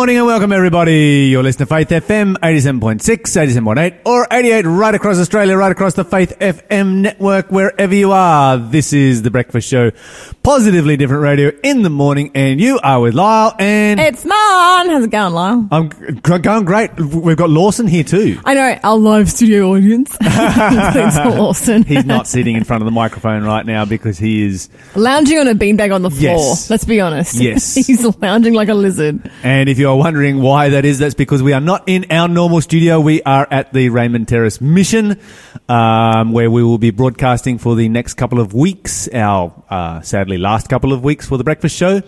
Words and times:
morning 0.00 0.16
and 0.16 0.24
welcome 0.24 0.50
everybody. 0.50 1.28
You're 1.30 1.42
listening 1.42 1.66
to 1.66 1.74
Faith 1.74 1.90
FM 1.90 2.36
87.6, 2.36 3.02
87.8 3.02 3.98
or 4.06 4.26
88 4.30 4.64
right 4.64 4.94
across 4.94 5.18
Australia, 5.18 5.58
right 5.58 5.70
across 5.70 5.92
the 5.92 6.04
Faith 6.06 6.38
FM 6.38 7.02
network, 7.02 7.50
wherever 7.50 7.94
you 7.94 8.10
are. 8.10 8.56
This 8.56 8.94
is 8.94 9.20
The 9.20 9.30
Breakfast 9.30 9.68
Show, 9.68 9.90
positively 10.42 10.96
different 10.96 11.22
radio 11.22 11.52
in 11.62 11.82
the 11.82 11.90
morning 11.90 12.30
and 12.34 12.58
you 12.58 12.80
are 12.82 13.02
with 13.02 13.12
Lyle 13.12 13.54
and 13.58 14.00
It's 14.00 14.24
Mon. 14.24 14.88
How's 14.88 15.04
it 15.04 15.10
going, 15.10 15.34
Lyle? 15.34 15.68
I'm 15.70 15.90
g- 15.90 16.38
going 16.38 16.64
great. 16.64 16.98
We've 16.98 17.36
got 17.36 17.50
Lawson 17.50 17.86
here 17.86 18.02
too. 18.02 18.40
I 18.46 18.54
know 18.54 18.78
our 18.82 18.96
live 18.96 19.30
studio 19.30 19.74
audience. 19.74 20.16
It's 20.22 21.16
Lawson. 21.16 21.82
He's 21.82 22.06
not 22.06 22.26
sitting 22.26 22.56
in 22.56 22.64
front 22.64 22.82
of 22.82 22.86
the 22.86 22.90
microphone 22.90 23.44
right 23.44 23.66
now 23.66 23.84
because 23.84 24.16
he 24.16 24.46
is, 24.46 24.70
lounging 24.94 25.38
on 25.38 25.46
a 25.48 25.54
beanbag 25.54 25.94
on 25.94 26.00
the 26.00 26.10
floor. 26.10 26.38
Yes. 26.38 26.70
Let's 26.70 26.84
be 26.84 27.00
honest. 27.02 27.34
Yes. 27.34 27.74
He's 27.86 28.02
lounging 28.22 28.54
like 28.54 28.68
a 28.70 28.74
lizard. 28.74 29.30
and 29.42 29.68
if 29.68 29.78
you're 29.78 29.89
wondering 29.96 30.40
why 30.40 30.70
that 30.70 30.84
is, 30.84 30.98
that's 30.98 31.14
because 31.14 31.42
we 31.42 31.52
are 31.52 31.60
not 31.60 31.84
in 31.86 32.06
our 32.10 32.28
normal 32.28 32.60
studio. 32.60 33.00
We 33.00 33.22
are 33.22 33.46
at 33.50 33.72
the 33.72 33.88
Raymond 33.88 34.28
Terrace 34.28 34.60
Mission, 34.60 35.20
um, 35.68 36.32
where 36.32 36.50
we 36.50 36.62
will 36.62 36.78
be 36.78 36.90
broadcasting 36.90 37.58
for 37.58 37.74
the 37.76 37.88
next 37.88 38.14
couple 38.14 38.40
of 38.40 38.52
weeks, 38.52 39.08
our 39.08 39.52
uh, 39.70 40.00
sadly 40.00 40.38
last 40.38 40.68
couple 40.68 40.92
of 40.92 41.04
weeks 41.04 41.26
for 41.26 41.36
the 41.36 41.44
breakfast 41.44 41.76
show. 41.76 42.02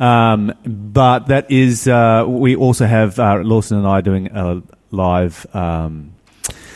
Um, 0.00 0.54
but 0.64 1.28
that 1.28 1.50
is, 1.50 1.88
uh, 1.88 2.24
we 2.26 2.56
also 2.56 2.86
have 2.86 3.18
uh, 3.18 3.40
Lawson 3.42 3.78
and 3.78 3.86
I 3.86 4.00
doing 4.00 4.28
a 4.28 4.62
live 4.90 5.46
um, 5.54 6.14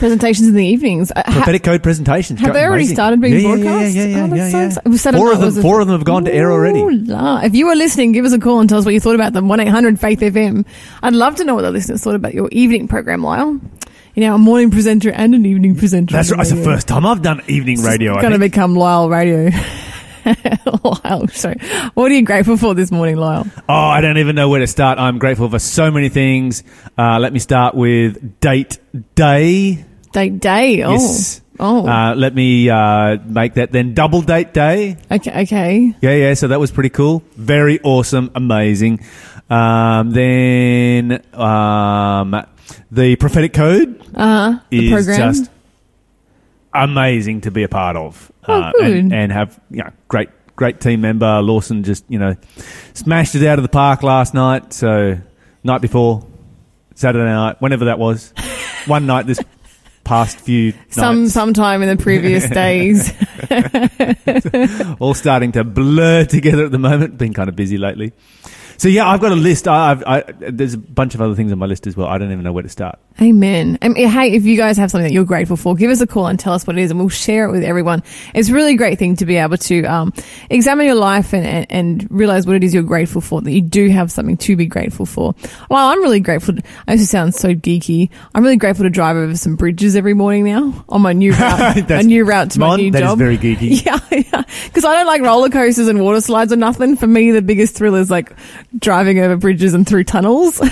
Presentations 0.03 0.49
in 0.49 0.53
the 0.53 0.65
evenings. 0.65 1.13
Uh, 1.15 1.23
ha- 1.25 1.31
prophetic 1.31 1.63
code 1.63 1.81
presentations. 1.81 2.41
have 2.41 2.53
they 2.53 2.65
already 2.65 2.81
Amazing. 2.81 2.95
started 2.95 3.21
being 3.21 3.35
yeah, 3.35 3.39
yeah, 3.39 3.47
broadcast? 3.55 3.95
Yeah, 3.95 4.03
yeah, 4.03 4.17
yeah. 4.17 4.23
Oh, 4.23 4.27
that's 4.27 4.37
yeah, 4.37 4.49
so 4.49 4.57
yeah. 4.57 4.65
exciting. 4.65 4.91
Was 4.91 5.01
Saturday 5.01 5.21
Four 5.21 5.31
of 5.31 5.39
them, 5.39 5.61
four 5.61 5.79
of 5.79 5.87
them 5.87 5.97
have 5.97 6.05
gone 6.05 6.25
to 6.25 6.33
air 6.33 6.51
already. 6.51 6.83
La. 7.05 7.39
If 7.39 7.55
you 7.55 7.67
were 7.67 7.75
listening, 7.75 8.11
give 8.11 8.25
us 8.25 8.33
a 8.33 8.37
call 8.37 8.59
and 8.59 8.67
tell 8.67 8.79
us 8.79 8.83
what 8.83 8.93
you 8.93 8.99
thought 8.99 9.15
about 9.15 9.31
them. 9.31 9.47
1 9.47 9.61
800 9.61 10.01
Faith 10.01 10.19
FM. 10.19 10.65
I'd 11.01 11.13
love 11.13 11.37
to 11.37 11.45
know 11.45 11.55
what 11.55 11.61
the 11.61 11.71
listeners 11.71 12.03
thought 12.03 12.15
about 12.15 12.33
your 12.33 12.49
evening 12.51 12.89
program, 12.89 13.23
Lyle. 13.23 13.61
You 14.15 14.23
know, 14.25 14.35
a 14.35 14.37
morning 14.37 14.71
presenter 14.71 15.09
and 15.09 15.33
an 15.35 15.45
evening 15.45 15.77
presenter. 15.77 16.11
That's 16.11 16.31
right. 16.31 16.41
It's 16.41 16.49
the 16.49 16.61
first 16.65 16.85
time 16.85 17.05
I've 17.05 17.21
done 17.21 17.41
evening 17.47 17.81
radio. 17.81 18.17
I 18.17 18.21
Going 18.23 18.33
to 18.33 18.39
become 18.39 18.75
Lyle 18.75 19.09
Radio. 19.09 19.51
Lyle, 20.83 21.29
sorry. 21.29 21.59
What 21.93 22.11
are 22.11 22.15
you 22.15 22.23
grateful 22.23 22.57
for 22.57 22.73
this 22.73 22.91
morning, 22.91 23.15
Lyle? 23.15 23.47
Oh, 23.69 23.73
I 23.73 24.01
don't 24.01 24.17
even 24.17 24.35
know 24.35 24.49
where 24.49 24.59
to 24.59 24.67
start. 24.67 24.99
I'm 24.99 25.17
grateful 25.17 25.49
for 25.49 25.59
so 25.59 25.91
many 25.91 26.09
things. 26.09 26.61
Uh, 26.97 27.19
let 27.19 27.31
me 27.31 27.39
start 27.39 27.73
with 27.73 28.41
date 28.41 28.79
day. 29.15 29.85
Date 30.13 30.39
day. 30.39 30.81
Oh. 30.83 30.91
Yes. 30.93 31.41
Oh. 31.59 31.87
Uh, 31.87 32.15
let 32.15 32.33
me 32.33 32.69
uh, 32.69 33.17
make 33.25 33.55
that 33.55 33.71
then 33.71 33.93
double 33.93 34.21
date 34.21 34.53
day. 34.53 34.97
okay. 35.11 35.41
Okay. 35.43 35.95
Yeah, 36.01 36.13
yeah. 36.15 36.33
So 36.33 36.47
that 36.47 36.59
was 36.59 36.71
pretty 36.71 36.89
cool. 36.89 37.23
Very 37.35 37.79
awesome. 37.81 38.31
Amazing. 38.33 39.01
Um, 39.49 40.11
then 40.11 41.21
um, 41.33 42.43
the 42.91 43.15
prophetic 43.17 43.53
code 43.53 44.01
Uh. 44.15 44.59
The 44.69 44.87
is 44.93 45.05
program. 45.05 45.33
just 45.33 45.51
amazing 46.73 47.41
to 47.41 47.51
be 47.51 47.63
a 47.63 47.67
part 47.69 47.95
of. 47.97 48.31
Oh, 48.47 48.53
Uh, 48.53 48.71
and, 48.81 49.13
and 49.13 49.31
have 49.31 49.59
you 49.69 49.83
know, 49.83 49.91
great 50.07 50.29
great 50.55 50.79
team 50.79 51.01
member 51.01 51.41
Lawson 51.41 51.83
just 51.83 52.05
you 52.09 52.19
know 52.19 52.35
smashed 52.93 53.35
it 53.35 53.45
out 53.47 53.59
of 53.59 53.63
the 53.63 53.69
park 53.69 54.03
last 54.03 54.33
night. 54.33 54.73
So 54.73 55.17
night 55.63 55.81
before 55.81 56.25
Saturday 56.95 57.25
night, 57.25 57.61
whenever 57.61 57.85
that 57.85 57.99
was, 57.99 58.33
one 58.85 59.05
night 59.05 59.27
this 59.27 59.39
past 60.03 60.39
few 60.39 60.73
Some 60.89 61.23
nights, 61.23 61.33
sometime 61.33 61.81
in 61.81 61.89
the 61.95 62.01
previous 62.01 62.49
days. 62.61 63.13
all 64.99 65.13
starting 65.13 65.51
to 65.53 65.63
blur 65.63 66.25
together 66.25 66.65
at 66.65 66.71
the 66.71 66.79
moment. 66.79 67.17
Been 67.17 67.33
kind 67.33 67.49
of 67.49 67.55
busy 67.55 67.77
lately. 67.77 68.13
So 68.83 68.89
yeah, 68.89 69.07
I've 69.07 69.21
got 69.21 69.31
a 69.31 69.35
list. 69.35 69.65
I, 69.65 69.91
I've, 69.91 70.03
I, 70.05 70.23
there's 70.39 70.73
a 70.73 70.77
bunch 70.77 71.15
of 71.15 71.21
other 71.21 71.35
things 71.35 71.53
on 71.53 71.57
my 71.57 71.67
list 71.67 71.87
as 71.87 71.95
well. 71.95 72.07
I 72.07 72.17
don't 72.17 72.33
even 72.33 72.43
know 72.43 72.51
where 72.51 72.63
to 72.63 72.67
start. 72.67 72.99
Amen. 73.21 73.77
I 73.81 73.87
mean, 73.87 74.09
hey, 74.09 74.33
if 74.33 74.43
you 74.43 74.57
guys 74.57 74.75
have 74.75 74.91
something 74.91 75.07
that 75.07 75.13
you're 75.13 75.23
grateful 75.23 75.55
for, 75.55 75.73
give 75.73 75.89
us 75.89 76.01
a 76.01 76.07
call 76.07 76.27
and 76.27 76.37
tell 76.37 76.51
us 76.51 76.67
what 76.67 76.77
it 76.77 76.81
is, 76.81 76.91
and 76.91 76.99
we'll 76.99 77.07
share 77.07 77.45
it 77.47 77.51
with 77.51 77.63
everyone. 77.63 78.03
It's 78.33 78.49
a 78.49 78.53
really 78.53 78.75
great 78.75 78.99
thing 78.99 79.15
to 79.17 79.25
be 79.25 79.37
able 79.37 79.55
to 79.55 79.83
um, 79.85 80.11
examine 80.49 80.85
your 80.85 80.95
life 80.95 81.31
and, 81.33 81.45
and, 81.45 81.67
and 81.69 82.07
realize 82.11 82.45
what 82.45 82.57
it 82.57 82.63
is 82.65 82.73
you're 82.73 82.83
grateful 82.83 83.21
for. 83.21 83.39
That 83.41 83.51
you 83.51 83.61
do 83.61 83.87
have 83.89 84.11
something 84.11 84.35
to 84.35 84.57
be 84.57 84.65
grateful 84.65 85.05
for. 85.05 85.33
Well, 85.69 85.87
I'm 85.87 86.01
really 86.01 86.19
grateful. 86.19 86.55
To, 86.55 86.63
I 86.85 86.93
used 86.93 87.03
to 87.03 87.07
sound 87.07 87.35
so 87.35 87.53
geeky. 87.53 88.09
I'm 88.35 88.43
really 88.43 88.57
grateful 88.57 88.83
to 88.83 88.89
drive 88.89 89.15
over 89.15 89.37
some 89.37 89.55
bridges 89.55 89.95
every 89.95 90.13
morning 90.13 90.43
now 90.43 90.83
on 90.89 91.01
my 91.01 91.13
new 91.13 91.31
route. 91.39 91.89
a 91.89 92.03
new 92.03 92.25
route 92.25 92.51
to 92.51 92.59
my 92.59 92.67
Mon, 92.67 92.79
new 92.81 92.91
that 92.91 93.03
is 93.03 93.09
job. 93.09 93.17
very 93.17 93.37
geeky. 93.37 93.81
Yeah, 93.85 93.99
yeah. 94.11 94.43
Because 94.65 94.83
I 94.83 94.95
don't 94.95 95.07
like 95.07 95.21
roller 95.21 95.49
coasters 95.49 95.87
and 95.87 96.01
water 96.01 96.19
slides 96.19 96.51
or 96.51 96.57
nothing. 96.57 96.97
For 96.97 97.07
me, 97.07 97.31
the 97.31 97.41
biggest 97.41 97.75
thrill 97.75 97.95
is 97.95 98.09
like 98.09 98.33
driving 98.79 99.19
over 99.19 99.37
bridges 99.37 99.73
and 99.73 99.87
through 99.87 100.03
tunnels. 100.03 100.57
but 100.59 100.69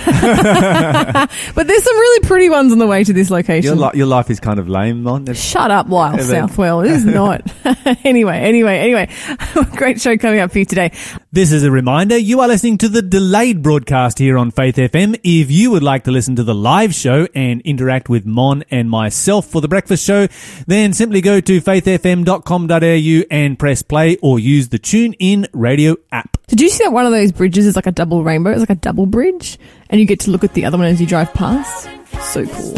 there's 1.67 1.83
some 1.83 1.95
really 1.97 2.27
pretty 2.27 2.49
ones 2.49 2.71
on 2.71 2.79
the 2.79 2.87
way 2.87 3.03
to 3.03 3.13
this 3.13 3.29
Your, 3.29 3.37
location. 3.37 3.79
li- 3.79 3.91
your 3.93 4.07
life 4.07 4.29
is 4.29 4.39
kind 4.39 4.59
of 4.59 4.67
lame, 4.67 5.03
Mon. 5.03 5.31
Shut 5.33 5.71
up, 5.71 5.87
Lyle 5.89 6.11
Yeah, 6.11 6.17
but- 6.17 6.23
Southwell. 6.25 6.81
It 6.81 6.91
is 6.91 7.05
not. 7.05 7.41
anyway, 8.03 8.39
anyway, 8.39 8.77
anyway. 8.79 9.09
Great 9.75 10.01
show 10.01 10.17
coming 10.17 10.39
up 10.39 10.51
for 10.51 10.59
you 10.59 10.65
today. 10.65 10.91
This 11.31 11.51
is 11.51 11.63
a 11.63 11.71
reminder 11.71 12.17
you 12.17 12.39
are 12.41 12.47
listening 12.47 12.77
to 12.79 12.89
the 12.89 13.01
delayed 13.01 13.61
broadcast 13.61 14.17
here 14.19 14.37
on 14.37 14.51
Faith 14.51 14.75
FM. 14.75 15.19
If 15.23 15.51
you 15.51 15.71
would 15.71 15.83
like 15.83 16.03
to 16.05 16.11
listen 16.11 16.35
to 16.37 16.43
the 16.43 16.55
live 16.55 16.93
show 16.95 17.27
and 17.35 17.61
interact 17.61 18.09
with 18.09 18.25
Mon 18.25 18.63
and 18.71 18.89
myself 18.89 19.45
for 19.47 19.61
the 19.61 19.67
breakfast 19.67 20.05
show, 20.05 20.27
then 20.67 20.93
simply 20.93 21.21
go 21.21 21.39
to 21.39 21.61
faithfm.com.au 21.61 23.23
and 23.31 23.59
press 23.59 23.81
play 23.81 24.17
or 24.21 24.39
use 24.39 24.69
the 24.69 24.79
Tune 24.79 25.13
In 25.13 25.47
radio 25.53 25.95
app. 26.11 26.37
Did 26.51 26.59
you 26.59 26.69
see 26.69 26.83
that 26.83 26.91
one 26.91 27.05
of 27.05 27.13
those 27.13 27.31
bridges 27.31 27.65
is 27.65 27.77
like 27.77 27.87
a 27.87 27.93
double 27.93 28.25
rainbow? 28.25 28.51
It's 28.51 28.59
like 28.59 28.69
a 28.69 28.75
double 28.75 29.05
bridge, 29.05 29.57
and 29.89 30.01
you 30.01 30.05
get 30.05 30.19
to 30.21 30.31
look 30.31 30.43
at 30.43 30.53
the 30.53 30.65
other 30.65 30.77
one 30.77 30.85
as 30.85 30.99
you 30.99 31.07
drive 31.07 31.33
past. 31.33 31.89
So 32.33 32.45
cool. 32.45 32.73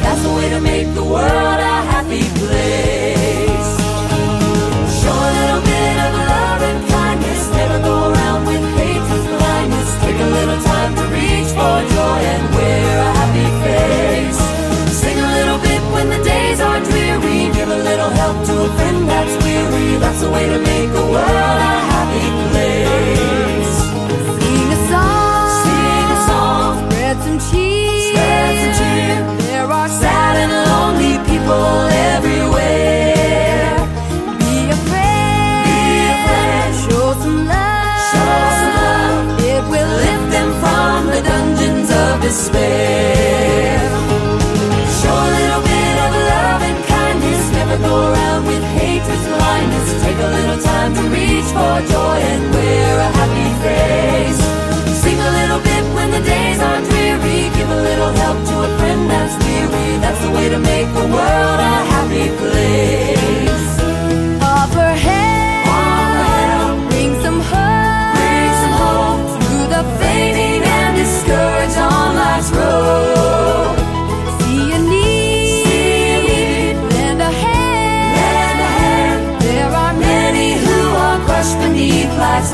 That's 0.00 0.22
the 0.22 0.34
way 0.34 0.48
to 0.48 0.60
make 0.62 0.94
the 0.94 1.04
world 1.04 1.20
a 1.26 1.82
happy 1.92 2.22
place. 2.38 3.17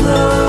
Beneath 0.05 0.44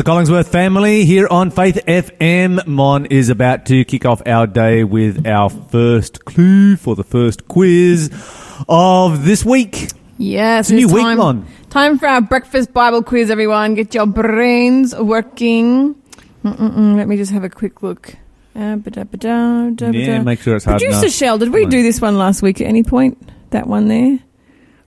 the 0.00 0.10
Collingsworth 0.10 0.48
family 0.48 1.04
here 1.04 1.28
on 1.30 1.50
Faith 1.50 1.78
FM. 1.86 2.66
Mon 2.66 3.04
is 3.04 3.28
about 3.28 3.66
to 3.66 3.84
kick 3.84 4.06
off 4.06 4.22
our 4.24 4.46
day 4.46 4.82
with 4.82 5.26
our 5.26 5.50
first 5.50 6.24
clue 6.24 6.76
for 6.76 6.96
the 6.96 7.04
first 7.04 7.46
quiz 7.48 8.08
of 8.66 9.26
this 9.26 9.44
week. 9.44 9.90
Yes, 10.16 10.70
It's 10.70 10.70
a 10.70 10.74
new 10.74 10.88
week, 10.88 11.18
Mon. 11.18 11.46
Time 11.68 11.98
for 11.98 12.06
our 12.06 12.22
breakfast 12.22 12.72
Bible 12.72 13.02
quiz, 13.02 13.30
everyone. 13.30 13.74
Get 13.74 13.94
your 13.94 14.06
brains 14.06 14.96
working. 14.96 15.96
Mm-mm-mm. 16.44 16.96
Let 16.96 17.06
me 17.06 17.18
just 17.18 17.32
have 17.32 17.44
a 17.44 17.50
quick 17.50 17.82
look. 17.82 18.14
Uh, 18.56 18.76
ba-da-ba-da, 18.76 19.68
da-ba-da. 19.68 19.98
Yeah, 19.98 20.22
make 20.22 20.40
sure 20.40 20.56
it's 20.56 20.64
hard 20.64 20.80
Producer 20.80 21.00
enough. 21.00 21.12
Shell, 21.12 21.36
did 21.36 21.50
we 21.50 21.66
do 21.66 21.82
this 21.82 22.00
one 22.00 22.16
last 22.16 22.40
week 22.40 22.62
at 22.62 22.66
any 22.66 22.84
point? 22.84 23.18
That 23.50 23.66
one 23.66 23.88
there? 23.88 24.18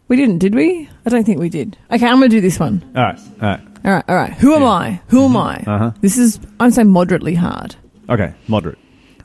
We 0.07 0.15
didn't, 0.15 0.39
did 0.39 0.53
we? 0.53 0.89
I 1.05 1.09
don't 1.09 1.23
think 1.23 1.39
we 1.39 1.49
did. 1.49 1.77
Okay, 1.91 2.05
I'm 2.05 2.17
going 2.17 2.29
to 2.29 2.35
do 2.35 2.41
this 2.41 2.59
one. 2.59 2.83
All 2.95 3.03
right, 3.03 3.19
all 3.41 3.49
right. 3.49 3.59
All 3.85 3.91
right, 3.91 4.03
all 4.07 4.15
right. 4.15 4.33
Who 4.33 4.53
am. 4.53 4.63
I? 4.63 5.01
Who 5.07 5.25
am 5.25 5.35
I? 5.35 5.55
Uh-huh. 5.65 5.91
This 6.01 6.17
is, 6.17 6.39
I'm 6.59 6.71
say, 6.71 6.83
moderately 6.83 7.35
hard. 7.35 7.75
Okay, 8.09 8.33
moderate. 8.47 8.77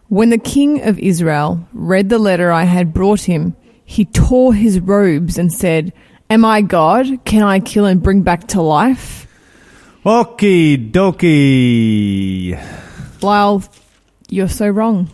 When 0.08 0.30
the 0.30 0.38
king 0.38 0.82
of 0.82 0.98
Israel 0.98 1.66
read 1.72 2.08
the 2.08 2.18
letter 2.18 2.50
I 2.50 2.64
had 2.64 2.92
brought 2.92 3.20
him, 3.20 3.54
he 3.84 4.04
tore 4.04 4.54
his 4.54 4.80
robes 4.80 5.38
and 5.38 5.52
said, 5.52 5.92
Am 6.30 6.44
I 6.44 6.62
God? 6.62 7.24
Can 7.24 7.42
I 7.42 7.60
kill 7.60 7.86
and 7.86 8.02
bring 8.02 8.22
back 8.22 8.48
to 8.48 8.62
life? 8.62 9.26
Okie 10.04 10.90
dokie. 10.90 12.58
Lyle, 13.22 13.62
you're 14.28 14.48
so 14.48 14.68
wrong. 14.68 15.10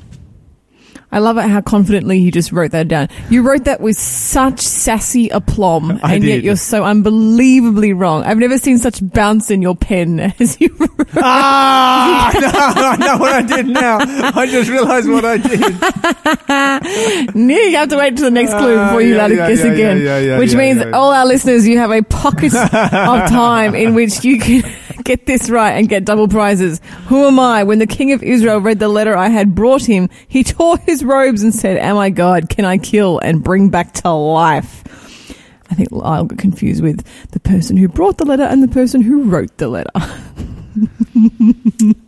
I 1.14 1.18
love 1.20 1.38
it 1.38 1.42
how 1.48 1.60
confidently 1.60 2.18
you 2.18 2.32
just 2.32 2.50
wrote 2.50 2.72
that 2.72 2.88
down. 2.88 3.08
You 3.30 3.42
wrote 3.42 3.64
that 3.64 3.80
with 3.80 3.96
such 3.96 4.58
sassy 4.60 5.28
aplomb, 5.28 6.00
I 6.02 6.14
and 6.16 6.24
yet 6.24 6.42
you're 6.42 6.56
so 6.56 6.82
unbelievably 6.84 7.92
wrong. 7.92 8.24
I've 8.24 8.36
never 8.38 8.58
seen 8.58 8.78
such 8.78 8.98
bounce 9.00 9.48
in 9.50 9.62
your 9.62 9.76
pen 9.76 10.18
as 10.40 10.60
you 10.60 10.74
wrote. 10.76 10.90
ah, 11.22 12.30
no, 12.34 12.50
I 12.52 12.96
know 12.96 13.18
what 13.18 13.32
I 13.32 13.42
did 13.42 13.66
now. 13.68 13.98
I 14.00 14.46
just 14.46 14.68
realised 14.68 15.08
what 15.08 15.24
I 15.24 15.36
did. 15.38 15.60
You 17.34 17.76
have 17.76 17.88
to 17.90 17.96
wait 17.96 18.16
till 18.16 18.24
the 18.26 18.30
next 18.30 18.50
clue 18.52 18.76
Ah, 18.76 18.88
before 18.88 19.00
you 19.02 19.10
yeah, 19.14 19.16
allow 19.16 19.28
to 19.28 19.34
yeah, 19.34 19.48
guess 19.48 19.64
yeah, 19.64 19.72
again. 19.72 20.38
which 20.40 20.54
means 20.54 20.82
all 20.92 21.12
our 21.12 21.26
listeners, 21.26 21.66
you 21.66 21.78
have 21.78 21.90
a 21.92 22.02
pocket 22.02 22.54
of 22.54 23.28
time 23.28 23.74
in 23.74 23.94
which 23.94 24.24
you 24.24 24.38
can 24.38 24.62
get 25.04 25.26
this 25.26 25.48
right 25.50 25.72
and 25.72 25.88
get 25.88 26.04
double 26.04 26.28
prizes. 26.28 26.80
Who 27.06 27.26
am 27.26 27.38
I? 27.38 27.62
When 27.64 27.78
the 27.78 27.86
king 27.86 28.12
of 28.12 28.22
Israel 28.22 28.58
read 28.58 28.78
the 28.78 28.88
letter 28.88 29.16
I 29.16 29.28
had 29.28 29.54
brought 29.54 29.82
him, 29.84 30.08
he 30.26 30.42
tore 30.42 30.78
his 30.78 31.04
robes 31.04 31.42
and 31.42 31.54
said, 31.54 31.76
Am 31.76 31.96
I 31.96 32.10
God? 32.10 32.48
Can 32.48 32.64
I 32.64 32.78
kill 32.78 33.18
and 33.18 33.42
bring 33.42 33.68
back 33.68 33.92
to 33.94 34.10
life? 34.10 34.82
I 35.70 35.74
think 35.74 35.88
I'll 35.92 36.24
get 36.24 36.38
confused 36.38 36.82
with 36.82 37.04
the 37.30 37.40
person 37.40 37.76
who 37.76 37.88
brought 37.88 38.18
the 38.18 38.24
letter 38.24 38.42
and 38.42 38.62
the 38.62 38.68
person 38.68 39.00
who 39.00 39.24
wrote 39.24 39.56
the 39.58 39.68
letter. 39.68 39.90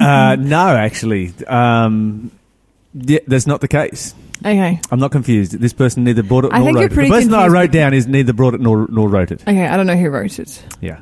Uh, 0.01 0.35
no, 0.37 0.77
actually, 0.77 1.33
um, 1.47 2.33
yeah, 2.95 3.21
that's 3.29 3.47
not 3.47 3.61
the 3.61 3.69
case. 3.69 4.13
Okay. 4.45 4.81
I'm 4.91 4.99
not 4.99 5.13
confused. 5.13 5.53
This 5.53 5.73
person 5.73 6.03
neither 6.03 6.25
brought 6.25 6.47
it 6.47 6.53
I 6.53 6.59
nor 6.59 6.67
think 6.67 6.77
wrote 6.77 6.85
it. 6.85 6.89
The 6.91 7.09
person 7.09 7.31
that 7.31 7.41
I 7.41 7.47
wrote 7.49 7.71
down 7.71 7.95
is 7.95 8.07
neither 8.09 8.33
brought 8.33 8.55
it 8.55 8.61
nor 8.61 8.87
nor 8.91 9.09
wrote 9.09 9.31
it. 9.31 9.43
Okay, 9.43 9.67
I 9.67 9.77
don't 9.77 9.87
know 9.87 9.97
who 9.97 10.11
wrote 10.11 10.39
it. 10.41 10.65
Yeah. 10.81 11.01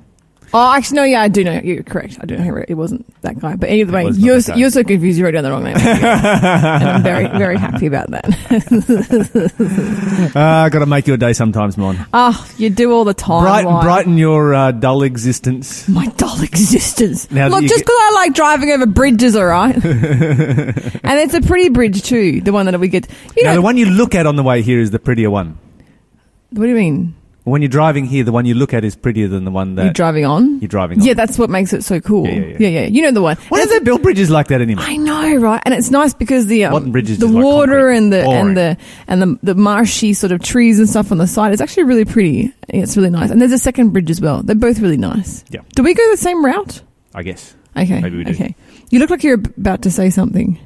Oh, 0.57 0.73
actually, 0.73 0.97
no, 0.99 1.03
yeah, 1.03 1.21
I 1.21 1.27
do 1.27 1.43
know. 1.43 1.61
You're 1.65 1.83
correct. 1.83 2.17
I 2.21 2.27
do 2.27 2.37
know 2.37 2.45
who 2.45 2.57
it. 2.59 2.67
It 2.69 2.75
wasn't 2.75 3.05
that 3.23 3.41
guy. 3.41 3.57
But 3.57 3.71
either 3.71 3.93
way, 3.93 4.05
was 4.05 4.17
not 4.17 4.25
you're, 4.25 4.41
that 4.41 4.53
guy. 4.53 4.55
you're 4.57 4.71
so 4.71 4.85
confused 4.85 5.19
you 5.19 5.25
wrote 5.25 5.33
down 5.33 5.43
the 5.43 5.51
wrong 5.51 5.65
name. 5.65 5.77
and 5.79 6.07
I'm 6.07 7.03
very, 7.03 7.27
very 7.27 7.59
happy 7.59 7.87
about 7.87 8.09
that. 8.13 8.25
Uh, 10.37 10.69
got 10.69 10.79
to 10.79 10.87
make 10.87 11.09
your 11.09 11.17
day 11.17 11.33
sometimes, 11.33 11.77
Mon. 11.77 12.07
Oh, 12.13 12.49
you 12.57 12.71
do 12.71 12.93
all 12.93 13.05
the 13.05 13.15
time. 13.15 13.43
Brighten, 13.43 13.81
brighten 13.81 14.17
your 14.17 14.55
uh, 14.55 14.71
dull 14.71 15.03
existence. 15.03 15.89
My 15.89 16.07
dull 16.07 16.41
existence. 16.43 17.29
Now 17.33 17.49
that 17.49 17.55
Look, 17.57 17.63
you 17.63 17.69
just 17.69 17.81
get- 17.81 17.87
because 17.87 18.01
I 18.01 18.13
like 18.15 18.35
driving 18.35 18.71
over 18.71 18.87
bridges, 18.87 19.35
all 19.35 19.47
right? 19.47 19.75
and 19.85 19.85
it's 21.21 21.35
a 21.35 21.41
pretty 21.41 21.69
bridge, 21.71 22.03
too, 22.05 22.41
the 22.41 22.53
one 22.53 22.67
that 22.67 22.79
we 22.79 22.87
get. 22.87 23.09
You 23.37 23.43
now, 23.43 23.51
know, 23.51 23.57
the 23.57 23.63
one 23.63 23.77
you 23.77 23.87
look 23.87 24.15
at 24.15 24.25
on 24.27 24.37
the 24.37 24.45
way 24.45 24.63
here 24.63 24.79
is 24.79 24.93
the 24.93 25.01
prettier 25.01 25.31
one. 25.31 25.59
what 26.51 26.63
do 26.63 26.69
you 26.69 26.77
mean? 26.77 27.17
When 27.45 27.61
you're 27.61 27.69
driving 27.69 28.07
here, 28.07 28.25
the 28.25 28.33
one 28.33 28.47
you 28.47 28.55
look 28.55 28.73
at 28.73 28.85
is 28.85 28.97
prettier 28.97 29.29
than 29.29 29.45
the 29.45 29.51
one 29.51 29.75
that 29.75 29.85
You're 29.85 29.93
driving 29.93 30.25
on? 30.25 30.61
you're 30.61 30.69
driving 30.69 30.99
on. 31.01 31.07
Yeah, 31.07 31.13
that's 31.13 31.39
what 31.39 31.51
makes 31.51 31.75
it 31.75 31.85
so 31.85 32.01
cool. 32.01 32.27
Yeah, 32.27 32.33
yeah, 32.33 32.57
yeah. 32.59 32.69
yeah. 32.69 32.87
You 32.87 33.03
know 33.03 33.11
the 33.11 33.21
one. 33.21 33.37
Why 33.51 33.63
do 33.63 33.69
they 33.69 33.81
build 33.81 34.03
bridges 34.03 34.31
like 34.31 34.49
that 34.49 34.63
anymore? 34.63 34.83
I 34.87 34.97
know, 34.97 35.37
right? 35.37 35.61
And 35.67 35.75
it's 35.75 35.91
nice 35.91 36.15
because 36.15 36.47
the 36.47 36.65
um, 36.65 36.91
bridges 36.91 37.19
the 37.19 37.27
is 37.27 37.33
like 37.33 37.45
water 37.45 37.91
and 37.91 38.11
the 38.11 38.23
Boring. 38.23 38.41
and 38.49 38.57
the 38.57 38.77
and 39.09 39.21
the 39.23 39.39
the 39.43 39.55
marshy 39.55 40.15
sort 40.15 40.33
of 40.33 40.43
trees 40.43 40.79
and 40.79 40.89
stuff 40.89 41.13
on 41.13 41.19
the 41.19 41.27
side. 41.27 41.53
It's 41.53 41.61
actually 41.61 41.85
really 41.85 42.07
pretty. 42.07 42.51
It's 42.69 42.97
really 42.97 43.11
nice. 43.11 43.31
And 43.31 43.43
there's 43.43 43.53
a 43.53 43.59
second 43.59 43.91
bridge 43.91 44.11
as 44.11 44.23
well. 44.23 44.43
They're 44.43 44.57
both 44.57 44.79
really 44.81 44.97
nice. 44.97 45.45
Yeah. 45.51 45.61
Do 45.75 45.83
we 45.83 45.93
go 45.93 46.11
the 46.13 46.17
same 46.17 46.43
route? 46.43 46.81
I 47.15 47.23
guess. 47.23 47.55
Okay. 47.77 48.01
Maybe 48.01 48.17
we 48.17 48.25
do. 48.25 48.31
Okay. 48.33 48.55
You 48.89 49.01
look 49.01 49.11
like 49.11 49.23
you're 49.23 49.35
about 49.35 49.83
to 49.83 49.91
say 49.91 50.09
something. 50.09 50.59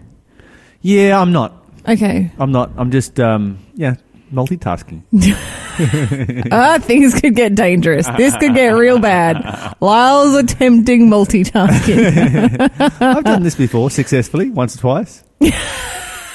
Yeah, 0.80 1.20
I'm 1.20 1.32
not. 1.32 1.54
Okay. 1.88 2.30
I'm 2.38 2.52
not. 2.52 2.70
I'm 2.76 2.90
just, 2.90 3.18
um, 3.18 3.58
yeah, 3.74 3.96
multitasking. 4.32 5.02
Ah, 6.50 6.78
things 6.80 7.14
could 7.20 7.36
get 7.36 7.54
dangerous. 7.54 8.08
This 8.16 8.36
could 8.38 8.52
get 8.52 8.70
real 8.70 8.98
bad. 8.98 9.76
Lyle's 9.80 10.34
attempting 10.34 11.08
multitasking. 11.08 13.00
I've 13.00 13.22
done 13.22 13.44
this 13.44 13.54
before 13.54 13.88
successfully, 13.88 14.50
once 14.50 14.74
or 14.74 14.80
twice. 14.80 15.22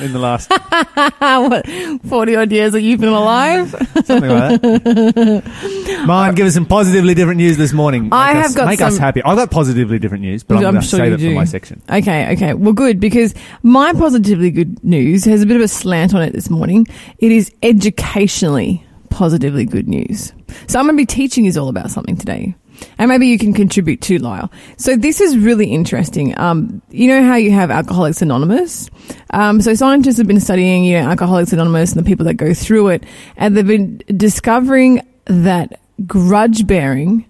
In 0.03 0.12
the 0.12 0.19
last 0.19 0.51
what, 1.19 1.65
40 2.10 2.36
odd 2.36 2.51
years 2.51 2.74
that 2.74 2.81
you've 2.81 3.00
been 3.00 3.10
alive? 3.10 3.69
something 4.03 4.29
like 4.29 4.62
that. 4.62 6.03
Mine, 6.05 6.36
give 6.36 6.45
us 6.45 6.53
some 6.53 6.65
positively 6.65 7.13
different 7.13 7.38
news 7.38 7.57
this 7.57 7.72
morning. 7.72 8.03
Make 8.03 8.13
I 8.13 8.39
us, 8.39 8.48
have 8.48 8.55
got 8.55 8.65
make 8.67 8.81
us 8.81 8.98
happy. 8.98 9.24
I've 9.24 9.38
got 9.38 9.50
positively 9.50 10.00
different 10.00 10.24
news, 10.24 10.43
but 10.43 10.57
I'm, 10.57 10.65
I'm 10.65 10.74
going 10.74 10.81
to 10.81 10.88
sure 10.89 11.00
save 11.00 11.13
it 11.13 11.22
for 11.22 11.31
my 11.33 11.45
section. 11.45 11.81
Okay, 11.89 12.33
okay. 12.33 12.53
Well, 12.53 12.74
good 12.74 13.00
because 13.00 13.33
my 13.62 13.93
positively 13.93 14.51
good 14.51 14.83
news 14.83 15.24
has 15.25 15.41
a 15.41 15.45
bit 15.45 15.55
of 15.55 15.62
a 15.62 15.69
slant 15.69 16.13
on 16.13 16.22
it 16.22 16.33
this 16.33 16.50
morning. 16.50 16.86
It 17.19 17.31
is 17.31 17.50
educationally 17.63 18.86
positively 19.10 19.63
good 19.65 19.88
news. 19.88 20.33
So 20.67 20.79
I'm 20.79 20.86
going 20.86 20.98
to 20.98 21.01
be 21.01 21.05
teaching 21.05 21.45
you 21.45 21.53
all 21.62 21.69
about 21.69 21.91
something 21.91 22.17
today. 22.17 22.55
And 22.97 23.09
maybe 23.09 23.27
you 23.27 23.37
can 23.37 23.53
contribute 23.53 24.01
too, 24.01 24.17
Lyle. 24.17 24.51
So 24.77 24.95
this 24.95 25.21
is 25.21 25.37
really 25.37 25.67
interesting. 25.67 26.37
Um, 26.39 26.81
you 26.89 27.07
know 27.07 27.23
how 27.23 27.35
you 27.35 27.51
have 27.51 27.71
Alcoholics 27.71 28.21
Anonymous? 28.21 28.89
Um, 29.31 29.61
so 29.61 29.73
scientists 29.73 30.17
have 30.17 30.27
been 30.27 30.39
studying, 30.39 30.85
you 30.85 30.99
know, 30.99 31.09
Alcoholics 31.09 31.53
Anonymous 31.53 31.93
and 31.93 32.05
the 32.05 32.07
people 32.07 32.25
that 32.25 32.35
go 32.35 32.53
through 32.53 32.89
it, 32.89 33.03
and 33.37 33.55
they've 33.55 33.65
been 33.65 34.01
discovering 34.07 35.01
that 35.25 35.79
grudge 36.05 36.67
bearing 36.67 37.25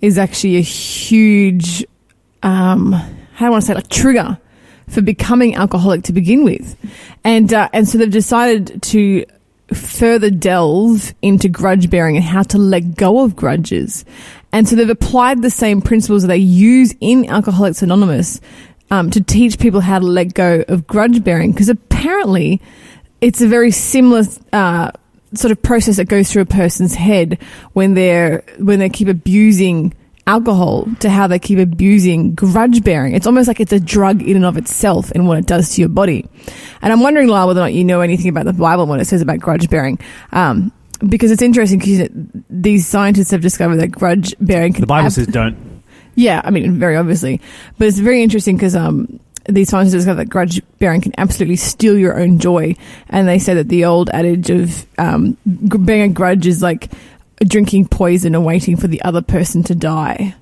is 0.00 0.18
actually 0.18 0.56
a 0.56 0.60
huge 0.60 1.84
um, 2.42 2.92
how 3.34 3.46
do 3.46 3.46
I 3.46 3.50
want 3.50 3.62
to 3.62 3.66
say, 3.66 3.74
like 3.74 3.88
trigger 3.88 4.38
for 4.88 5.00
becoming 5.00 5.54
alcoholic 5.54 6.04
to 6.04 6.12
begin 6.12 6.44
with, 6.44 6.76
and 7.24 7.52
uh, 7.52 7.68
and 7.72 7.88
so 7.88 7.98
they've 7.98 8.10
decided 8.10 8.82
to 8.82 9.24
further 9.72 10.30
delve 10.30 11.14
into 11.22 11.48
grudge 11.48 11.88
bearing 11.88 12.16
and 12.16 12.24
how 12.24 12.42
to 12.42 12.58
let 12.58 12.94
go 12.94 13.24
of 13.24 13.34
grudges, 13.34 14.04
and 14.52 14.68
so 14.68 14.76
they've 14.76 14.88
applied 14.88 15.42
the 15.42 15.50
same 15.50 15.80
principles 15.80 16.22
that 16.22 16.28
they 16.28 16.36
use 16.36 16.94
in 17.00 17.28
Alcoholics 17.28 17.82
Anonymous 17.82 18.40
um, 18.90 19.10
to 19.10 19.20
teach 19.20 19.58
people 19.58 19.80
how 19.80 19.98
to 19.98 20.06
let 20.06 20.34
go 20.34 20.64
of 20.68 20.86
grudge 20.86 21.24
bearing 21.24 21.52
because 21.52 21.68
apparently 21.68 22.60
it's 23.20 23.40
a 23.40 23.48
very 23.48 23.70
similar. 23.70 24.24
Uh, 24.52 24.92
sort 25.34 25.50
of 25.50 25.62
process 25.62 25.96
that 25.96 26.04
goes 26.04 26.30
through 26.30 26.42
a 26.42 26.46
person's 26.46 26.94
head 26.94 27.38
when 27.72 27.94
they're 27.94 28.44
when 28.58 28.78
they 28.78 28.90
keep 28.90 29.08
abusing 29.08 29.94
alcohol 30.26 30.86
to 31.00 31.10
how 31.10 31.26
they 31.26 31.38
keep 31.38 31.58
abusing 31.58 32.34
grudge 32.34 32.84
bearing. 32.84 33.14
It's 33.14 33.26
almost 33.26 33.48
like 33.48 33.60
it's 33.60 33.72
a 33.72 33.80
drug 33.80 34.22
in 34.22 34.36
and 34.36 34.44
of 34.44 34.56
itself 34.56 35.10
and 35.12 35.26
what 35.26 35.38
it 35.38 35.46
does 35.46 35.74
to 35.74 35.80
your 35.80 35.88
body. 35.88 36.28
And 36.80 36.92
I'm 36.92 37.00
wondering, 37.00 37.28
Lyle, 37.28 37.48
whether 37.48 37.60
or 37.60 37.64
not 37.64 37.72
you 37.72 37.84
know 37.84 38.00
anything 38.00 38.28
about 38.28 38.44
the 38.44 38.52
Bible 38.52 38.84
and 38.84 38.90
what 38.90 39.00
it 39.00 39.06
says 39.06 39.22
about 39.22 39.40
grudge 39.40 39.68
bearing. 39.68 39.98
Um, 40.32 40.72
because 41.08 41.30
it's 41.30 41.42
interesting 41.42 41.78
because 41.78 42.08
these 42.50 42.86
scientists 42.86 43.30
have 43.30 43.40
discovered 43.40 43.76
that 43.76 43.88
grudge 43.88 44.34
bearing 44.40 44.72
can 44.72 44.82
The 44.82 44.86
Bible 44.86 45.06
ab- 45.06 45.12
says 45.12 45.26
don't. 45.26 45.82
yeah, 46.14 46.40
I 46.44 46.50
mean, 46.50 46.78
very 46.78 46.96
obviously. 46.96 47.40
But 47.78 47.88
it's 47.88 47.98
very 47.98 48.22
interesting 48.22 48.56
because 48.56 48.76
um, 48.76 49.20
these 49.48 49.68
scientists 49.68 49.94
discovered 49.94 50.16
that 50.20 50.28
grudge 50.30 50.62
bearing 50.78 51.00
can 51.00 51.12
absolutely 51.18 51.56
steal 51.56 51.98
your 51.98 52.20
own 52.20 52.38
joy. 52.38 52.76
And 53.08 53.26
they 53.26 53.38
say 53.38 53.54
that 53.54 53.68
the 53.68 53.84
old 53.84 54.10
adage 54.10 54.50
of 54.50 54.86
um, 54.98 55.36
gr- 55.68 55.78
bearing 55.78 56.10
a 56.10 56.14
grudge 56.14 56.46
is 56.46 56.62
like 56.62 56.90
drinking 57.44 57.88
poison 57.88 58.34
and 58.36 58.44
waiting 58.44 58.76
for 58.76 58.86
the 58.86 59.02
other 59.02 59.22
person 59.22 59.62
to 59.64 59.74
die. 59.74 60.34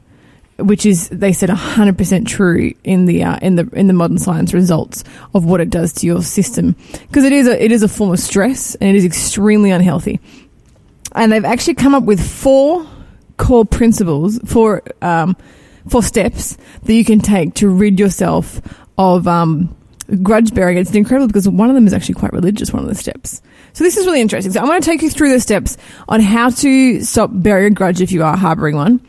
Which 0.59 0.85
is, 0.85 1.09
they 1.09 1.33
said, 1.33 1.49
hundred 1.49 1.97
percent 1.97 2.29
true 2.29 2.75
in 2.85 3.07
the 3.07 3.23
uh, 3.23 3.39
in 3.41 3.55
the 3.57 3.67
in 3.73 3.87
the 3.87 3.95
modern 3.95 4.19
science 4.19 4.53
results 4.53 5.05
of 5.33 5.47
what 5.47 5.63
it 5.63 5.71
does 5.71 5.95
to 5.95 6.07
your 6.07 6.23
system, 6.23 6.77
because 7.09 7.25
it 7.25 7.33
is 7.33 7.47
a 7.47 7.65
it 7.65 7.73
is 7.73 7.83
a 7.83 7.89
form 7.89 8.13
of 8.13 8.19
stress 8.21 8.75
and 8.75 8.91
it 8.91 8.95
is 8.95 9.07
extremely 9.07 9.71
unhealthy 9.71 10.21
and 11.15 11.33
they've 11.33 11.45
actually 11.45 11.75
come 11.75 11.95
up 11.95 12.05
with 12.05 12.21
four 12.21 12.87
core 13.37 13.65
principles, 13.65 14.39
four 14.47 14.83
um, 15.03 15.37
four 15.89 16.03
steps 16.03 16.57
that 16.83 16.95
you 16.95 17.05
can 17.05 17.21
take 17.21 17.55
to 17.55 17.69
rid 17.69 17.99
yourself 17.99 18.61
of 18.99 19.27
um, 19.27 19.75
grudge 20.23 20.55
bearing. 20.55 20.77
It's 20.77 20.95
incredible 20.95 21.27
because 21.27 21.49
one 21.49 21.71
of 21.71 21.75
them 21.75 21.87
is 21.87 21.93
actually 21.93 22.15
quite 22.15 22.33
religious. 22.33 22.73
One 22.73 22.83
of 22.83 22.89
the 22.89 22.95
steps. 22.95 23.43
So 23.73 23.85
this 23.85 23.97
is 23.97 24.07
really 24.07 24.21
interesting. 24.21 24.53
So 24.53 24.61
I'm 24.61 24.67
going 24.67 24.81
to 24.81 24.87
take 24.87 25.03
you 25.03 25.11
through 25.11 25.33
the 25.33 25.41
steps 25.41 25.77
on 26.09 26.21
how 26.21 26.51
to 26.51 27.03
stop 27.03 27.31
bearing 27.33 27.73
a 27.73 27.75
grudge 27.75 28.01
if 28.01 28.13
you 28.13 28.23
are 28.23 28.37
harboring 28.37 28.77
one. 28.77 29.01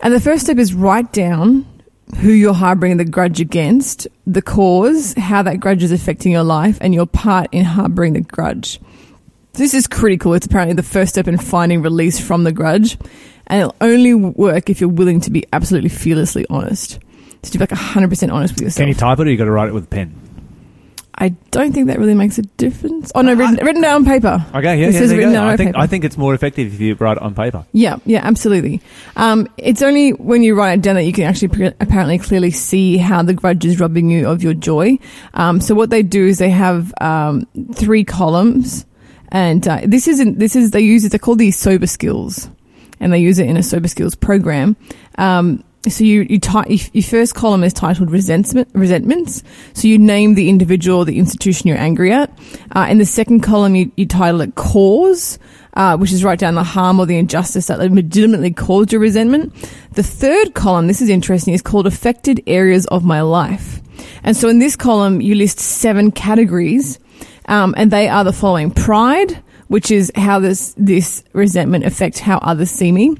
And 0.00 0.12
the 0.14 0.20
first 0.20 0.44
step 0.44 0.58
is 0.58 0.74
write 0.74 1.12
down 1.12 1.66
who 2.18 2.30
you're 2.30 2.54
harboring 2.54 2.96
the 2.96 3.04
grudge 3.04 3.40
against, 3.40 4.08
the 4.26 4.42
cause, 4.42 5.14
how 5.14 5.42
that 5.42 5.60
grudge 5.60 5.82
is 5.82 5.92
affecting 5.92 6.32
your 6.32 6.42
life, 6.42 6.78
and 6.80 6.92
your 6.92 7.06
part 7.06 7.48
in 7.52 7.64
harboring 7.64 8.14
the 8.14 8.20
grudge. 8.20 8.80
This 9.54 9.74
is 9.74 9.86
critical. 9.86 10.34
It's 10.34 10.46
apparently 10.46 10.74
the 10.74 10.82
first 10.82 11.12
step 11.12 11.28
in 11.28 11.36
finding 11.38 11.82
release 11.82 12.20
from 12.20 12.44
the 12.44 12.52
grudge, 12.52 12.96
and 13.46 13.60
it'll 13.62 13.76
only 13.80 14.14
work 14.14 14.70
if 14.70 14.80
you're 14.80 14.90
willing 14.90 15.20
to 15.22 15.30
be 15.30 15.44
absolutely 15.52 15.90
fearlessly 15.90 16.46
honest. 16.48 16.98
So 17.42 17.52
to 17.52 17.58
be 17.58 17.62
like 17.62 17.70
100% 17.70 18.32
honest 18.32 18.54
with 18.54 18.62
yourself. 18.62 18.76
Can 18.82 18.88
you 18.88 18.94
type 18.94 19.18
it 19.18 19.26
or 19.26 19.30
you 19.30 19.36
got 19.36 19.46
to 19.46 19.50
write 19.50 19.68
it 19.68 19.74
with 19.74 19.84
a 19.84 19.88
pen? 19.88 20.14
I 21.22 21.30
don't 21.50 21.72
think 21.74 21.88
that 21.88 21.98
really 21.98 22.14
makes 22.14 22.38
a 22.38 22.42
difference. 22.42 23.12
Oh 23.14 23.20
no, 23.20 23.34
written, 23.34 23.56
written 23.64 23.82
down 23.82 23.96
on 23.96 24.04
paper. 24.06 24.42
Okay, 24.54 24.80
yeah, 24.80 24.86
This 24.86 24.94
yeah, 24.94 25.02
is 25.02 25.14
written 25.14 25.32
down 25.34 25.48
I 25.48 25.50
on 25.52 25.56
think 25.58 25.68
paper. 25.74 25.78
I 25.82 25.86
think 25.86 26.04
it's 26.04 26.16
more 26.16 26.32
effective 26.32 26.72
if 26.72 26.80
you 26.80 26.94
write 26.94 27.18
it 27.18 27.22
on 27.22 27.34
paper. 27.34 27.66
Yeah, 27.72 27.96
yeah, 28.06 28.20
absolutely. 28.24 28.80
Um, 29.16 29.46
it's 29.58 29.82
only 29.82 30.12
when 30.12 30.42
you 30.42 30.54
write 30.54 30.78
it 30.78 30.82
down 30.82 30.94
that 30.94 31.02
you 31.04 31.12
can 31.12 31.24
actually 31.24 31.48
pre- 31.48 31.72
apparently 31.78 32.16
clearly 32.18 32.50
see 32.50 32.96
how 32.96 33.22
the 33.22 33.34
grudge 33.34 33.66
is 33.66 33.78
robbing 33.80 34.08
you 34.08 34.28
of 34.30 34.42
your 34.42 34.54
joy. 34.54 34.98
Um, 35.34 35.60
so 35.60 35.74
what 35.74 35.90
they 35.90 36.02
do 36.02 36.26
is 36.26 36.38
they 36.38 36.48
have 36.50 36.94
um, 37.02 37.46
three 37.74 38.04
columns, 38.04 38.86
and 39.30 39.66
uh, 39.66 39.80
this 39.84 40.08
isn't 40.08 40.38
this 40.38 40.56
is 40.56 40.70
they 40.70 40.80
use 40.80 41.04
it. 41.04 41.12
They 41.12 41.18
call 41.18 41.36
these 41.36 41.58
sober 41.58 41.86
skills, 41.86 42.48
and 42.98 43.12
they 43.12 43.18
use 43.18 43.38
it 43.38 43.48
in 43.48 43.56
a 43.56 43.62
sober 43.62 43.88
skills 43.88 44.14
program. 44.14 44.76
Um, 45.18 45.64
so 45.88 46.04
you 46.04 46.26
you 46.28 46.38
ti- 46.38 46.90
your 46.92 47.02
first 47.02 47.34
column 47.34 47.64
is 47.64 47.72
titled 47.72 48.10
resentment 48.10 48.68
resentments. 48.74 49.42
So 49.72 49.88
you 49.88 49.98
name 49.98 50.34
the 50.34 50.48
individual, 50.50 51.04
the 51.04 51.18
institution 51.18 51.68
you're 51.68 51.78
angry 51.78 52.12
at. 52.12 52.30
Uh, 52.72 52.86
in 52.90 52.98
the 52.98 53.06
second 53.06 53.40
column, 53.40 53.74
you, 53.74 53.90
you 53.96 54.06
title 54.06 54.42
it 54.42 54.54
cause, 54.56 55.38
uh, 55.74 55.96
which 55.96 56.12
is 56.12 56.22
write 56.22 56.38
down 56.38 56.54
the 56.54 56.64
harm 56.64 57.00
or 57.00 57.06
the 57.06 57.16
injustice 57.16 57.68
that 57.68 57.78
legitimately 57.78 58.52
caused 58.52 58.92
your 58.92 59.00
resentment. 59.00 59.54
The 59.92 60.02
third 60.02 60.52
column, 60.54 60.86
this 60.86 61.00
is 61.00 61.08
interesting, 61.08 61.54
is 61.54 61.62
called 61.62 61.86
affected 61.86 62.42
areas 62.46 62.86
of 62.86 63.02
my 63.02 63.22
life. 63.22 63.80
And 64.22 64.36
so 64.36 64.48
in 64.48 64.58
this 64.58 64.76
column, 64.76 65.22
you 65.22 65.34
list 65.34 65.58
seven 65.60 66.12
categories, 66.12 66.98
um, 67.50 67.74
and 67.76 67.90
they 67.90 68.08
are 68.08 68.24
the 68.24 68.32
following: 68.32 68.70
pride, 68.70 69.42
which 69.68 69.90
is 69.90 70.10
how 70.14 70.38
this 70.38 70.74
this 70.78 71.22
resentment 71.34 71.84
affects 71.84 72.20
how 72.20 72.38
others 72.38 72.70
see 72.70 72.92
me. 72.92 73.16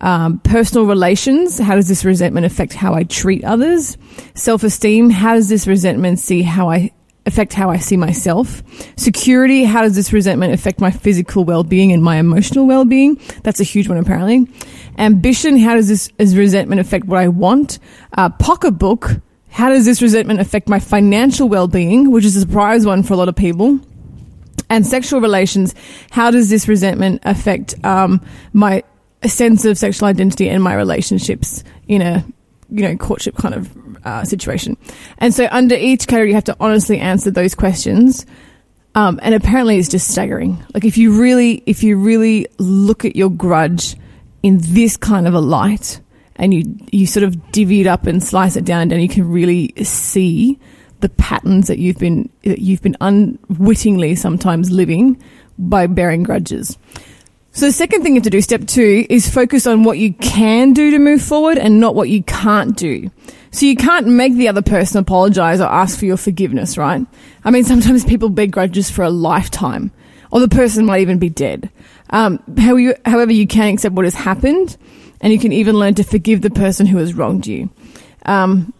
Um, 0.00 0.38
personal 0.40 0.86
relations, 0.86 1.58
how 1.58 1.76
does 1.76 1.88
this 1.88 2.04
resentment 2.04 2.46
affect 2.46 2.74
how 2.74 2.94
I 2.94 3.04
treat 3.04 3.44
others? 3.44 3.96
Self 4.34 4.62
esteem, 4.64 5.10
how 5.10 5.34
does 5.34 5.48
this 5.48 5.66
resentment 5.66 6.18
see 6.18 6.42
how 6.42 6.70
I 6.70 6.92
affect 7.26 7.52
how 7.52 7.70
I 7.70 7.78
see 7.78 7.96
myself? 7.96 8.62
Security, 8.96 9.64
how 9.64 9.82
does 9.82 9.94
this 9.94 10.12
resentment 10.12 10.52
affect 10.52 10.80
my 10.80 10.90
physical 10.90 11.44
well 11.44 11.64
being 11.64 11.92
and 11.92 12.02
my 12.02 12.16
emotional 12.16 12.66
well 12.66 12.84
being? 12.84 13.20
That's 13.42 13.60
a 13.60 13.64
huge 13.64 13.88
one 13.88 13.98
apparently. 13.98 14.46
Ambition, 14.98 15.58
how 15.58 15.74
does 15.74 15.88
this 15.88 16.10
is 16.18 16.36
resentment 16.36 16.80
affect 16.80 17.06
what 17.06 17.18
I 17.18 17.28
want? 17.28 17.78
Uh, 18.12 18.28
pocketbook, 18.30 19.20
how 19.54 19.68
does 19.68 19.84
this 19.84 20.02
resentment 20.02 20.40
affect 20.40 20.68
my 20.68 20.80
financial 20.80 21.48
well 21.48 21.68
being, 21.68 22.10
which 22.10 22.24
is 22.24 22.34
a 22.34 22.40
surprise 22.40 22.84
one 22.84 23.04
for 23.04 23.14
a 23.14 23.16
lot 23.16 23.28
of 23.28 23.36
people? 23.36 23.78
and 24.70 24.84
sexual 24.84 25.20
relations? 25.20 25.74
How 26.10 26.30
does 26.30 26.50
this 26.50 26.66
resentment 26.66 27.22
affect 27.24 27.74
um, 27.84 28.20
my 28.52 28.82
sense 29.24 29.64
of 29.64 29.78
sexual 29.78 30.08
identity 30.08 30.48
and 30.48 30.62
my 30.62 30.74
relationships 30.74 31.62
in 31.88 32.02
a 32.02 32.24
you 32.70 32.82
know 32.82 32.96
courtship 32.96 33.36
kind 33.36 33.54
of 33.54 33.96
uh, 34.04 34.24
situation? 34.24 34.76
And 35.18 35.32
so 35.32 35.46
under 35.50 35.76
each 35.76 36.08
category 36.08 36.30
you 36.30 36.34
have 36.34 36.44
to 36.44 36.56
honestly 36.58 36.98
answer 36.98 37.30
those 37.30 37.54
questions. 37.54 38.26
Um, 38.96 39.20
and 39.22 39.34
apparently 39.34 39.78
it's 39.78 39.88
just 39.88 40.08
staggering. 40.08 40.64
Like 40.72 40.84
if 40.84 40.96
you 40.98 41.20
really 41.20 41.62
if 41.66 41.84
you 41.84 41.96
really 41.96 42.48
look 42.58 43.04
at 43.04 43.14
your 43.14 43.30
grudge 43.30 43.96
in 44.42 44.58
this 44.60 44.96
kind 44.96 45.28
of 45.28 45.34
a 45.34 45.40
light 45.40 46.00
and 46.36 46.52
you 46.52 46.64
you 46.90 47.06
sort 47.06 47.24
of 47.24 47.52
divvy 47.52 47.80
it 47.80 47.86
up 47.86 48.06
and 48.06 48.22
slice 48.22 48.56
it 48.56 48.64
down 48.64 48.90
and 48.90 49.02
you 49.02 49.08
can 49.08 49.28
really 49.28 49.72
see 49.82 50.58
the 51.00 51.08
patterns 51.10 51.68
that 51.68 51.78
you've 51.78 51.98
been 51.98 52.28
that 52.44 52.60
you've 52.60 52.82
been 52.82 52.96
unwittingly 53.00 54.14
sometimes 54.14 54.70
living 54.70 55.22
by 55.58 55.86
bearing 55.86 56.22
grudges. 56.22 56.78
So 57.52 57.66
the 57.66 57.72
second 57.72 58.02
thing 58.02 58.14
you 58.14 58.20
have 58.20 58.24
to 58.24 58.30
do, 58.30 58.40
step 58.40 58.66
two, 58.66 59.06
is 59.08 59.32
focus 59.32 59.64
on 59.64 59.84
what 59.84 59.98
you 59.98 60.12
can 60.14 60.72
do 60.72 60.90
to 60.90 60.98
move 60.98 61.22
forward 61.22 61.56
and 61.56 61.78
not 61.78 61.94
what 61.94 62.08
you 62.08 62.24
can't 62.24 62.76
do. 62.76 63.12
So 63.52 63.66
you 63.66 63.76
can't 63.76 64.08
make 64.08 64.34
the 64.34 64.48
other 64.48 64.62
person 64.62 64.98
apologize 64.98 65.60
or 65.60 65.68
ask 65.68 65.96
for 65.96 66.04
your 66.04 66.16
forgiveness, 66.16 66.76
right? 66.76 67.06
I 67.44 67.52
mean, 67.52 67.62
sometimes 67.62 68.04
people 68.06 68.28
bear 68.28 68.48
grudges 68.48 68.90
for 68.90 69.02
a 69.02 69.10
lifetime, 69.10 69.92
or 70.32 70.40
the 70.40 70.48
person 70.48 70.84
might 70.84 71.02
even 71.02 71.20
be 71.20 71.30
dead. 71.30 71.70
Um, 72.10 72.42
however, 72.58 73.32
you 73.32 73.46
can 73.46 73.74
accept 73.74 73.94
what 73.94 74.04
has 74.04 74.16
happened, 74.16 74.76
and 75.24 75.32
you 75.32 75.38
can 75.38 75.52
even 75.52 75.76
learn 75.76 75.94
to 75.94 76.04
forgive 76.04 76.42
the 76.42 76.50
person 76.50 76.84
who 76.84 76.98
has 76.98 77.14
wronged 77.14 77.46
you. 77.46 77.70
Um, 78.26 78.74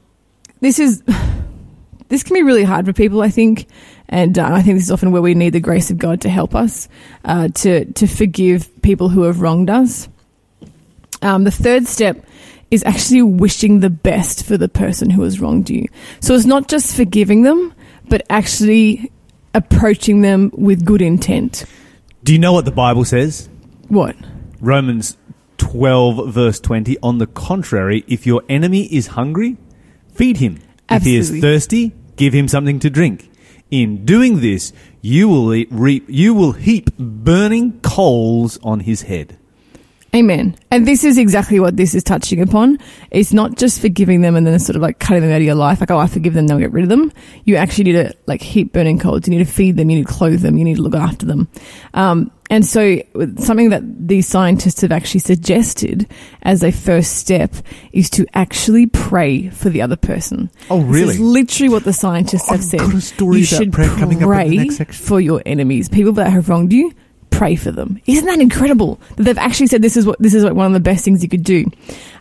this 0.60 0.78
is 0.78 1.02
this 2.08 2.22
can 2.22 2.34
be 2.34 2.42
really 2.42 2.62
hard 2.62 2.84
for 2.84 2.92
people, 2.92 3.22
I 3.22 3.30
think, 3.30 3.66
and 4.08 4.38
uh, 4.38 4.50
I 4.52 4.62
think 4.62 4.76
this 4.76 4.84
is 4.84 4.92
often 4.92 5.10
where 5.10 5.22
we 5.22 5.34
need 5.34 5.54
the 5.54 5.60
grace 5.60 5.90
of 5.90 5.96
God 5.98 6.20
to 6.20 6.28
help 6.28 6.54
us 6.54 6.88
uh, 7.24 7.48
to 7.48 7.86
to 7.94 8.06
forgive 8.06 8.70
people 8.82 9.08
who 9.08 9.22
have 9.22 9.40
wronged 9.40 9.70
us. 9.70 10.08
Um, 11.22 11.44
the 11.44 11.50
third 11.50 11.86
step 11.86 12.24
is 12.70 12.84
actually 12.84 13.22
wishing 13.22 13.80
the 13.80 13.88
best 13.88 14.44
for 14.44 14.58
the 14.58 14.68
person 14.68 15.08
who 15.08 15.22
has 15.22 15.40
wronged 15.40 15.70
you. 15.70 15.86
So 16.20 16.34
it's 16.34 16.44
not 16.44 16.68
just 16.68 16.94
forgiving 16.94 17.42
them, 17.42 17.72
but 18.08 18.26
actually 18.28 19.10
approaching 19.54 20.20
them 20.20 20.50
with 20.52 20.84
good 20.84 21.00
intent. 21.00 21.64
Do 22.22 22.32
you 22.34 22.38
know 22.38 22.52
what 22.52 22.66
the 22.66 22.72
Bible 22.72 23.04
says? 23.04 23.48
What? 23.88 24.16
Romans 24.60 25.16
12, 25.64 26.32
verse 26.32 26.60
20. 26.60 26.98
On 27.02 27.16
the 27.16 27.26
contrary, 27.26 28.04
if 28.06 28.26
your 28.26 28.42
enemy 28.50 28.84
is 28.94 29.08
hungry, 29.18 29.56
feed 30.12 30.36
him. 30.36 30.60
If 30.90 31.04
he 31.04 31.16
is 31.16 31.40
thirsty, 31.40 31.92
give 32.16 32.34
him 32.34 32.48
something 32.48 32.78
to 32.80 32.90
drink. 32.90 33.30
In 33.70 34.04
doing 34.04 34.40
this, 34.40 34.74
you 35.00 35.26
will 35.26 35.54
eat, 35.54 35.68
reap, 35.70 36.04
you 36.06 36.34
will 36.34 36.52
heap 36.52 36.94
burning 36.98 37.80
coals 37.80 38.58
on 38.62 38.80
his 38.80 39.02
head. 39.02 39.38
Amen. 40.14 40.56
And 40.70 40.86
this 40.86 41.02
is 41.02 41.18
exactly 41.18 41.58
what 41.58 41.76
this 41.76 41.92
is 41.94 42.04
touching 42.04 42.40
upon. 42.40 42.78
It's 43.10 43.32
not 43.32 43.56
just 43.56 43.80
forgiving 43.80 44.20
them 44.20 44.36
and 44.36 44.46
then 44.46 44.56
sort 44.60 44.76
of 44.76 44.82
like 44.82 45.00
cutting 45.00 45.22
them 45.22 45.32
out 45.32 45.38
of 45.38 45.42
your 45.42 45.56
life, 45.56 45.80
like, 45.80 45.90
oh, 45.90 45.98
I 45.98 46.06
forgive 46.06 46.34
them, 46.34 46.46
then 46.46 46.54
I'll 46.56 46.60
get 46.60 46.70
rid 46.72 46.84
of 46.84 46.88
them. 46.88 47.12
You 47.44 47.56
actually 47.56 47.84
need 47.84 47.92
to 47.94 48.14
like 48.26 48.40
heap 48.40 48.72
burning 48.72 49.00
coals. 49.00 49.26
You 49.26 49.36
need 49.36 49.44
to 49.44 49.52
feed 49.52 49.76
them. 49.76 49.90
You 49.90 49.96
need 49.98 50.06
to 50.06 50.12
clothe 50.12 50.40
them. 50.40 50.56
You 50.56 50.64
need 50.64 50.76
to 50.76 50.82
look 50.82 50.94
after 50.94 51.26
them. 51.26 51.48
Um, 51.94 52.30
and 52.50 52.64
so 52.64 52.98
something 53.38 53.70
that 53.70 53.82
these 54.06 54.28
scientists 54.28 54.82
have 54.82 54.92
actually 54.92 55.20
suggested 55.20 56.06
as 56.42 56.62
a 56.62 56.70
first 56.70 57.16
step 57.16 57.52
is 57.92 58.08
to 58.10 58.26
actually 58.34 58.86
pray 58.86 59.48
for 59.48 59.68
the 59.70 59.82
other 59.82 59.96
person. 59.96 60.48
Oh, 60.70 60.80
This 60.82 60.86
really? 60.92 61.14
is 61.14 61.20
literally 61.20 61.70
what 61.70 61.82
the 61.84 61.92
scientists 61.92 62.50
have 62.50 62.60
I've 62.60 62.64
said. 62.64 62.80
got 62.80 62.94
a 62.94 63.00
story 63.00 63.38
you 63.40 63.46
about 63.46 63.58
should 63.58 63.72
prayer 63.72 63.88
coming 63.88 64.22
up 64.22 64.30
in 64.46 64.68
the 64.68 64.76
pray 64.76 64.86
for 64.92 65.20
your 65.20 65.42
enemies, 65.44 65.88
people 65.88 66.12
that 66.12 66.30
have 66.30 66.48
wronged 66.48 66.72
you. 66.72 66.92
Pray 67.36 67.56
for 67.56 67.72
them. 67.72 68.00
Isn't 68.06 68.26
that 68.26 68.40
incredible? 68.40 69.00
That 69.16 69.24
they've 69.24 69.38
actually 69.38 69.66
said 69.66 69.82
this 69.82 69.96
is 69.96 70.06
what 70.06 70.18
this 70.20 70.34
is 70.34 70.44
like 70.44 70.54
one 70.54 70.66
of 70.66 70.72
the 70.72 70.80
best 70.80 71.04
things 71.04 71.22
you 71.22 71.28
could 71.28 71.44
do, 71.44 71.66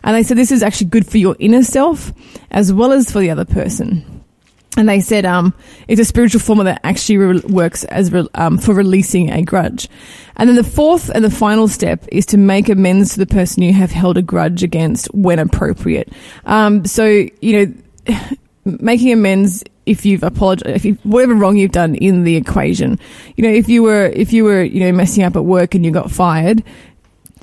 and 0.02 0.16
they 0.16 0.22
said 0.22 0.36
this 0.36 0.52
is 0.52 0.62
actually 0.62 0.88
good 0.88 1.06
for 1.06 1.18
your 1.18 1.36
inner 1.38 1.62
self 1.62 2.12
as 2.50 2.72
well 2.72 2.92
as 2.92 3.10
for 3.10 3.20
the 3.20 3.30
other 3.30 3.44
person. 3.44 4.24
And 4.76 4.88
they 4.88 5.00
said 5.00 5.24
um, 5.24 5.54
it's 5.86 6.00
a 6.00 6.04
spiritual 6.04 6.40
formula 6.40 6.72
that 6.72 6.80
actually 6.82 7.18
re- 7.18 7.40
works 7.40 7.84
as 7.84 8.12
re- 8.12 8.28
um, 8.34 8.58
for 8.58 8.74
releasing 8.74 9.30
a 9.30 9.42
grudge. 9.42 9.88
And 10.36 10.48
then 10.48 10.56
the 10.56 10.64
fourth 10.64 11.10
and 11.10 11.24
the 11.24 11.30
final 11.30 11.68
step 11.68 12.04
is 12.10 12.26
to 12.26 12.36
make 12.36 12.68
amends 12.68 13.12
to 13.12 13.20
the 13.20 13.26
person 13.26 13.62
you 13.62 13.72
have 13.72 13.92
held 13.92 14.16
a 14.16 14.22
grudge 14.22 14.64
against 14.64 15.06
when 15.14 15.38
appropriate. 15.38 16.12
Um, 16.44 16.84
so 16.86 17.06
you 17.06 17.66
know, 18.06 18.16
making 18.64 19.12
amends 19.12 19.62
if 19.86 20.06
you've 20.06 20.22
apologized, 20.22 20.76
if 20.76 20.84
you, 20.84 20.94
whatever 21.02 21.34
wrong 21.34 21.56
you've 21.56 21.72
done 21.72 21.94
in 21.94 22.24
the 22.24 22.36
equation. 22.36 22.98
You 23.36 23.44
know, 23.44 23.50
if 23.50 23.68
you 23.68 23.82
were 23.82 24.06
if 24.06 24.32
you 24.32 24.44
were 24.44 24.62
you 24.62 24.80
know 24.80 24.92
messing 24.92 25.24
up 25.24 25.36
at 25.36 25.44
work 25.44 25.74
and 25.74 25.84
you 25.84 25.90
got 25.90 26.10
fired, 26.10 26.62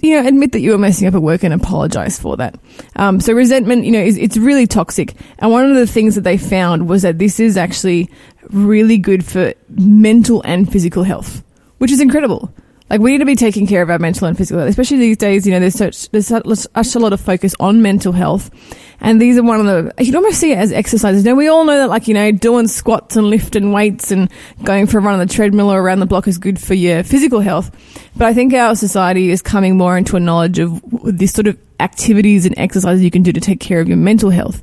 you 0.01 0.15
know, 0.19 0.27
admit 0.27 0.51
that 0.53 0.62
you 0.62 0.71
were 0.71 0.77
messing 0.77 1.07
up 1.07 1.13
at 1.13 1.21
work 1.21 1.43
and 1.43 1.53
apologize 1.53 2.19
for 2.19 2.38
that. 2.38 2.60
Um, 2.95 3.19
so 3.21 3.33
resentment, 3.33 3.86
you 3.86 3.91
know, 3.91 4.01
is 4.01 4.17
it's 4.17 4.38
really 4.38 4.65
toxic. 4.65 5.13
And 5.39 5.51
one 5.51 5.69
of 5.69 5.75
the 5.75 5.88
things 5.88 6.15
that 6.15 6.21
they 6.21 6.38
found 6.38 6.89
was 6.89 7.03
that 7.03 7.19
this 7.19 7.39
is 7.39 7.57
actually 7.57 8.10
really 8.50 8.98
good 8.98 9.24
for 9.24 9.53
mental 9.69 10.41
and 10.43 10.71
physical 10.71 11.03
health, 11.03 11.43
which 11.77 11.91
is 11.91 12.01
incredible. 12.01 12.53
Like 12.91 13.00
we 13.00 13.13
need 13.13 13.19
to 13.19 13.25
be 13.25 13.38
taking 13.38 13.67
care 13.67 13.81
of 13.81 13.89
our 13.89 14.00
mental 14.00 14.27
and 14.27 14.38
physical 14.38 14.60
health, 14.60 14.69
especially 14.69 14.98
these 14.98 15.15
days. 15.15 15.48
You 15.48 15.53
know, 15.53 15.62
there's 15.62 15.75
such 15.75 16.10
there's 16.10 16.27
such 16.27 16.95
a 16.95 17.00
lot 17.00 17.13
of 17.13 17.21
focus 17.21 17.55
on 17.57 17.81
mental 17.81 18.12
health, 18.12 18.51
and 19.00 19.21
these 19.21 19.38
are 19.38 19.43
one 19.43 19.62
of 19.62 19.65
the 19.65 19.93
you 20.00 20.07
can 20.07 20.17
almost 20.17 20.41
see 20.41 20.51
it 20.51 20.57
as 20.57 20.74
exercises. 20.74 21.24
Now 21.24 21.36
we 21.36 21.48
all 21.48 21.63
know 21.63 21.77
that, 21.77 21.88
like 21.88 22.10
you 22.10 22.13
know, 22.13 22.33
doing 22.33 22.67
squats 22.67 23.15
and 23.15 23.29
lifting 23.29 23.71
weights 23.71 24.12
and 24.12 24.29
going 24.63 24.88
for 24.88 24.98
a 24.98 25.01
run 25.01 25.13
on 25.13 25.25
the 25.25 25.33
treadmill 25.33 25.71
or 25.71 25.81
around 25.81 26.01
the 26.01 26.05
block 26.05 26.27
is 26.27 26.38
good 26.38 26.60
for 26.60 26.74
your 26.74 27.01
physical 27.03 27.39
health. 27.39 27.71
But 28.17 28.27
I 28.27 28.33
think 28.33 28.53
our 28.53 28.75
society 28.75 29.31
is 29.31 29.41
coming 29.41 29.77
more 29.77 29.98
into 29.98 30.17
a 30.17 30.19
knowledge 30.19 30.60
of 30.60 30.81
this 31.05 31.31
sort 31.31 31.48
of 31.48 31.57
activities 31.79 32.45
and 32.45 32.53
exercises 32.60 33.05
you 33.05 33.10
can 33.10 33.24
do 33.24 33.31
to 33.31 33.39
take 33.39 33.62
care 33.62 33.79
of 33.79 33.88
your 33.88 33.95
mental 33.95 34.31
health, 34.31 34.62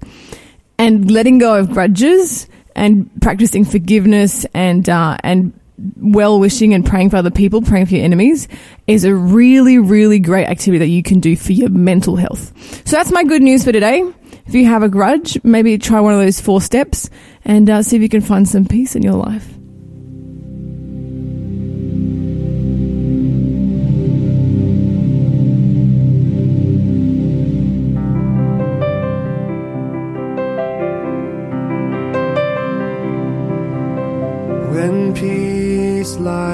and 0.76 1.10
letting 1.10 1.38
go 1.38 1.58
of 1.58 1.70
grudges 1.70 2.46
and 2.76 3.10
practicing 3.22 3.64
forgiveness 3.64 4.44
and 4.52 4.86
uh, 4.90 5.16
and 5.24 5.57
well 5.96 6.40
wishing 6.40 6.74
and 6.74 6.84
praying 6.84 7.10
for 7.10 7.16
other 7.16 7.30
people, 7.30 7.62
praying 7.62 7.86
for 7.86 7.94
your 7.94 8.04
enemies, 8.04 8.48
is 8.86 9.04
a 9.04 9.14
really, 9.14 9.78
really 9.78 10.18
great 10.18 10.46
activity 10.46 10.78
that 10.78 10.88
you 10.88 11.02
can 11.02 11.20
do 11.20 11.36
for 11.36 11.52
your 11.52 11.68
mental 11.68 12.16
health. 12.16 12.52
So 12.86 12.96
that's 12.96 13.12
my 13.12 13.24
good 13.24 13.42
news 13.42 13.64
for 13.64 13.72
today. 13.72 14.02
if 14.46 14.54
you 14.54 14.66
have 14.66 14.82
a 14.82 14.88
grudge, 14.88 15.42
maybe 15.44 15.76
try 15.78 16.00
one 16.00 16.14
of 16.14 16.20
those 16.20 16.40
four 16.40 16.60
steps 16.60 17.10
and 17.44 17.68
uh, 17.68 17.82
see 17.82 17.96
if 17.96 18.02
you 18.02 18.08
can 18.08 18.20
find 18.20 18.48
some 18.48 18.64
peace 18.64 18.96
in 18.96 19.02
your 19.02 19.14
life. 19.14 19.57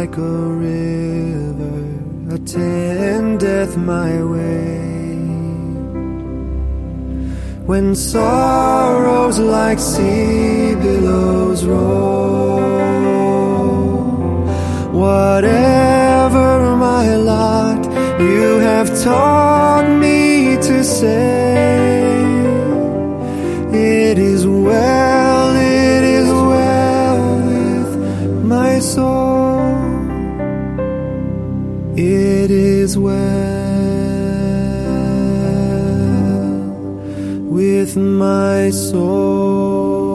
Like 0.04 0.18
a 0.18 0.20
river 0.20 1.76
attendeth 2.34 3.74
my 3.78 4.12
way, 4.22 4.76
when 7.64 7.94
sorrows 7.94 9.38
like 9.38 9.78
sea 9.78 10.74
billows 10.74 11.64
roll, 11.64 12.60
whatever 14.92 16.76
my 16.76 17.16
lot, 17.16 17.82
you 18.20 18.58
have 18.58 18.88
taught 19.02 19.88
me 19.88 20.56
to 20.68 20.84
say, 20.84 21.83
my 38.18 38.70
soul. 38.70 40.12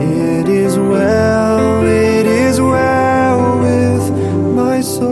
It 0.00 0.48
is 0.48 0.78
well, 0.78 1.84
it 1.84 2.26
is 2.26 2.60
well 2.60 3.58
with 3.60 4.10
my 4.54 4.80
soul. 4.80 5.10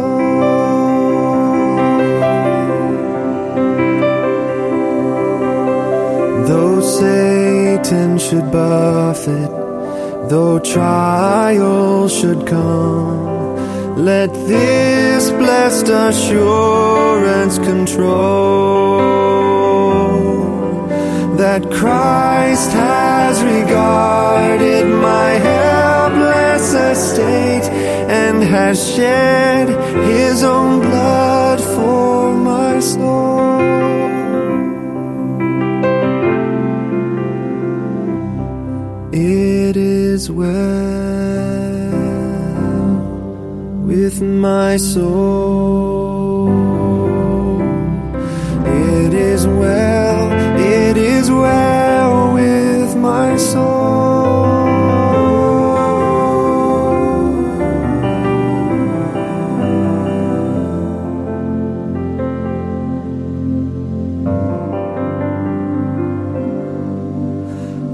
Though 6.46 6.80
Satan 6.80 8.18
should 8.18 8.50
buffet, 8.50 9.50
though 10.30 10.58
trial 10.60 12.08
should 12.08 12.46
come, 12.46 13.96
let 13.96 14.32
this 14.32 15.30
blessed 15.30 15.88
assurance 15.88 17.58
control 17.58 18.78
that 21.48 21.64
Christ 21.80 22.70
has 22.72 23.42
regarded 23.42 24.84
my 25.10 25.30
helpless 25.50 26.66
estate 26.92 27.66
and 28.22 28.36
has 28.42 28.76
shed 28.94 29.66
his 30.12 30.42
own 30.42 30.80
blood 30.80 31.58
for 31.74 32.34
my 32.50 32.80
soul. 32.80 33.48
It 39.10 39.76
is 39.76 40.30
well 40.30 40.48
with 43.90 44.16
my 44.20 44.76
soul. 44.76 46.48
It 48.66 49.12
is 49.32 49.42
well, 49.46 50.17
well 51.28 52.34
with 52.34 52.96
my 52.96 53.36
soul. 53.36 53.78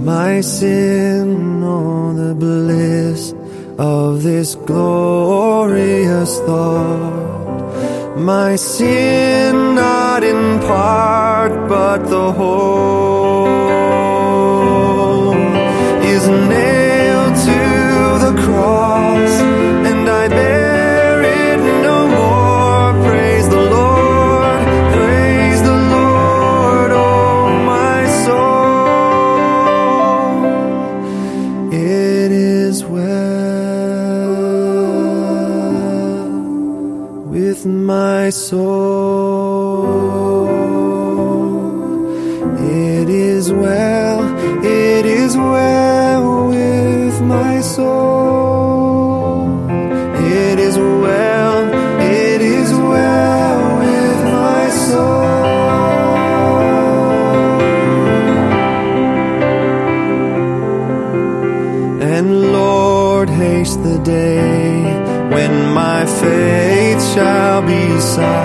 My 0.05 0.40
sin, 0.40 1.62
oh, 1.62 2.12
the 2.14 2.35
bliss 2.35 3.33
of 3.79 4.23
this 4.23 4.55
glorious 4.55 6.38
thought. 6.40 8.18
My 8.18 8.57
sin, 8.57 9.75
not 9.75 10.23
in 10.23 10.61
part, 10.61 11.68
but 11.68 11.99
the 12.09 12.33
whole, 12.33 12.74
be 68.16 68.43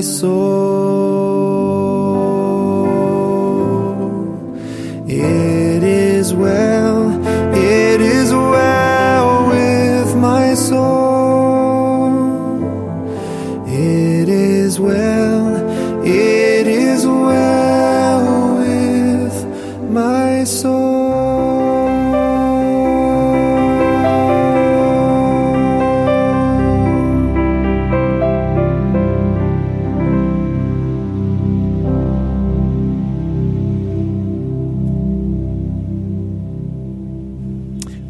my 0.00 0.06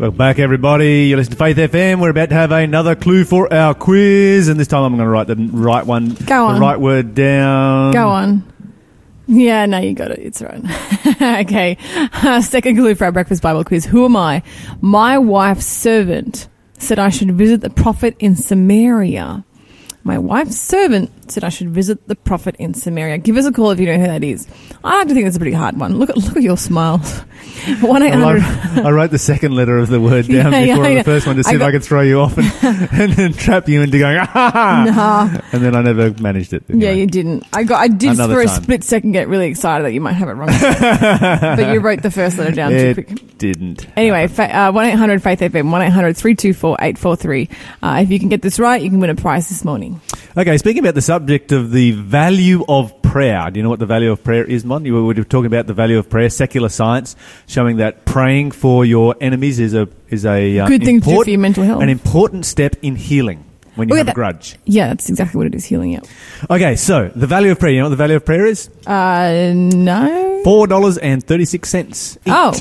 Welcome 0.00 0.16
back, 0.16 0.38
everybody. 0.38 1.08
You're 1.08 1.18
listening 1.18 1.36
to 1.36 1.44
Faith 1.44 1.58
FM. 1.58 2.00
We're 2.00 2.08
about 2.08 2.30
to 2.30 2.34
have 2.34 2.52
another 2.52 2.96
clue 2.96 3.22
for 3.22 3.52
our 3.52 3.74
quiz, 3.74 4.48
and 4.48 4.58
this 4.58 4.66
time 4.66 4.82
I'm 4.82 4.96
going 4.96 5.04
to 5.04 5.10
write 5.10 5.26
the 5.26 5.36
right 5.36 5.84
one, 5.84 6.14
Go 6.14 6.46
on. 6.46 6.54
the 6.54 6.60
right 6.62 6.80
word 6.80 7.14
down. 7.14 7.92
Go 7.92 8.08
on. 8.08 8.50
Yeah, 9.26 9.66
no, 9.66 9.76
you 9.76 9.92
got 9.92 10.10
it. 10.10 10.20
It's 10.20 10.40
right. 10.40 10.62
okay. 11.44 11.76
Uh, 12.14 12.40
second 12.40 12.76
clue 12.76 12.94
for 12.94 13.04
our 13.04 13.12
breakfast 13.12 13.42
Bible 13.42 13.62
quiz. 13.62 13.84
Who 13.84 14.06
am 14.06 14.16
I? 14.16 14.42
My 14.80 15.18
wife's 15.18 15.66
servant 15.66 16.48
said 16.78 16.98
I 16.98 17.10
should 17.10 17.32
visit 17.32 17.60
the 17.60 17.68
prophet 17.68 18.16
in 18.20 18.36
Samaria. 18.36 19.44
My 20.02 20.18
wife's 20.18 20.58
servant 20.58 21.10
said 21.30 21.44
I 21.44 21.50
should 21.50 21.70
visit 21.70 22.08
the 22.08 22.16
prophet 22.16 22.56
in 22.58 22.74
Samaria. 22.74 23.18
Give 23.18 23.36
us 23.36 23.44
a 23.46 23.52
call 23.52 23.70
if 23.70 23.78
you 23.78 23.86
know 23.86 23.98
who 23.98 24.06
that 24.06 24.24
is. 24.24 24.46
I 24.82 24.96
like 24.98 25.08
to 25.08 25.14
think 25.14 25.26
it's 25.26 25.36
a 25.36 25.38
pretty 25.38 25.54
hard 25.54 25.78
one. 25.78 25.98
Look 25.98 26.08
at 26.10 26.16
look 26.16 26.36
at 26.36 26.42
your 26.42 26.56
smile. 26.56 26.98
One 27.80 28.02
eight 28.02 28.12
I, 28.12 28.16
hundred. 28.16 28.42
wrote- 28.42 28.86
I 28.86 28.90
wrote 28.90 29.10
the 29.10 29.18
second 29.18 29.52
letter 29.54 29.76
of 29.78 29.88
the 29.88 30.00
word 30.00 30.26
down 30.26 30.52
Yeah, 30.52 30.60
yeah, 30.60 30.76
before 30.76 30.94
the 30.94 31.04
first 31.04 31.26
one 31.26 31.36
to 31.36 31.44
see 31.44 31.52
I 31.52 31.56
if 31.56 31.62
I 31.62 31.70
could 31.72 31.84
throw 31.84 32.00
you 32.00 32.20
off 32.20 32.38
and, 32.38 32.46
and 32.92 33.12
then 33.12 33.32
trap 33.34 33.68
you 33.68 33.82
into 33.82 33.98
going, 33.98 34.16
ah, 34.18 34.26
ha, 34.26 34.50
ha. 34.50 34.84
Nah. 34.86 35.40
and 35.52 35.62
then 35.62 35.74
I 35.74 35.82
never 35.82 36.14
managed 36.22 36.52
it. 36.52 36.64
Yeah, 36.68 36.92
you 36.92 37.06
didn't. 37.06 37.44
I 37.52 37.64
got. 37.64 37.80
I 37.80 37.88
did 37.88 38.12
Another 38.12 38.34
for 38.34 38.40
a 38.40 38.48
split 38.48 38.84
second 38.84 39.12
get 39.12 39.28
really 39.28 39.48
excited 39.48 39.84
that 39.84 39.92
you 39.92 40.00
might 40.00 40.12
have 40.12 40.28
it 40.28 40.32
wrong, 40.32 40.48
but 41.56 41.72
you 41.72 41.80
wrote 41.80 42.02
the 42.02 42.10
first 42.10 42.38
letter 42.38 42.52
down 42.52 42.70
too 42.72 42.94
quick. 42.94 43.38
Didn't. 43.38 43.86
Anyway, 43.96 44.24
uh, 44.24 44.72
one 44.72 44.86
eight 44.86 44.96
hundred 44.96 45.22
Faith 45.22 45.40
FM 45.40 45.70
one 45.70 45.82
824 45.82 46.76
Uh 47.82 48.00
If 48.02 48.10
you 48.10 48.18
can 48.18 48.28
get 48.28 48.42
this 48.42 48.58
right, 48.58 48.80
you 48.80 48.90
can 48.90 49.00
win 49.00 49.10
a 49.10 49.14
prize 49.14 49.48
this 49.48 49.64
morning. 49.64 49.99
Okay, 50.36 50.58
speaking 50.58 50.80
about 50.80 50.94
the 50.94 51.02
subject 51.02 51.52
of 51.52 51.72
the 51.72 51.92
value 51.92 52.64
of 52.68 53.02
prayer, 53.02 53.50
do 53.50 53.58
you 53.58 53.62
know 53.62 53.68
what 53.68 53.80
the 53.80 53.86
value 53.86 54.12
of 54.12 54.22
prayer 54.22 54.44
is, 54.44 54.64
Mon? 54.64 54.84
You 54.84 54.94
were 54.94 55.04
we 55.04 55.14
were 55.14 55.24
talking 55.24 55.46
about 55.46 55.66
the 55.66 55.74
value 55.74 55.98
of 55.98 56.08
prayer, 56.08 56.30
secular 56.30 56.68
science 56.68 57.16
showing 57.46 57.78
that 57.78 58.04
praying 58.04 58.52
for 58.52 58.84
your 58.84 59.16
enemies 59.20 59.58
is 59.58 59.74
a 59.74 59.88
is 60.08 60.24
a 60.24 60.60
uh, 60.60 60.68
Good 60.68 60.84
thing 60.84 61.00
to 61.00 61.06
do 61.06 61.24
for 61.24 61.30
your 61.30 61.40
mental 61.40 61.64
health. 61.64 61.82
An 61.82 61.88
important 61.88 62.46
step 62.46 62.76
in 62.82 62.96
healing 62.96 63.44
when 63.74 63.88
you 63.88 63.96
yeah, 63.96 64.00
have 64.00 64.08
a 64.08 64.14
grudge. 64.14 64.56
Yeah, 64.64 64.88
that's 64.88 65.08
exactly 65.08 65.38
what 65.38 65.46
it 65.46 65.54
is. 65.54 65.64
Healing 65.64 65.96
up. 65.96 66.04
Okay, 66.48 66.76
so 66.76 67.08
the 67.08 67.26
value 67.26 67.50
of 67.50 67.58
prayer. 67.58 67.72
You 67.72 67.78
know 67.80 67.86
what 67.86 67.90
the 67.90 67.96
value 67.96 68.16
of 68.16 68.24
prayer 68.24 68.46
is? 68.46 68.70
Uh, 68.86 69.52
no. 69.54 70.42
Four 70.44 70.66
dollars 70.66 70.98
and 70.98 71.24
thirty 71.24 71.44
six 71.44 71.68
cents. 71.68 72.18
Oh, 72.26 72.54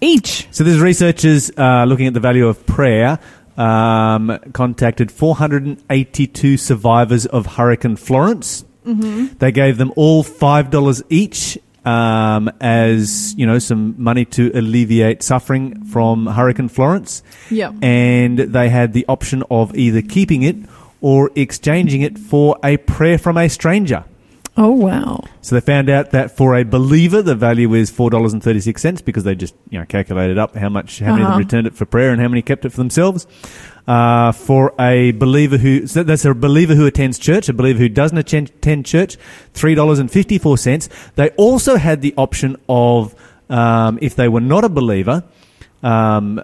each. 0.00 0.48
So 0.50 0.64
there's 0.64 0.80
researchers 0.80 1.50
uh, 1.56 1.84
looking 1.84 2.06
at 2.06 2.14
the 2.14 2.20
value 2.20 2.48
of 2.48 2.66
prayer. 2.66 3.18
Um, 3.56 4.38
contacted 4.52 5.12
482 5.12 6.56
survivors 6.56 7.26
of 7.26 7.46
Hurricane 7.46 7.96
Florence. 7.96 8.64
Mm-hmm. 8.86 9.36
They 9.38 9.52
gave 9.52 9.76
them 9.78 9.92
all 9.94 10.22
five 10.22 10.70
dollars 10.70 11.02
each 11.08 11.58
um, 11.84 12.50
as 12.60 13.34
you 13.36 13.46
know 13.46 13.58
some 13.58 13.94
money 13.98 14.24
to 14.26 14.50
alleviate 14.54 15.22
suffering 15.22 15.84
from 15.84 16.26
Hurricane 16.26 16.68
Florence. 16.68 17.22
Yep. 17.50 17.74
And 17.82 18.38
they 18.38 18.68
had 18.68 18.92
the 18.92 19.04
option 19.08 19.42
of 19.50 19.76
either 19.76 20.02
keeping 20.02 20.42
it 20.42 20.56
or 21.00 21.30
exchanging 21.34 22.02
it 22.02 22.18
for 22.18 22.58
a 22.62 22.76
prayer 22.78 23.18
from 23.18 23.36
a 23.36 23.48
stranger. 23.48 24.04
Oh 24.56 24.70
wow. 24.72 25.24
So 25.40 25.54
they 25.54 25.62
found 25.62 25.88
out 25.88 26.10
that 26.10 26.36
for 26.36 26.54
a 26.54 26.62
believer, 26.62 27.22
the 27.22 27.34
value 27.34 27.72
is 27.72 27.90
four 27.90 28.10
dollars 28.10 28.34
and 28.34 28.42
thirty 28.42 28.60
six 28.60 28.82
cents 28.82 29.00
because 29.00 29.24
they 29.24 29.34
just 29.34 29.54
you 29.70 29.78
know 29.78 29.86
calculated 29.86 30.36
up 30.36 30.54
how 30.54 30.68
much 30.68 30.98
how 30.98 31.12
many 31.12 31.22
of 31.22 31.28
Uh-huh. 31.28 31.38
them 31.38 31.38
returned 31.46 31.66
it 31.66 31.74
for 31.74 31.86
prayer 31.86 32.12
and 32.12 32.20
how 32.20 32.28
many 32.28 32.42
kept 32.42 32.64
it 32.66 32.70
for 32.70 32.76
themselves. 32.76 33.26
Uh, 33.88 34.30
for 34.30 34.74
a 34.78 35.12
believer 35.12 35.56
who 35.56 35.86
so 35.86 36.02
that's 36.02 36.24
a 36.26 36.34
believer 36.34 36.74
who 36.74 36.86
attends 36.86 37.18
church, 37.18 37.48
a 37.48 37.52
believer 37.54 37.78
who 37.78 37.88
doesn't 37.88 38.18
attend, 38.18 38.50
attend 38.50 38.84
church, 38.86 39.16
three 39.54 39.74
dollars 39.74 39.98
and 39.98 40.10
fifty 40.10 40.38
four 40.38 40.58
cents. 40.58 40.88
They 41.16 41.30
also 41.30 41.76
had 41.76 42.02
the 42.02 42.12
option 42.18 42.56
of 42.68 43.14
um, 43.48 43.98
if 44.02 44.14
they 44.16 44.28
were 44.28 44.40
not 44.42 44.64
a 44.64 44.68
believer. 44.68 45.24
Um, 45.82 46.42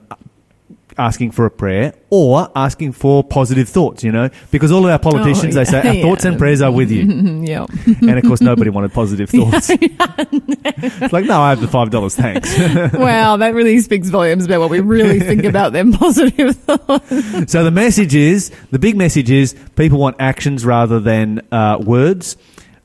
asking 0.98 1.30
for 1.30 1.46
a 1.46 1.50
prayer 1.50 1.94
or 2.10 2.50
asking 2.56 2.92
for 2.92 3.22
positive 3.22 3.68
thoughts, 3.68 4.02
you 4.02 4.10
know, 4.10 4.28
because 4.50 4.72
all 4.72 4.84
of 4.84 4.90
our 4.90 4.98
politicians, 4.98 5.54
Oh, 5.56 5.58
they 5.60 5.64
say, 5.64 5.82
yeah. 5.84 5.90
our 5.90 6.08
thoughts 6.08 6.24
and 6.24 6.36
prayers 6.38 6.60
are 6.60 6.72
with 6.72 6.90
you. 6.90 7.02
yeah. 7.44 7.66
and 8.00 8.18
of 8.18 8.24
course, 8.24 8.40
nobody 8.40 8.70
wanted 8.70 8.92
positive 8.92 9.30
thoughts. 9.38 9.70
it's 9.70 11.12
like, 11.12 11.24
no, 11.24 11.40
I 11.40 11.50
have 11.50 11.60
the 11.60 11.68
five 11.68 11.90
dollars, 11.90 12.16
thanks. 12.16 12.52
wow, 12.94 13.36
that 13.36 13.54
really 13.54 13.78
speaks 13.80 14.08
volumes 14.08 14.44
about 14.44 14.60
what 14.60 14.70
we 14.70 14.80
really 14.80 15.20
think 15.20 15.44
about 15.44 15.72
them 15.72 15.92
positive 15.92 16.56
thoughts. 16.56 17.52
so 17.52 17.64
the 17.64 17.70
message 17.70 18.14
is, 18.14 18.50
the 18.70 18.78
big 18.78 18.96
message 18.96 19.30
is, 19.30 19.54
people 19.76 19.98
want 19.98 20.16
actions 20.18 20.64
rather 20.64 21.00
than 21.00 21.40
uh, 21.52 21.78
words. 21.80 22.36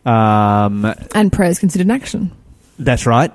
Um, 0.05 0.85
And 1.15 1.31
prayer 1.31 1.49
is 1.49 1.59
considered 1.59 1.87
an 1.87 1.91
action. 1.91 2.31
that's 2.77 3.05
right. 3.05 3.31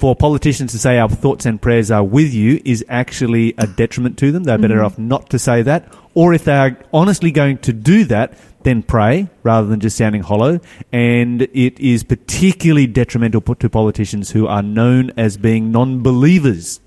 For 0.00 0.16
politicians 0.16 0.72
to 0.72 0.78
say 0.78 0.96
our 0.98 1.10
thoughts 1.10 1.44
and 1.44 1.60
prayers 1.60 1.90
are 1.90 2.02
with 2.02 2.32
you 2.32 2.62
is 2.64 2.82
actually 2.88 3.52
a 3.58 3.66
detriment 3.66 4.16
to 4.20 4.32
them. 4.32 4.44
They're 4.44 4.56
better 4.56 4.82
off 4.82 4.98
not 4.98 5.28
to 5.28 5.38
say 5.38 5.60
that. 5.60 5.94
Or 6.14 6.32
if 6.32 6.44
they 6.44 6.54
are 6.56 6.78
honestly 6.90 7.30
going 7.30 7.58
to 7.58 7.74
do 7.74 8.04
that, 8.04 8.32
then 8.62 8.82
pray 8.82 9.28
rather 9.42 9.66
than 9.68 9.78
just 9.78 9.98
sounding 9.98 10.22
hollow. 10.22 10.58
And 10.90 11.42
it 11.42 11.78
is 11.78 12.02
particularly 12.02 12.86
detrimental 12.86 13.42
to 13.42 13.68
politicians 13.68 14.30
who 14.30 14.46
are 14.46 14.62
known 14.62 15.10
as 15.18 15.36
being 15.36 15.70
non-believers. 15.70 16.80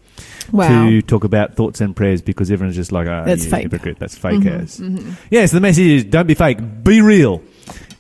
Wow. 0.52 0.90
to 0.90 1.02
talk 1.04 1.24
about 1.24 1.56
thoughts 1.56 1.82
and 1.82 1.96
prayers 1.96 2.24
because 2.24 2.50
everyone's 2.50 2.76
just 2.76 2.92
like, 2.92 3.08
oh, 3.08 3.24
That's 3.28 3.44
fake. 3.46 3.66
Mm-hmm, 3.66 3.76
hypocrite. 3.76 4.00
That's 4.00 4.18
fake 4.18 4.46
as. 4.48 4.80
Yeah, 5.30 5.46
so 5.46 5.58
the 5.58 5.62
message 5.62 5.86
is 5.86 6.04
don't 6.04 6.28
be 6.28 6.34
fake, 6.34 6.58
be 6.84 7.02
real. 7.02 7.44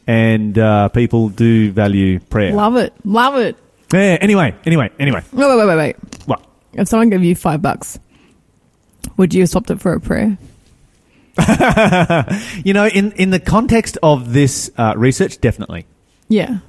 And 0.07 0.57
uh, 0.57 0.89
people 0.89 1.29
do 1.29 1.71
value 1.71 2.19
prayer. 2.19 2.53
Love 2.53 2.77
it. 2.77 2.93
Love 3.05 3.37
it. 3.37 3.57
Yeah, 3.93 4.17
anyway, 4.19 4.55
anyway, 4.65 4.89
anyway. 4.99 5.21
Wait, 5.31 5.47
wait, 5.47 5.57
wait, 5.57 5.67
wait, 5.67 5.77
wait. 5.77 5.95
What? 6.25 6.45
If 6.73 6.87
someone 6.87 7.09
gave 7.09 7.23
you 7.23 7.35
five 7.35 7.61
bucks, 7.61 7.99
would 9.17 9.33
you 9.33 9.41
have 9.43 9.49
swapped 9.49 9.69
it 9.71 9.79
for 9.79 9.93
a 9.93 9.99
prayer? 10.01 10.37
You 12.63 12.73
know, 12.73 12.87
in, 12.87 13.11
in 13.13 13.29
the 13.31 13.39
context 13.39 13.97
of 14.03 14.33
this 14.33 14.71
uh, 14.77 14.93
research, 14.97 15.39
definitely. 15.41 15.85
Yeah. 16.29 16.59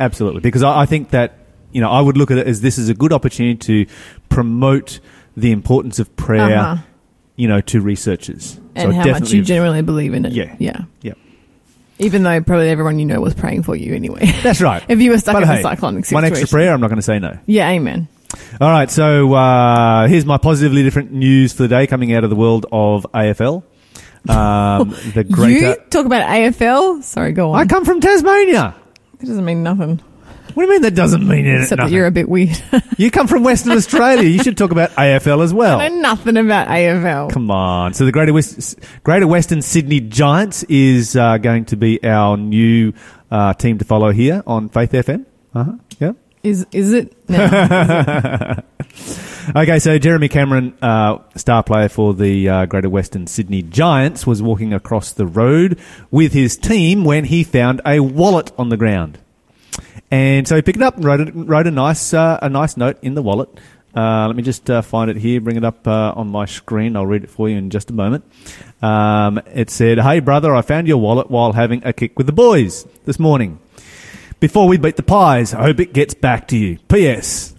Absolutely. 0.00 0.40
Because 0.40 0.62
I, 0.62 0.80
I 0.82 0.86
think 0.86 1.10
that, 1.10 1.38
you 1.72 1.80
know, 1.80 1.90
I 1.90 2.00
would 2.00 2.16
look 2.16 2.30
at 2.30 2.38
it 2.38 2.46
as 2.46 2.60
this 2.60 2.78
is 2.78 2.88
a 2.88 2.94
good 2.94 3.12
opportunity 3.12 3.56
to 3.56 3.86
promote 4.28 5.00
the 5.36 5.52
importance 5.52 5.98
of 5.98 6.14
prayer, 6.16 6.58
Uh-huh. 6.58 6.82
you 7.36 7.48
know, 7.48 7.60
to 7.62 7.80
researchers. 7.80 8.58
And 8.74 8.82
So 8.82 8.90
how 8.90 8.96
much 8.98 9.06
definitely- 9.06 9.36
you 9.38 9.44
genuinely 9.44 9.82
believe 9.82 10.14
in 10.14 10.24
it. 10.26 10.32
Yeah. 10.32 10.56
Yeah. 10.58 10.80
Yeah. 11.02 11.12
Even 12.02 12.22
though 12.22 12.40
probably 12.42 12.68
everyone 12.68 12.98
you 12.98 13.06
know 13.06 13.20
was 13.20 13.34
praying 13.34 13.62
for 13.62 13.76
you 13.76 13.94
anyway. 13.94 14.26
That's 14.42 14.60
right. 14.60 14.82
if 14.88 15.00
you 15.00 15.10
were 15.10 15.18
stuck 15.18 15.34
But 15.34 15.44
in 15.44 15.48
hey, 15.48 15.60
a 15.60 15.62
cyclonic 15.62 16.04
situation. 16.04 16.14
One 16.14 16.24
extra 16.24 16.48
prayer, 16.48 16.72
I'm 16.72 16.80
not 16.80 16.88
going 16.88 16.96
to 16.96 17.02
say 17.02 17.18
no. 17.18 17.38
Yeah, 17.46 17.68
amen. 17.70 18.08
All 18.60 18.70
right, 18.70 18.90
so 18.90 19.32
uh, 19.34 20.08
here's 20.08 20.24
my 20.24 20.38
positively 20.38 20.82
different 20.82 21.12
news 21.12 21.52
for 21.52 21.62
the 21.64 21.68
day 21.68 21.86
coming 21.86 22.12
out 22.14 22.24
of 22.24 22.30
the 22.30 22.36
world 22.36 22.66
of 22.72 23.06
AFL. 23.14 23.62
Um, 24.28 24.90
the 25.14 25.24
greater. 25.24 25.68
You 25.70 25.74
talk 25.90 26.06
about 26.06 26.28
AFL? 26.28 27.02
Sorry, 27.02 27.32
go 27.32 27.52
on. 27.52 27.60
I 27.60 27.66
come 27.66 27.84
from 27.84 28.00
Tasmania. 28.00 28.74
It 29.20 29.26
doesn't 29.26 29.44
mean 29.44 29.62
nothing. 29.62 30.00
What 30.54 30.62
do 30.62 30.66
you 30.66 30.70
mean 30.70 30.82
that 30.82 30.94
doesn't 30.94 31.26
mean 31.26 31.46
it? 31.46 31.62
Except 31.62 31.82
that 31.82 31.90
you're 31.90 32.06
a 32.06 32.10
bit 32.10 32.28
weird. 32.28 32.60
You 32.98 33.10
come 33.10 33.26
from 33.26 33.42
Western 33.42 33.72
Australia. 33.72 34.28
You 34.28 34.42
should 34.42 34.56
talk 34.56 34.70
about 34.70 34.90
AFL 34.90 35.42
as 35.42 35.52
well. 35.52 35.80
I 35.80 35.88
know 35.88 35.96
nothing 36.00 36.36
about 36.36 36.68
AFL. 36.68 37.32
Come 37.32 37.50
on. 37.50 37.94
So 37.94 38.04
the 38.04 38.12
Greater, 38.12 38.32
West, 38.32 38.78
Greater 39.02 39.26
Western 39.26 39.60
Sydney 39.62 39.98
Giants 40.00 40.62
is 40.64 41.16
uh, 41.16 41.38
going 41.38 41.64
to 41.66 41.76
be 41.76 42.04
our 42.04 42.36
new 42.36 42.92
uh, 43.30 43.54
team 43.54 43.78
to 43.78 43.84
follow 43.84 44.12
here 44.12 44.42
on 44.46 44.68
Faith 44.68 44.92
FM. 44.92 45.24
Uh-huh. 45.54 45.72
Yeah. 45.98 46.12
Is 46.42 46.66
is 46.72 46.92
it? 46.92 47.28
No. 47.28 48.56
Okay, 49.56 49.80
so 49.80 49.98
Jeremy 49.98 50.28
Cameron, 50.28 50.72
uh, 50.80 51.18
star 51.34 51.64
player 51.64 51.88
for 51.88 52.14
the 52.14 52.48
uh, 52.48 52.66
Greater 52.66 52.88
Western 52.88 53.26
Sydney 53.26 53.62
Giants, 53.62 54.24
was 54.24 54.40
walking 54.40 54.72
across 54.72 55.12
the 55.12 55.26
road 55.26 55.80
with 56.12 56.32
his 56.32 56.56
team 56.56 57.04
when 57.04 57.24
he 57.24 57.42
found 57.42 57.80
a 57.84 57.98
wallet 57.98 58.52
on 58.56 58.68
the 58.68 58.76
ground. 58.76 59.18
And 60.12 60.46
so 60.46 60.56
he 60.56 60.62
picked 60.62 60.76
it 60.76 60.82
up 60.82 60.96
and 60.96 61.04
wrote 61.06 61.20
a, 61.20 61.32
wrote 61.32 61.66
a 61.66 61.70
nice 61.70 62.12
uh, 62.12 62.38
a 62.42 62.50
nice 62.50 62.76
note 62.76 62.98
in 63.00 63.14
the 63.14 63.22
wallet. 63.22 63.48
Uh, 63.96 64.26
let 64.26 64.36
me 64.36 64.42
just 64.42 64.70
uh, 64.70 64.82
find 64.82 65.10
it 65.10 65.16
here, 65.16 65.40
bring 65.40 65.56
it 65.56 65.64
up 65.64 65.88
uh, 65.88 66.12
on 66.14 66.28
my 66.28 66.44
screen. 66.44 66.96
I'll 66.96 67.06
read 67.06 67.24
it 67.24 67.30
for 67.30 67.48
you 67.48 67.56
in 67.56 67.70
just 67.70 67.88
a 67.88 67.94
moment. 67.94 68.24
Um, 68.82 69.40
it 69.54 69.70
said, 69.70 69.98
"Hey 69.98 70.20
brother, 70.20 70.54
I 70.54 70.60
found 70.60 70.86
your 70.86 70.98
wallet 70.98 71.30
while 71.30 71.52
having 71.54 71.82
a 71.86 71.94
kick 71.94 72.18
with 72.18 72.26
the 72.26 72.32
boys 72.32 72.86
this 73.06 73.18
morning. 73.18 73.58
Before 74.38 74.68
we 74.68 74.76
beat 74.76 74.96
the 74.96 75.02
pies, 75.02 75.54
I 75.54 75.62
hope 75.62 75.80
it 75.80 75.94
gets 75.94 76.12
back 76.12 76.46
to 76.48 76.58
you. 76.58 76.78
P.S. 76.88 77.54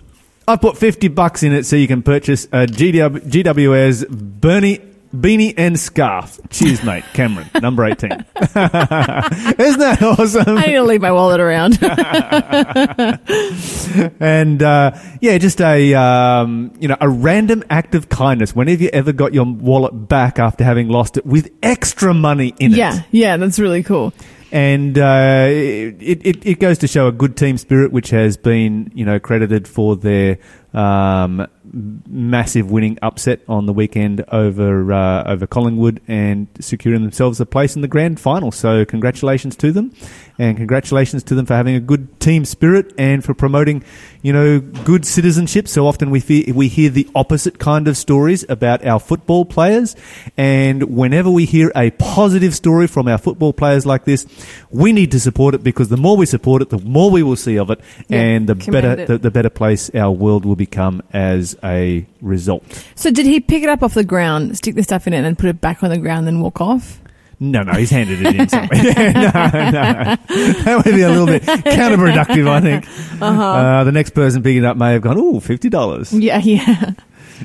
I 0.47 0.55
put 0.55 0.77
50 0.77 1.07
bucks 1.07 1.41
in 1.41 1.53
it 1.53 1.65
so 1.65 1.75
you 1.75 1.87
can 1.87 2.03
purchase 2.03 2.45
a 2.45 2.67
GW, 2.67 3.19
GWS 3.21 4.09
Bernie 4.09 4.92
beanie 5.13 5.53
and 5.57 5.79
scarf. 5.79 6.39
Cheers, 6.49 6.83
mate. 6.83 7.03
Cameron, 7.13 7.49
number 7.61 7.85
18. 7.85 8.11
Isn't 8.11 8.25
that 8.55 9.99
awesome? 10.01 10.57
I 10.57 10.65
need 10.67 10.73
to 10.73 10.83
leave 10.83 11.01
my 11.01 11.11
wallet 11.11 11.39
around. 11.39 11.79
And 14.19 14.61
uh, 14.63 14.91
yeah, 15.21 15.37
just 15.37 15.61
a 15.61 15.93
um, 15.93 16.73
you 16.79 16.87
know 16.87 16.97
a 16.99 17.09
random 17.09 17.63
act 17.69 17.95
of 17.95 18.09
kindness. 18.09 18.55
Whenever 18.55 18.83
you 18.83 18.89
ever 18.89 19.13
got 19.13 19.33
your 19.33 19.45
wallet 19.45 20.07
back 20.07 20.39
after 20.39 20.63
having 20.63 20.89
lost 20.89 21.17
it 21.17 21.25
with 21.25 21.51
extra 21.61 22.13
money 22.13 22.53
in 22.59 22.73
it. 22.73 22.77
yeah, 22.77 23.03
yeah, 23.11 23.37
that's 23.37 23.59
really 23.59 23.83
cool. 23.83 24.13
and 24.51 24.97
uh, 24.97 25.45
it, 25.49 26.21
it 26.25 26.45
it 26.45 26.59
goes 26.59 26.79
to 26.79 26.87
show 26.87 27.07
a 27.07 27.11
good 27.11 27.37
team 27.37 27.57
spirit, 27.57 27.91
which 27.91 28.09
has 28.09 28.37
been 28.37 28.91
you 28.95 29.05
know 29.05 29.19
credited 29.19 29.67
for 29.67 29.95
their 29.95 30.39
um, 30.73 31.45
massive 31.73 32.69
winning 32.69 32.99
upset 33.01 33.41
on 33.47 33.65
the 33.65 33.73
weekend 33.73 34.23
over 34.31 34.93
uh, 34.93 35.23
over 35.25 35.47
Collingwood 35.47 36.01
and 36.07 36.47
securing 36.59 37.01
themselves 37.01 37.39
a 37.39 37.45
place 37.45 37.75
in 37.75 37.81
the 37.81 37.87
grand 37.87 38.19
final. 38.19 38.51
So 38.51 38.85
congratulations 38.85 39.55
to 39.57 39.71
them, 39.71 39.91
and 40.39 40.57
congratulations 40.57 41.23
to 41.23 41.35
them 41.35 41.45
for 41.45 41.53
having 41.53 41.75
a 41.75 41.79
good 41.79 42.19
team 42.19 42.45
spirit 42.45 42.93
and 42.97 43.23
for 43.23 43.33
promoting, 43.33 43.83
you 44.21 44.33
know, 44.33 44.59
good 44.59 45.05
citizenship. 45.05 45.67
So 45.67 45.85
often 45.87 46.09
we 46.09 46.19
fe- 46.19 46.51
we 46.51 46.67
hear 46.67 46.89
the 46.89 47.07
opposite 47.13 47.59
kind 47.59 47.87
of 47.87 47.97
stories 47.97 48.43
about 48.49 48.85
our 48.85 48.99
football 48.99 49.45
players, 49.45 49.95
and 50.37 50.83
whenever 50.95 51.29
we 51.29 51.45
hear 51.45 51.71
a 51.75 51.91
positive 51.91 52.55
story 52.55 52.87
from 52.87 53.07
our 53.07 53.17
football 53.17 53.53
players 53.53 53.85
like 53.85 54.05
this, 54.05 54.25
we 54.71 54.91
need 54.91 55.11
to 55.11 55.19
support 55.19 55.55
it 55.55 55.63
because 55.63 55.89
the 55.89 55.97
more 55.97 56.17
we 56.17 56.25
support 56.25 56.61
it, 56.61 56.69
the 56.69 56.79
more 56.79 57.11
we 57.11 57.23
will 57.23 57.35
see 57.35 57.57
of 57.57 57.69
it, 57.69 57.79
Yeah, 58.07 58.19
and 58.19 58.47
the 58.47 58.55
better 58.55 59.05
the, 59.05 59.17
the 59.17 59.31
better 59.31 59.49
place 59.49 59.89
our 59.93 60.11
world 60.11 60.45
will 60.45 60.55
become 60.55 61.01
as 61.13 61.55
a 61.63 62.05
result. 62.21 62.63
So 62.95 63.11
did 63.11 63.25
he 63.25 63.39
pick 63.39 63.63
it 63.63 63.69
up 63.69 63.83
off 63.83 63.93
the 63.93 64.03
ground, 64.03 64.57
stick 64.57 64.75
the 64.75 64.83
stuff 64.83 65.05
in 65.07 65.13
it, 65.13 65.23
and 65.23 65.37
put 65.37 65.49
it 65.49 65.61
back 65.61 65.83
on 65.83 65.89
the 65.89 65.97
ground, 65.97 66.25
then 66.25 66.39
walk 66.39 66.59
off? 66.61 66.99
No, 67.39 67.63
no, 67.63 67.73
he's 67.73 67.89
handed 67.89 68.25
it 68.25 68.35
in 68.35 68.47
somewhere. 68.47 68.69
no, 68.83 69.21
no, 69.21 70.15
that 70.61 70.81
would 70.85 70.95
be 70.95 71.01
a 71.01 71.09
little 71.09 71.25
bit 71.25 71.43
counterproductive. 71.43 72.47
I 72.47 72.61
think 72.61 72.87
uh 73.21 73.83
the 73.83 73.91
next 73.91 74.11
person 74.11 74.43
picking 74.43 74.63
it 74.63 74.65
up 74.65 74.77
may 74.77 74.93
have 74.93 75.01
gone, 75.01 75.17
"Ooh, 75.17 75.39
fifty 75.39 75.69
dollars." 75.69 76.13
Yeah, 76.13 76.37
yeah. 76.39 76.91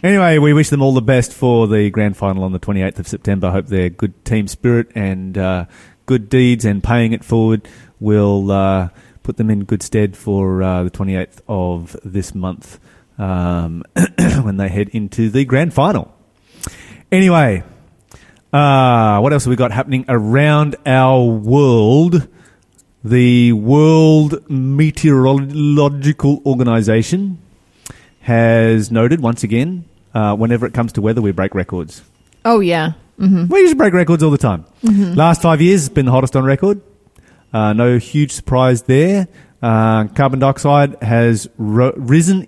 Anyway, 0.03 0.39
we 0.39 0.53
wish 0.53 0.69
them 0.69 0.83
all 0.83 0.93
the 0.93 1.03
best 1.03 1.33
for 1.33 1.67
the 1.67 1.91
grand 1.91 2.17
final 2.17 2.45
on 2.45 2.53
the 2.53 2.61
28th 2.61 3.01
of 3.01 3.09
September. 3.09 3.51
Hope 3.51 3.67
their 3.67 3.89
good 3.89 4.25
team 4.25 4.47
spirit 4.47 4.89
and 4.95 5.37
uh, 5.37 5.65
good 6.07 6.29
deeds 6.29 6.65
and 6.65 6.85
paying 6.85 7.13
it 7.13 7.25
forward 7.25 7.67
will 7.99 8.51
uh, 8.53 8.91
put 9.23 9.37
them 9.39 9.51
in 9.51 9.65
good 9.65 9.83
stead 9.83 10.17
for 10.17 10.63
uh, 10.63 10.85
the 10.85 10.91
28th 10.91 11.41
of 11.49 11.97
this 12.05 12.35
month 12.35 12.79
um, 13.19 13.83
when 14.43 14.57
they 14.57 14.69
head 14.69 14.89
into 14.91 15.31
the 15.31 15.45
grand 15.45 15.75
final. 15.75 16.15
Anyway, 17.11 17.65
uh, 18.53 19.21
what 19.21 19.33
else 19.33 19.45
have 19.45 19.51
we 19.51 19.57
got 19.57 19.73
happening 19.73 20.05
around 20.09 20.77
our 20.87 21.25
world? 21.25 22.29
The 23.05 23.53
World 23.53 24.51
Meteorological 24.51 26.43
Organization 26.45 27.39
has 28.21 28.91
noted 28.91 29.21
once 29.21 29.43
again, 29.45 29.85
uh, 30.15 30.35
whenever 30.37 30.67
it 30.67 30.75
comes 30.75 30.93
to 30.95 31.01
weather, 31.01 31.23
we 31.23 31.31
break 31.33 31.55
records. 31.55 32.03
Oh 32.45 32.61
yeah. 32.61 32.93
We 33.19 33.59
used 33.61 33.73
to 33.73 33.77
break 33.77 33.95
records 33.95 34.23
all 34.23 34.31
the 34.31 34.39
time. 34.39 34.65
Last 34.83 35.43
five 35.43 35.61
years 35.61 35.83
has 35.83 35.89
been 35.89 36.07
the 36.07 36.13
hottest 36.13 36.37
on 36.37 36.45
record. 36.45 36.81
Uh, 37.53 37.73
no 37.73 37.99
huge 37.99 38.31
surprise 38.33 38.83
there. 38.83 39.27
Uh, 39.61 40.05
carbon 40.09 40.39
dioxide 40.39 41.01
has 41.03 41.49
ro- 41.59 41.95
risen 41.97 42.47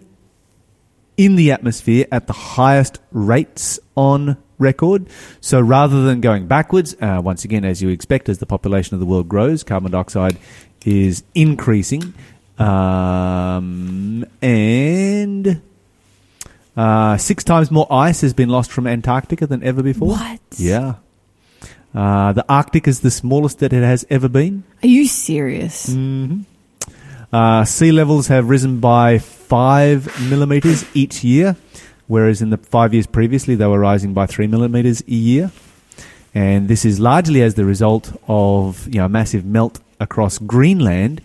in 1.20 1.37
the 1.37 1.52
atmosphere 1.52 2.06
at 2.11 2.26
the 2.26 2.33
highest 2.33 2.98
rates 3.12 3.78
on 3.94 4.38
record. 4.59 5.06
So 5.42 5.61
rather 5.61 6.02
than 6.02 6.22
going 6.22 6.46
backwards, 6.46 6.96
uh, 6.98 7.20
once 7.22 7.44
again, 7.44 7.62
as 7.62 7.83
you 7.83 7.90
expect, 7.90 8.30
as 8.30 8.38
the 8.38 8.46
population 8.46 8.94
of 8.94 9.00
the 9.00 9.06
world 9.06 9.28
grows, 9.28 9.62
carbon 9.62 9.92
dioxide 9.92 10.38
is 10.87 11.22
increasing. 11.35 12.14
Um, 12.59 14.24
and 14.40 15.61
uh, 16.74 17.18
six 17.18 17.44
times 17.44 17.70
more 17.70 17.87
ice 17.90 18.22
has 18.22 18.33
been 18.33 18.48
lost 18.48 18.72
from 18.72 18.87
Antarctica 18.87 19.46
than 19.46 19.62
ever 19.62 19.83
before. 19.83 20.09
What? 20.09 20.40
Yeah. 20.56 20.94
Uh, 21.94 22.33
the 22.33 22.46
Arctic 22.48 22.88
is 22.88 23.00
the 23.00 23.11
smallest 23.11 23.59
that 23.59 23.74
it 23.74 23.83
has 23.83 24.06
ever 24.09 24.28
been. 24.30 24.64
Are 24.83 24.88
you 24.88 25.06
serious? 25.06 25.90
Mm. 25.90 26.46
Uh, 27.32 27.64
sea 27.64 27.92
levels 27.92 28.26
have 28.26 28.48
risen 28.48 28.80
by 28.80 29.18
five 29.18 30.08
millimeters 30.28 30.84
each 30.94 31.22
year, 31.22 31.56
whereas 32.08 32.42
in 32.42 32.50
the 32.50 32.56
five 32.56 32.92
years 32.92 33.06
previously 33.06 33.54
they 33.54 33.66
were 33.66 33.78
rising 33.78 34.12
by 34.12 34.26
three 34.26 34.48
millimeters 34.48 35.00
a 35.02 35.12
year. 35.12 35.52
And 36.34 36.68
this 36.68 36.84
is 36.84 36.98
largely 36.98 37.42
as 37.42 37.54
the 37.54 37.64
result 37.64 38.12
of 38.26 38.86
you 38.86 39.00
know 39.00 39.08
massive 39.08 39.44
melt 39.44 39.78
across 40.00 40.38
Greenland, 40.38 41.20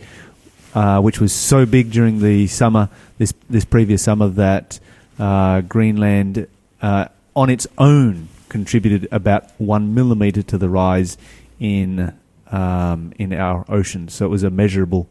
uh, 0.76 1.02
which 1.02 1.20
was 1.20 1.34
so 1.34 1.66
big 1.66 1.92
during 1.92 2.20
the 2.20 2.48
summer 2.48 2.90
this 3.18 3.34
this 3.50 3.66
previous 3.66 4.04
summer 4.04 4.28
that 4.30 4.80
uh, 5.18 5.62
Greenland 5.62 6.48
uh, 6.82 7.08
on 7.36 7.50
its 7.50 7.66
own 7.80 8.28
contributed 8.50 9.08
about 9.12 9.50
one 9.60 9.94
millimeter 9.96 10.44
to 10.44 10.58
the 10.58 10.70
rise 10.70 11.18
in 11.60 12.14
um, 12.52 13.12
in 13.18 13.34
our 13.34 13.66
oceans. 13.70 14.14
So 14.14 14.26
it 14.26 14.30
was 14.30 14.44
a 14.44 14.52
measurable 14.52 15.08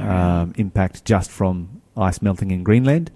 um, 0.00 0.52
impact 0.56 1.04
just 1.04 1.30
from 1.30 1.82
ice 1.96 2.22
melting 2.22 2.50
in 2.50 2.62
Greenland. 2.62 3.10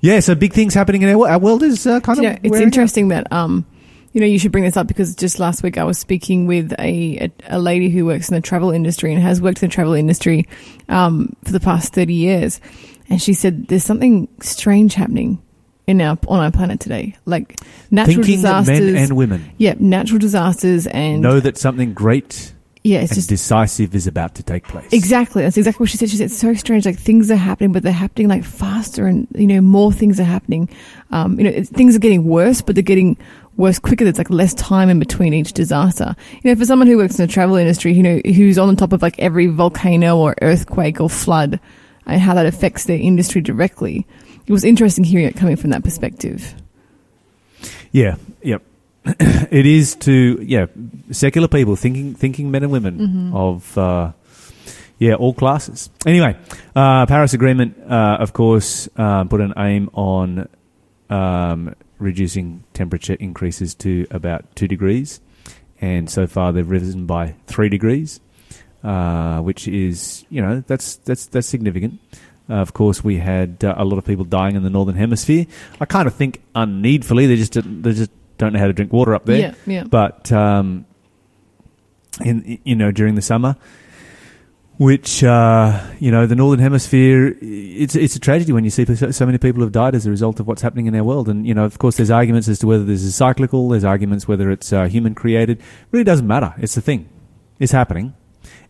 Yeah, 0.00 0.20
so 0.20 0.34
big 0.34 0.54
things 0.54 0.72
happening 0.72 1.02
in 1.02 1.10
our, 1.10 1.28
our 1.28 1.38
world 1.38 1.62
is 1.62 1.86
uh, 1.86 2.00
kind 2.00 2.22
you 2.22 2.28
of. 2.28 2.34
know, 2.34 2.40
it's 2.42 2.56
out. 2.56 2.62
interesting 2.62 3.08
that 3.08 3.30
um, 3.32 3.66
you 4.12 4.20
know, 4.20 4.26
you 4.26 4.38
should 4.38 4.52
bring 4.52 4.64
this 4.64 4.76
up 4.76 4.86
because 4.86 5.14
just 5.14 5.38
last 5.38 5.62
week 5.62 5.78
I 5.78 5.84
was 5.84 5.98
speaking 5.98 6.46
with 6.46 6.72
a, 6.78 7.30
a, 7.48 7.56
a 7.56 7.58
lady 7.58 7.90
who 7.90 8.06
works 8.06 8.28
in 8.28 8.34
the 8.34 8.40
travel 8.40 8.70
industry 8.70 9.12
and 9.12 9.22
has 9.22 9.40
worked 9.40 9.62
in 9.62 9.68
the 9.68 9.72
travel 9.74 9.92
industry 9.92 10.48
um, 10.88 11.36
for 11.44 11.52
the 11.52 11.60
past 11.60 11.92
30 11.92 12.12
years. 12.12 12.60
And 13.08 13.22
she 13.22 13.34
said 13.34 13.68
there's 13.68 13.84
something 13.84 14.28
strange 14.40 14.94
happening 14.94 15.42
in 15.86 16.00
our 16.00 16.18
on 16.28 16.40
our 16.40 16.50
planet 16.50 16.80
today. 16.80 17.16
Like 17.24 17.60
natural 17.90 18.16
Thinking 18.16 18.36
disasters. 18.36 18.80
men 18.80 18.96
and 18.96 19.16
women 19.16 19.52
yeah, 19.58 19.74
natural 19.78 20.18
disasters 20.18 20.86
and 20.86 21.20
know 21.20 21.40
that 21.40 21.56
something 21.56 21.92
great 21.94 22.54
yeah, 22.82 23.00
it's 23.00 23.12
and 23.12 23.16
just 23.16 23.28
decisive 23.28 23.94
is 23.94 24.06
about 24.06 24.36
to 24.36 24.42
take 24.42 24.64
place. 24.64 24.90
Exactly. 24.90 25.42
That's 25.42 25.58
exactly 25.58 25.82
what 25.82 25.90
she 25.90 25.98
said. 25.98 26.08
She 26.08 26.16
said 26.16 26.26
it's 26.26 26.38
so 26.38 26.54
strange. 26.54 26.86
Like 26.86 26.98
things 26.98 27.30
are 27.30 27.36
happening, 27.36 27.72
but 27.72 27.82
they're 27.82 27.92
happening 27.92 28.28
like 28.28 28.42
faster, 28.42 29.06
and 29.06 29.28
you 29.34 29.46
know 29.46 29.60
more 29.60 29.92
things 29.92 30.18
are 30.18 30.24
happening. 30.24 30.68
Um, 31.10 31.38
you 31.38 31.44
know 31.44 31.62
things 31.62 31.94
are 31.94 31.98
getting 31.98 32.24
worse, 32.24 32.62
but 32.62 32.74
they're 32.74 32.82
getting 32.82 33.18
worse 33.58 33.78
quicker. 33.78 34.04
There's 34.04 34.16
like 34.16 34.30
less 34.30 34.54
time 34.54 34.88
in 34.88 34.98
between 34.98 35.34
each 35.34 35.52
disaster. 35.52 36.16
You 36.42 36.50
know, 36.50 36.58
for 36.58 36.64
someone 36.64 36.88
who 36.88 36.96
works 36.96 37.18
in 37.18 37.26
the 37.26 37.32
travel 37.32 37.56
industry, 37.56 37.92
you 37.92 38.02
know, 38.02 38.18
who's 38.24 38.56
on 38.56 38.68
the 38.68 38.76
top 38.76 38.94
of 38.94 39.02
like 39.02 39.18
every 39.18 39.46
volcano 39.46 40.16
or 40.16 40.34
earthquake 40.40 41.02
or 41.02 41.10
flood, 41.10 41.60
and 42.06 42.20
how 42.20 42.32
that 42.32 42.46
affects 42.46 42.84
their 42.84 42.98
industry 42.98 43.42
directly. 43.42 44.06
It 44.46 44.52
was 44.52 44.64
interesting 44.64 45.04
hearing 45.04 45.26
it 45.26 45.36
coming 45.36 45.56
from 45.56 45.70
that 45.70 45.84
perspective. 45.84 46.54
Yeah, 47.92 48.16
yep. 48.42 48.62
it 49.50 49.66
is 49.66 49.94
to 49.96 50.38
yeah 50.42 50.66
secular 51.10 51.48
people 51.48 51.74
thinking 51.76 52.14
thinking 52.14 52.50
men 52.50 52.62
and 52.62 52.72
women 52.72 52.98
Mm-hmm. 52.98 53.34
of 53.34 53.78
uh, 53.78 54.12
yeah 54.98 55.14
all 55.14 55.32
classes. 55.34 55.88
Anyway, 56.06 56.36
uh, 56.76 57.06
Paris 57.06 57.32
Agreement, 57.32 57.76
uh, 57.88 58.18
of 58.20 58.32
course, 58.32 58.88
uh, 58.96 59.24
put 59.24 59.40
an 59.40 59.54
aim 59.56 59.88
on 59.94 60.48
um, 61.08 61.74
reducing 61.98 62.62
temperature 62.74 63.14
increases 63.14 63.74
to 63.76 64.06
about 64.10 64.44
two 64.54 64.68
degrees, 64.68 65.20
and 65.80 66.10
so 66.10 66.26
far 66.26 66.52
they've 66.52 66.68
risen 66.68 67.06
by 67.06 67.34
three 67.46 67.68
degrees, 67.70 68.20
uh, 68.84 69.40
which 69.40 69.66
is 69.66 70.24
you 70.28 70.42
know 70.42 70.62
that's 70.66 70.96
that's 70.96 71.24
that's 71.26 71.46
significant. 71.48 71.98
Uh, 72.50 72.54
of 72.54 72.74
course, 72.74 73.02
we 73.04 73.16
had 73.18 73.62
uh, 73.64 73.74
a 73.78 73.84
lot 73.84 73.96
of 73.96 74.04
people 74.04 74.24
dying 74.24 74.56
in 74.56 74.62
the 74.62 74.70
northern 74.70 74.96
hemisphere. 74.96 75.46
I 75.80 75.86
kind 75.86 76.06
of 76.06 76.14
think 76.14 76.42
unneedfully. 76.54 77.26
They 77.26 77.36
just 77.36 77.54
they 77.54 77.92
just 77.92 78.10
don't 78.40 78.52
know 78.54 78.58
how 78.58 78.66
to 78.66 78.72
drink 78.72 78.92
water 78.92 79.14
up 79.14 79.26
there. 79.26 79.38
Yeah, 79.38 79.54
yeah. 79.66 79.84
But 79.84 80.32
um, 80.32 80.86
in 82.24 82.58
you 82.64 82.74
know 82.74 82.90
during 82.90 83.14
the 83.14 83.22
summer, 83.22 83.56
which 84.78 85.22
uh, 85.22 85.86
you 86.00 86.10
know 86.10 86.26
the 86.26 86.34
northern 86.34 86.58
hemisphere, 86.58 87.36
it's 87.40 87.94
it's 87.94 88.16
a 88.16 88.18
tragedy 88.18 88.52
when 88.52 88.64
you 88.64 88.70
see 88.70 88.84
so, 88.86 89.26
many 89.26 89.38
people 89.38 89.62
have 89.62 89.72
died 89.72 89.94
as 89.94 90.06
a 90.06 90.10
result 90.10 90.40
of 90.40 90.46
what's 90.46 90.62
happening 90.62 90.86
in 90.86 90.94
our 90.96 91.04
world. 91.04 91.28
And 91.28 91.46
you 91.46 91.54
know, 91.54 91.64
of 91.64 91.78
course, 91.78 91.96
there's 91.96 92.10
arguments 92.10 92.48
as 92.48 92.58
to 92.60 92.66
whether 92.66 92.84
this 92.84 93.02
is 93.02 93.14
cyclical. 93.14 93.68
There's 93.68 93.84
arguments 93.84 94.26
whether 94.26 94.50
it's 94.50 94.72
uh, 94.72 94.86
human 94.86 95.14
created. 95.14 95.62
really 95.90 96.04
doesn't 96.04 96.26
matter. 96.26 96.54
It's 96.58 96.74
the 96.74 96.80
thing. 96.80 97.08
It's 97.58 97.72
happening. 97.72 98.14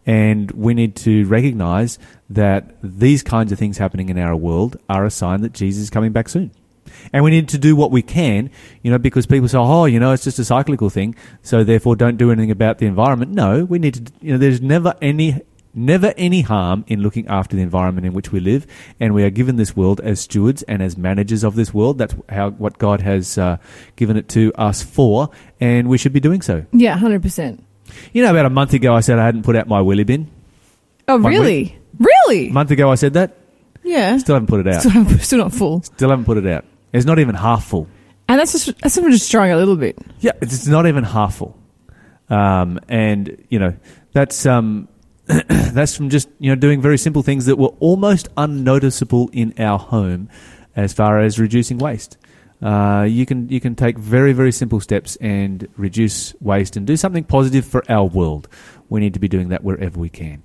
And 0.07 0.51
we 0.53 0.75
need 0.75 0.97
to 0.97 1.27
recognize 1.27 1.99
that 2.31 2.75
these 2.83 3.23
kinds 3.23 3.53
of 3.53 3.59
things 3.59 3.79
happening 3.79 4.09
in 4.09 4.19
our 4.19 4.35
world 4.35 4.79
are 4.89 5.05
a 5.05 5.11
sign 5.11 5.43
that 5.43 5.53
Jesus 5.53 5.85
is 5.85 5.91
coming 5.91 6.11
back 6.11 6.29
soon. 6.29 6.51
And 7.13 7.25
we 7.25 7.31
need 7.31 7.49
to 7.51 7.59
do 7.59 7.75
what 7.77 7.91
we 7.91 8.03
can, 8.03 8.51
you 8.83 8.91
know, 8.91 8.99
because 8.99 9.27
people 9.27 9.49
say, 9.49 9.59
oh, 9.59 9.85
you 9.85 9.99
know, 10.01 10.13
it's 10.13 10.25
just 10.25 10.39
a 10.39 10.45
cyclical 10.45 10.91
thing, 10.91 11.15
so 11.43 11.65
therefore 11.65 11.97
don't 11.97 12.17
do 12.17 12.31
anything 12.31 12.51
about 12.51 12.79
the 12.79 12.87
environment. 12.87 13.33
No, 13.33 13.65
we 13.65 13.79
need 13.79 13.95
to, 13.95 14.13
you 14.21 14.33
know, 14.33 14.39
there's 14.39 14.61
never 14.61 14.95
any, 15.01 15.41
never 15.75 16.13
any 16.17 16.41
harm 16.43 16.85
in 16.89 17.01
looking 17.01 17.27
after 17.29 17.57
the 17.57 17.63
environment 17.63 18.07
in 18.07 18.13
which 18.13 18.33
we 18.33 18.41
live. 18.41 18.67
And 18.99 19.15
we 19.15 19.23
are 19.25 19.31
given 19.31 19.57
this 19.57 19.77
world 19.77 20.01
as 20.01 20.21
stewards 20.21 20.63
and 20.65 20.83
as 20.83 20.97
managers 20.97 21.45
of 21.45 21.55
this 21.55 21.73
world. 21.73 21.99
That's 21.99 22.15
how, 22.29 22.51
what 22.51 22.79
God 22.79 23.01
has 23.03 23.39
uh, 23.39 23.57
given 23.97 24.17
it 24.17 24.29
to 24.31 24.53
us 24.55 24.83
for, 24.83 25.31
and 25.61 25.89
we 25.89 25.97
should 25.99 26.13
be 26.13 26.21
doing 26.21 26.43
so. 26.43 26.65
Yeah, 26.73 26.97
hundred 26.97 27.23
percent. 27.23 27.65
You 28.13 28.23
know, 28.23 28.31
about 28.31 28.47
a 28.47 28.51
month 28.51 28.73
ago, 28.75 28.95
I 28.95 29.01
said 29.01 29.19
I 29.19 29.25
hadn't 29.25 29.43
put 29.43 29.57
out 29.57 29.67
my 29.69 29.81
willy 29.81 30.05
bin. 30.05 30.31
Oh, 31.09 31.15
One 31.19 31.33
really? 31.33 31.77
Really? 31.99 32.49
A 32.49 32.53
month 32.53 32.71
ago, 32.71 32.91
I 32.91 32.95
said 32.95 33.15
that. 33.15 33.37
yeah. 33.83 34.17
Still 34.19 34.37
haven't 34.37 34.47
put 34.49 34.65
it 34.67 34.73
out. 34.73 34.83
Still, 34.83 35.19
still 35.19 35.39
not 35.39 35.53
full. 35.53 35.83
Still 35.83 36.11
haven't 36.11 36.25
put 36.25 36.37
it 36.39 36.47
out. 36.47 36.65
It's 36.93 37.07
not 37.07 37.19
even 37.19 37.35
half 37.35 37.65
full. 37.67 37.89
And 38.29 38.39
that's 38.39 38.53
just 38.53 38.79
that's 38.81 38.95
someone 38.95 39.13
just 39.13 39.31
trying 39.31 39.53
a 39.53 39.57
little 39.57 39.77
bit. 39.77 39.99
Yeah, 40.21 40.33
it's 40.41 40.67
not 40.67 40.87
even 40.87 41.05
half 41.05 41.37
full. 41.37 41.59
Um, 42.29 42.79
and 42.89 43.45
you 43.49 43.59
know 43.59 43.77
that's 44.13 44.47
um, 44.47 44.89
that's 45.27 45.97
from 45.97 46.11
just 46.11 46.29
you 46.39 46.51
know 46.51 46.55
doing 46.55 46.81
very 46.81 46.99
simple 46.99 47.23
things 47.23 47.47
that 47.47 47.57
were 47.57 47.75
almost 47.81 48.29
unnoticeable 48.37 49.31
in 49.33 49.55
our 49.59 49.79
home 49.79 50.29
as 50.77 50.93
far 50.93 51.19
as 51.21 51.39
reducing 51.39 51.79
waste. 51.79 52.19
Uh, 52.63 53.07
you 53.09 53.27
can 53.27 53.49
you 53.49 53.61
can 53.61 53.75
take 53.75 53.99
very 53.99 54.33
very 54.33 54.53
simple 54.53 54.81
steps 54.81 55.17
and 55.17 55.67
reduce 55.77 56.35
waste 56.41 56.77
and 56.77 56.87
do 56.87 56.97
something 56.97 57.25
positive 57.25 57.65
for 57.65 57.83
our 57.91 58.05
world. 58.05 58.49
We 58.89 59.01
need 59.01 59.15
to 59.15 59.21
be 59.21 59.29
doing 59.29 59.49
that 59.49 59.65
wherever 59.65 59.99
we 59.99 60.09
can. 60.09 60.43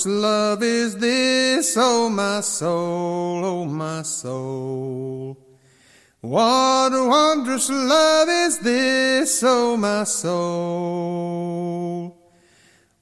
Wondrous 0.00 0.22
love 0.22 0.62
is 0.62 0.96
this, 0.96 1.76
oh 1.76 2.08
my 2.08 2.40
soul, 2.40 3.44
oh 3.44 3.66
my 3.66 4.00
soul? 4.00 5.36
What 6.22 6.92
wondrous 6.92 7.68
love 7.68 8.28
is 8.30 8.58
this, 8.60 9.42
oh 9.44 9.76
my 9.76 10.04
soul? 10.04 11.36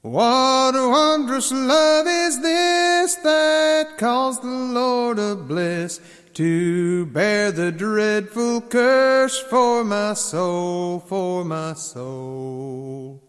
What 0.01 0.73
wondrous 0.73 1.53
love 1.53 2.05
is 2.07 2.41
this 2.41 3.15
that 3.15 3.97
calls 3.97 4.41
the 4.41 4.47
Lord 4.47 5.19
of 5.19 5.47
bliss 5.47 6.01
to 6.33 7.05
bear 7.05 7.53
the 7.53 7.71
dreadful 7.71 8.59
curse 8.61 9.39
for 9.49 9.85
my 9.85 10.15
soul, 10.15 10.99
for 10.99 11.45
my 11.45 11.75
soul? 11.75 13.28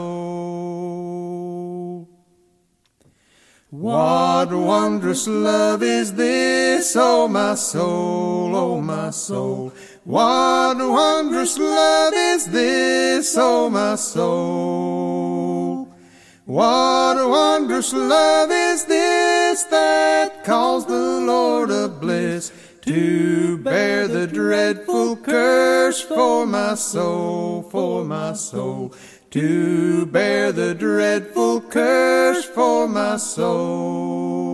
What 3.69 4.51
wondrous 4.51 5.25
love 5.25 5.81
is 5.81 6.13
this, 6.15 6.97
oh 6.97 7.29
my 7.29 7.55
soul, 7.55 8.53
oh 8.57 8.81
my 8.81 9.11
soul? 9.11 9.71
What 10.03 10.79
wondrous 10.79 11.57
love 11.57 12.13
is 12.13 12.47
this, 12.47 13.37
oh 13.37 13.69
my 13.69 13.95
soul? 13.95 15.95
What 16.43 17.29
wondrous 17.29 17.93
love 17.93 18.51
is 18.51 18.83
this 18.83 19.63
that 19.63 20.43
calls 20.43 20.85
the 20.85 21.21
Lord 21.21 21.71
of 21.71 22.01
bliss 22.01 22.51
to 22.89 23.57
bear 23.59 24.07
the 24.07 24.25
dreadful 24.25 25.15
curse 25.15 26.01
for 26.01 26.47
my 26.47 26.73
soul, 26.73 27.61
for 27.69 28.03
my 28.03 28.33
soul, 28.33 28.91
to 29.29 30.07
bear 30.07 30.51
the 30.51 30.73
dreadful 30.73 31.61
curse 31.61 32.43
for 32.45 32.87
my 32.87 33.15
soul. 33.17 34.49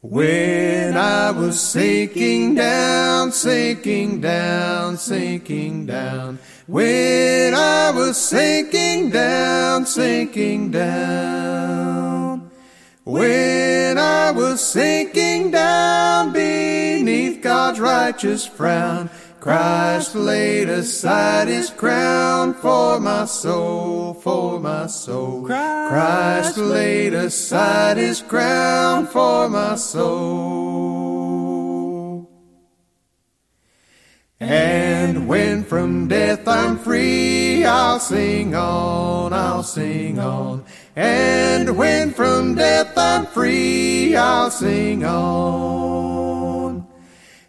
When 0.00 0.96
I 0.96 1.30
was 1.32 1.60
sinking 1.60 2.54
down, 2.54 3.30
sinking 3.32 4.22
down, 4.22 4.96
sinking 4.96 5.84
down, 5.84 6.38
when 6.66 7.54
I 7.54 7.90
was 7.90 8.16
sinking 8.16 9.10
down, 9.10 9.84
sinking 9.84 10.70
down. 10.70 12.31
When 13.04 13.98
I 13.98 14.30
was 14.30 14.64
sinking 14.64 15.50
down 15.50 16.32
beneath 16.32 17.42
God's 17.42 17.80
righteous 17.80 18.46
frown, 18.46 19.10
Christ 19.40 20.14
laid 20.14 20.68
aside 20.68 21.48
his 21.48 21.68
crown 21.70 22.54
for 22.54 23.00
my 23.00 23.24
soul, 23.24 24.14
for 24.14 24.60
my 24.60 24.86
soul. 24.86 25.46
Christ 25.46 26.56
laid 26.56 27.12
aside 27.12 27.96
his 27.96 28.22
crown 28.22 29.08
for 29.08 29.48
my 29.48 29.74
soul. 29.74 30.92
And 34.38 35.26
when 35.26 35.64
from 35.64 36.06
death 36.06 36.46
I'm 36.46 36.78
free, 36.78 37.64
I'll 37.64 37.98
sing 37.98 38.54
on, 38.54 39.32
I'll 39.32 39.64
sing 39.64 40.20
on. 40.20 40.64
And 40.94 41.78
when 41.78 42.10
from 42.12 42.54
death 42.54 42.92
I'm 42.98 43.24
free, 43.26 44.14
I'll 44.14 44.50
sing 44.50 45.04
on. 45.04 46.86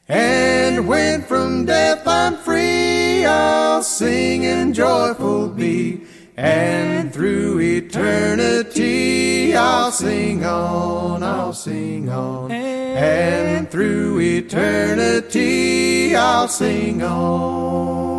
And 0.08 0.88
when 0.88 1.24
from 1.24 1.66
death 1.66 2.08
I'm 2.08 2.38
free, 2.38 3.26
I'll 3.26 3.84
sing 3.84 4.46
and 4.46 4.74
joyful 4.74 5.50
be. 5.50 6.06
And 6.38 7.14
through 7.14 7.60
eternity, 7.60 9.56
I'll 9.56 9.92
sing 9.92 10.46
on, 10.46 11.22
I'll 11.22 11.54
sing 11.54 12.10
on. 12.10 12.52
And 12.52 13.70
through 13.70 14.20
eternity, 14.20 16.16
I'll 16.16 16.48
sing 16.48 17.04
on. 17.04 18.13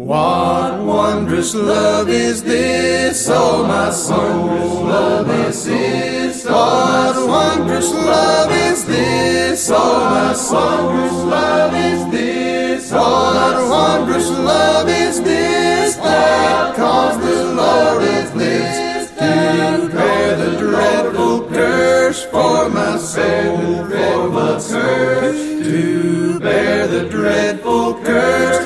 What 0.00 0.78
wondrous 0.82 1.54
love 1.54 2.08
is 2.08 2.42
this, 2.42 3.28
oh 3.30 3.66
my 3.66 3.90
soul, 3.90 4.86
love 4.86 5.28
is 5.46 5.66
this. 5.66 6.46
What 6.46 7.28
wondrous 7.28 7.92
love 7.92 8.50
is 8.50 8.86
this, 8.86 9.70
oh 9.70 10.00
my 10.08 10.32
soul, 10.32 11.28
love 11.28 11.74
is 11.74 12.10
this. 12.10 12.90
What 12.90 13.68
wondrous 13.68 14.30
love 14.30 14.88
is 14.88 15.20
this 15.20 15.96
that 15.96 16.76
calls 16.76 17.18
the 17.18 17.52
Lord 17.52 18.02
of 18.02 18.32
bliss 18.32 19.10
to 19.18 19.88
bear 19.90 20.36
the 20.36 20.58
dreadful 20.60 21.46
curse 21.50 22.24
for 22.24 22.70
my 22.70 22.96
soul, 22.96 23.84
for 23.84 24.30
my 24.30 24.52
curse, 24.66 25.64
to 25.68 26.40
bear 26.40 26.86
the 26.86 27.06
dreadful 27.10 28.02
curse 28.02 28.10
my 28.10 28.46
soul. 28.46 28.59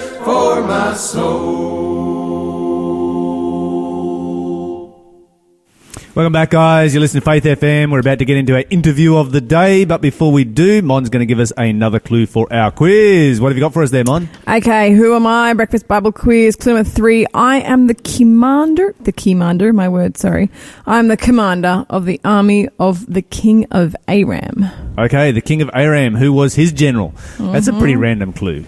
Welcome 6.15 6.33
back, 6.33 6.51
guys. 6.51 6.95
You're 6.95 7.01
listening 7.01 7.23
to 7.23 7.25
Faith 7.25 7.43
FM. 7.43 7.91
We're 7.91 7.99
about 7.99 8.21
to 8.21 8.25
get 8.25 8.37
into 8.37 8.55
our 8.55 8.63
interview 8.71 9.17
of 9.17 9.33
the 9.33 9.41
day, 9.41 9.85
but 9.85 10.01
before 10.01 10.31
we 10.31 10.45
do, 10.45 10.81
Mon's 10.83 11.09
going 11.09 11.19
to 11.19 11.27
give 11.27 11.41
us 11.41 11.53
another 11.57 11.99
clue 11.99 12.27
for 12.27 12.47
our 12.53 12.71
quiz. 12.71 13.41
What 13.41 13.49
have 13.49 13.57
you 13.57 13.61
got 13.61 13.73
for 13.73 13.83
us 13.83 13.91
there, 13.91 14.05
Mon? 14.05 14.29
Okay, 14.47 14.93
who 14.93 15.17
am 15.17 15.27
I? 15.27 15.53
Breakfast 15.55 15.89
Bible 15.89 16.13
quiz. 16.13 16.55
Clue 16.55 16.75
number 16.75 16.89
three. 16.89 17.27
I 17.35 17.63
am 17.63 17.89
the 17.89 17.97
commander, 17.97 18.95
the 19.01 19.11
commander, 19.11 19.73
my 19.73 19.89
word, 19.89 20.17
sorry. 20.17 20.49
I'm 20.87 21.09
the 21.09 21.17
commander 21.17 21.85
of 21.91 22.05
the 22.05 22.21
army 22.25 22.69
of 22.79 23.13
the 23.13 23.23
king 23.23 23.67
of 23.73 23.97
Aram. 24.07 24.67
Okay, 24.97 25.33
the 25.33 25.41
king 25.41 25.61
of 25.61 25.71
Aram. 25.75 26.15
Who 26.15 26.33
was 26.33 26.55
his 26.55 26.73
general? 26.73 27.13
That's 27.41 27.67
a 27.67 27.73
pretty 27.73 27.95
mm-hmm. 27.95 28.03
random 28.03 28.33
clue. 28.33 28.65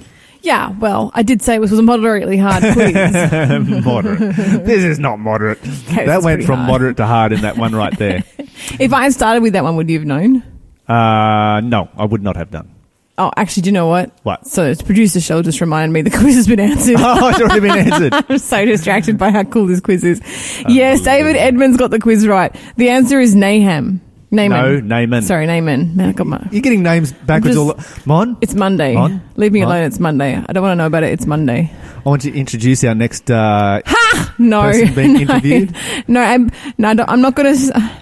Yeah, 0.47 0.71
well, 0.79 1.11
I 1.13 1.25
did 1.25 1.43
say 1.43 1.57
it 1.57 1.59
was 1.59 1.73
a 1.73 1.83
moderately 1.83 2.39
hard 2.39 2.63
quiz. 2.73 2.95
moderate. 3.85 4.37
this 4.65 4.85
is 4.85 5.01
not 5.01 5.19
moderate. 5.19 5.61
that 5.63 6.07
it's 6.07 6.25
went 6.25 6.37
pretty 6.37 6.47
from 6.47 6.59
hard. 6.59 6.71
moderate 6.71 6.97
to 6.99 7.07
hard 7.07 7.33
in 7.33 7.41
that 7.41 7.59
one 7.59 7.75
right 7.75 7.99
there. 7.99 8.23
if 8.79 8.93
I 8.93 9.03
had 9.03 9.13
started 9.13 9.43
with 9.43 9.55
that 9.55 9.65
one, 9.65 9.75
would 9.75 9.91
you 9.91 9.99
have 9.99 10.07
known? 10.07 10.45
Uh, 10.87 11.61
no, 11.65 11.89
I 11.97 12.05
would 12.05 12.23
not 12.23 12.37
have 12.37 12.53
done. 12.53 12.73
Oh, 13.19 13.33
actually, 13.37 13.65
do 13.65 13.71
you 13.71 13.73
know 13.73 13.89
what? 13.89 14.17
What? 14.23 14.47
So, 14.47 14.65
it's 14.65 14.83
producer 14.83 15.21
Shell 15.21 15.43
just 15.43 15.61
reminded 15.61 15.93
me 15.93 16.03
the 16.03 16.17
quiz 16.17 16.37
has 16.37 16.47
been 16.47 16.61
answered. 16.61 16.95
Oh, 17.01 17.29
it's 17.29 17.41
already 17.41 17.61
been 17.63 17.93
answered. 17.93 18.15
I'm 18.15 18.39
so 18.39 18.65
distracted 18.65 19.19
by 19.19 19.33
how 19.33 19.43
cool 19.43 19.67
this 19.67 19.81
quiz 19.81 20.05
is. 20.05 20.21
Yes, 20.69 21.01
David 21.01 21.35
Edmonds 21.35 21.77
got 21.77 21.91
the 21.91 21.99
quiz 21.99 22.25
right. 22.25 22.55
The 22.77 22.91
answer 22.91 23.19
is 23.19 23.35
Nahum. 23.35 24.01
Naaman. 24.31 24.51
No, 24.51 24.81
Naaman. 24.81 25.23
Sorry, 25.23 25.47
Naaman. 25.47 25.97
Man, 25.97 26.09
I 26.09 26.13
got 26.13 26.27
my. 26.27 26.49
You're 26.51 26.63
getting 26.63 26.83
names 26.83 27.13
backwards 27.13 27.57
I'm 27.57 27.63
all 27.63 27.79
Mon, 28.07 28.37
It's 28.41 28.55
Monday. 28.55 28.95
On? 28.97 29.21
Leave 29.37 29.53
me 29.53 29.63
On? 29.63 29.69
alone. 29.69 29.85
It's 29.85 30.01
Monday. 30.01 30.35
I 30.37 30.53
don't 30.53 30.63
want 30.63 30.73
to 30.73 30.77
know 30.77 30.87
about 30.87 31.05
it. 31.05 31.13
It's 31.13 31.27
Monday. 31.27 31.71
I 32.05 32.09
want 32.09 32.25
you 32.25 32.33
to 32.33 32.39
introduce 32.39 32.83
our 32.85 32.95
next 32.95 33.31
uh, 33.31 33.81
No, 34.39 34.63
person 34.63 34.95
being 34.95 35.13
no. 35.15 35.21
interviewed. 35.21 35.75
No, 36.09 36.21
I'm 36.21 36.51
no. 36.79 36.95
I'm 37.07 37.21
not 37.21 37.35
going 37.37 37.55
to. 37.57 37.93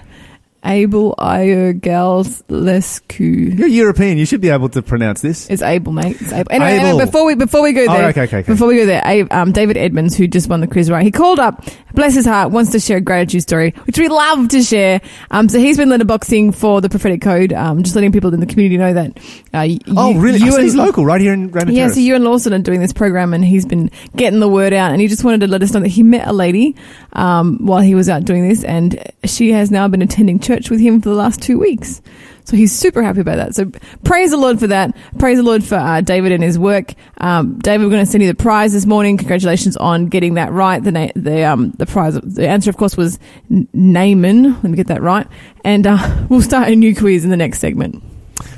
Abel 0.64 1.14
Iogalescu. 1.18 3.58
You're 3.58 3.68
European. 3.68 4.18
You 4.18 4.26
should 4.26 4.40
be 4.40 4.48
able 4.50 4.68
to 4.70 4.82
pronounce 4.82 5.20
this. 5.20 5.48
It's 5.50 5.62
Abel, 5.62 5.92
mate. 5.92 6.16
It's 6.20 6.32
Abel. 6.32 6.52
Anyway, 6.52 6.74
Abel. 6.76 6.86
anyway, 6.86 7.04
before 7.04 7.26
we 7.26 7.34
before 7.34 7.62
we 7.62 7.72
go 7.72 7.82
Oh, 7.88 7.92
there, 7.92 8.08
okay, 8.08 8.22
okay, 8.24 8.38
okay. 8.38 8.52
before 8.52 8.68
we 8.68 8.76
go 8.76 8.86
there, 8.86 9.26
um, 9.30 9.52
David 9.52 9.76
Edmonds, 9.76 10.16
who 10.16 10.26
just 10.26 10.48
won 10.48 10.60
the 10.60 10.66
quiz, 10.66 10.90
right? 10.90 11.04
He 11.04 11.10
called 11.10 11.38
up, 11.38 11.64
bless 11.94 12.14
his 12.14 12.26
heart, 12.26 12.50
wants 12.50 12.72
to 12.72 12.80
share 12.80 12.96
a 12.98 13.00
gratitude 13.00 13.42
story, 13.42 13.74
which 13.86 13.98
we 13.98 14.08
love 14.08 14.48
to 14.48 14.62
share. 14.62 15.00
Um, 15.30 15.48
so 15.48 15.58
he's 15.58 15.76
been 15.76 15.88
letterboxing 15.90 16.54
for 16.54 16.80
the 16.80 16.88
prophetic 16.88 17.20
code, 17.20 17.52
um, 17.52 17.82
just 17.82 17.94
letting 17.94 18.12
people 18.12 18.32
in 18.32 18.40
the 18.40 18.46
community 18.46 18.78
know 18.78 18.92
that. 18.94 19.18
Uh, 19.52 19.68
Oh, 19.96 20.10
you- 20.10 20.20
really? 20.20 20.38
You 20.38 20.46
Oh, 20.48 20.50
so 20.50 20.56
and, 20.56 20.64
he's 20.64 20.74
local, 20.74 21.04
right 21.06 21.20
here 21.20 21.32
in 21.32 21.50
Raymond 21.50 21.76
yeah, 21.76 21.84
Terrace. 21.84 21.94
so 21.94 22.00
you 22.00 22.14
and 22.14 22.24
Lawson 22.24 22.52
are 22.54 22.58
doing 22.58 22.80
this 22.80 22.92
program, 22.92 23.32
and 23.34 23.44
he's 23.44 23.64
been 23.66 23.90
getting 24.16 24.40
the 24.40 24.48
word 24.48 24.72
out, 24.72 24.92
and 24.92 25.00
he 25.00 25.08
just 25.08 25.24
wanted 25.24 25.40
to 25.40 25.46
let 25.46 25.62
us 25.62 25.72
know 25.72 25.80
that 25.80 25.88
he 25.88 26.02
met 26.02 26.26
a 26.26 26.32
lady 26.32 26.74
um, 27.14 27.58
while 27.64 27.80
he 27.80 27.94
was 27.94 28.08
out 28.08 28.24
doing 28.24 28.48
this, 28.48 28.64
and 28.64 28.98
she 29.24 29.52
has 29.52 29.70
now 29.70 29.86
been 29.88 30.02
attending 30.02 30.38
church 30.38 30.53
with 30.70 30.80
him 30.80 31.00
for 31.00 31.08
the 31.08 31.14
last 31.14 31.42
two 31.42 31.58
weeks. 31.58 32.00
So 32.44 32.56
he's 32.56 32.72
super 32.72 33.02
happy 33.02 33.20
about 33.20 33.36
that. 33.36 33.54
So 33.54 33.70
praise 34.04 34.30
the 34.30 34.36
Lord 34.36 34.60
for 34.60 34.66
that. 34.66 34.94
Praise 35.18 35.38
the 35.38 35.42
Lord 35.42 35.64
for 35.64 35.76
uh, 35.76 36.02
David 36.02 36.30
and 36.30 36.42
his 36.42 36.58
work. 36.58 36.92
Um, 37.18 37.58
David, 37.58 37.84
we're 37.84 37.90
going 37.90 38.04
to 38.04 38.10
send 38.10 38.22
you 38.22 38.28
the 38.28 38.34
prize 38.34 38.74
this 38.74 38.84
morning. 38.84 39.16
Congratulations 39.16 39.78
on 39.78 40.06
getting 40.06 40.34
that 40.34 40.52
right. 40.52 40.82
The 40.82 40.92
na- 40.92 41.12
the 41.16 41.44
um 41.44 41.70
the 41.78 41.86
prize 41.86 42.14
the 42.14 42.46
answer 42.46 42.68
of 42.68 42.76
course 42.76 42.96
was 42.96 43.18
N- 43.50 43.66
Naaman. 43.72 44.52
Let 44.54 44.64
me 44.64 44.76
get 44.76 44.88
that 44.88 45.00
right. 45.00 45.26
And 45.64 45.86
uh, 45.86 46.26
we'll 46.28 46.42
start 46.42 46.68
a 46.68 46.76
new 46.76 46.94
quiz 46.94 47.24
in 47.24 47.30
the 47.30 47.36
next 47.36 47.60
segment. 47.60 48.02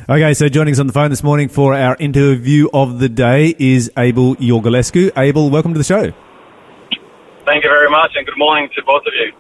Okay, 0.08 0.34
so 0.34 0.48
joining 0.48 0.72
us 0.72 0.80
on 0.80 0.86
the 0.86 0.92
phone 0.92 1.10
this 1.10 1.22
morning 1.22 1.48
for 1.48 1.74
our 1.74 1.96
interview 1.98 2.68
of 2.72 2.98
the 2.98 3.08
day 3.08 3.54
is 3.58 3.90
Abel 3.96 4.36
Iorgulescu. 4.36 5.12
Abel, 5.16 5.50
welcome 5.50 5.74
to 5.74 5.78
the 5.78 5.84
show. 5.84 6.12
Thank 7.44 7.62
you 7.62 7.70
very 7.70 7.90
much, 7.90 8.12
and 8.16 8.26
good 8.26 8.38
morning 8.38 8.68
to 8.74 8.82
both 8.84 9.02
of 9.06 9.12
you. 9.14 9.32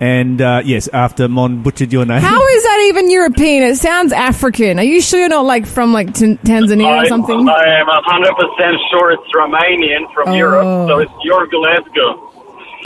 And 0.00 0.40
uh, 0.40 0.62
yes, 0.64 0.88
after 0.88 1.28
Mon 1.28 1.62
butchered 1.62 1.92
your 1.92 2.06
name. 2.06 2.22
How 2.22 2.46
is 2.48 2.62
that 2.62 2.84
even 2.88 3.10
European? 3.10 3.62
It 3.64 3.76
sounds 3.76 4.12
African. 4.12 4.78
Are 4.78 4.82
you 4.82 5.00
sure 5.02 5.20
you're 5.20 5.28
not 5.28 5.44
like 5.44 5.66
from 5.66 5.92
like 5.92 6.14
T- 6.14 6.36
Tanzania 6.36 7.02
or 7.04 7.06
something? 7.06 7.46
I 7.48 7.80
am 7.80 7.86
100% 7.86 8.76
sure 8.90 9.12
it's 9.12 9.30
Romanian 9.34 10.12
from 10.14 10.30
Oh. 10.30 10.34
Europe, 10.34 10.88
so 10.88 10.98
it's 11.00 11.12
your 11.22 11.46
Glasgow. 11.48 12.26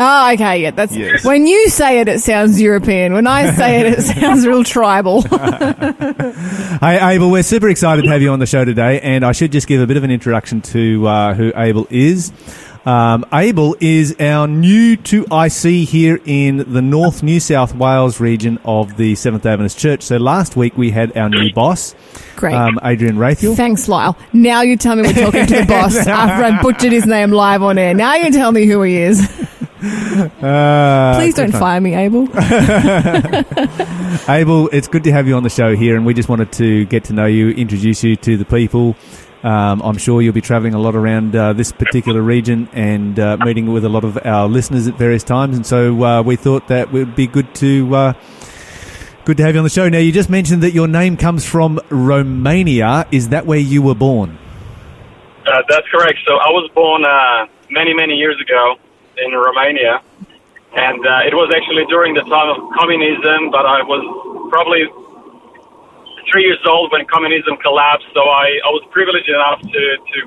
Oh, 0.00 0.32
okay, 0.32 0.60
yeah. 0.62 0.72
That's 0.72 0.92
Yes. 0.96 1.24
when 1.24 1.46
you 1.46 1.68
say 1.68 2.00
it, 2.00 2.08
it 2.08 2.20
sounds 2.20 2.60
European. 2.60 3.12
When 3.12 3.28
I 3.28 3.52
say 3.52 3.82
it, 3.82 3.98
it 3.98 4.02
sounds 4.20 4.44
real 4.44 4.64
tribal. 4.64 5.22
Hey, 6.84 6.98
Abel, 7.14 7.30
we're 7.30 7.42
super 7.44 7.68
excited 7.68 8.02
to 8.02 8.10
have 8.10 8.20
you 8.20 8.30
on 8.30 8.40
the 8.40 8.46
show 8.46 8.64
today, 8.64 9.00
and 9.00 9.24
I 9.24 9.32
should 9.32 9.52
just 9.52 9.66
give 9.68 9.80
a 9.80 9.86
bit 9.86 9.96
of 9.96 10.02
an 10.04 10.10
introduction 10.10 10.60
to 10.62 11.06
uh, 11.06 11.34
who 11.34 11.52
Abel 11.56 11.86
is. 11.90 12.32
Um, 12.86 13.24
Abel 13.32 13.76
is 13.80 14.14
our 14.20 14.46
new 14.46 14.96
2IC 14.98 15.86
here 15.86 16.20
in 16.26 16.58
the 16.72 16.82
North 16.82 17.22
New 17.22 17.40
South 17.40 17.74
Wales 17.74 18.20
region 18.20 18.58
of 18.64 18.98
the 18.98 19.14
Seventh 19.14 19.46
Adventist 19.46 19.78
Church. 19.78 20.02
So 20.02 20.18
last 20.18 20.54
week 20.54 20.76
we 20.76 20.90
had 20.90 21.16
our 21.16 21.30
new 21.30 21.50
boss, 21.54 21.94
Great. 22.36 22.54
um, 22.54 22.78
Adrian 22.84 23.16
Raethel. 23.16 23.56
Thanks, 23.56 23.88
Lyle. 23.88 24.18
Now 24.34 24.60
you 24.60 24.76
tell 24.76 24.96
me 24.96 25.02
we're 25.02 25.14
talking 25.14 25.46
to 25.46 25.60
the 25.60 25.66
boss 25.66 25.96
after 26.06 26.44
I 26.44 26.60
butchered 26.60 26.92
his 26.92 27.06
name 27.06 27.30
live 27.30 27.62
on 27.62 27.78
air. 27.78 27.94
Now 27.94 28.16
you 28.16 28.30
tell 28.30 28.52
me 28.52 28.66
who 28.66 28.82
he 28.82 28.98
is. 28.98 29.30
Uh, 29.84 31.14
Please 31.18 31.34
don't 31.34 31.52
fire 31.52 31.78
me, 31.78 31.94
Abel. 31.94 32.22
Abel, 34.30 34.70
it's 34.72 34.88
good 34.88 35.04
to 35.04 35.12
have 35.12 35.28
you 35.28 35.34
on 35.34 35.42
the 35.42 35.50
show 35.50 35.76
here, 35.76 35.94
and 35.94 36.06
we 36.06 36.14
just 36.14 36.30
wanted 36.30 36.50
to 36.52 36.86
get 36.86 37.04
to 37.04 37.12
know 37.12 37.26
you, 37.26 37.50
introduce 37.50 38.02
you 38.02 38.16
to 38.16 38.38
the 38.38 38.46
people. 38.46 38.96
Um, 39.44 39.82
I'm 39.82 39.98
sure 39.98 40.22
you'll 40.22 40.32
be 40.32 40.40
travelling 40.40 40.72
a 40.72 40.78
lot 40.78 40.96
around 40.96 41.36
uh, 41.36 41.52
this 41.52 41.70
particular 41.70 42.22
region 42.22 42.66
and 42.72 43.20
uh, 43.20 43.36
meeting 43.44 43.70
with 43.70 43.84
a 43.84 43.90
lot 43.90 44.02
of 44.02 44.18
our 44.24 44.48
listeners 44.48 44.88
at 44.88 44.94
various 44.94 45.22
times, 45.22 45.54
and 45.54 45.66
so 45.66 46.02
uh, 46.02 46.22
we 46.22 46.34
thought 46.34 46.68
that 46.68 46.92
would 46.92 47.14
be 47.14 47.26
good 47.26 47.54
to 47.56 47.94
uh, 47.94 48.12
good 49.26 49.36
to 49.36 49.42
have 49.42 49.54
you 49.54 49.58
on 49.58 49.64
the 49.64 49.68
show. 49.68 49.86
Now, 49.86 49.98
you 49.98 50.12
just 50.12 50.30
mentioned 50.30 50.62
that 50.62 50.72
your 50.72 50.88
name 50.88 51.18
comes 51.18 51.44
from 51.44 51.78
Romania. 51.90 53.06
Is 53.12 53.28
that 53.28 53.44
where 53.44 53.58
you 53.58 53.82
were 53.82 53.94
born? 53.94 54.38
Uh, 55.46 55.62
that's 55.68 55.86
correct. 55.88 56.20
So 56.26 56.36
I 56.36 56.48
was 56.48 56.70
born 56.74 57.04
uh, 57.04 57.46
many, 57.68 57.92
many 57.92 58.14
years 58.14 58.40
ago 58.40 58.76
in 59.18 59.30
Romania, 59.32 60.00
and 60.72 61.04
it 61.28 61.34
was 61.34 61.52
actually 61.54 61.84
during 61.90 62.14
the 62.14 62.22
time 62.22 62.48
of 62.48 62.72
communism, 62.72 63.50
but 63.50 63.66
I 63.66 63.82
was 63.82 64.48
probably 64.48 64.88
three 66.34 66.42
years 66.42 66.58
old 66.66 66.90
when 66.90 67.06
communism 67.06 67.54
collapsed, 67.62 68.10
so 68.10 68.26
I, 68.26 68.58
I 68.66 68.70
was 68.74 68.82
privileged 68.90 69.30
enough 69.30 69.62
to, 69.62 69.82
to 70.02 70.18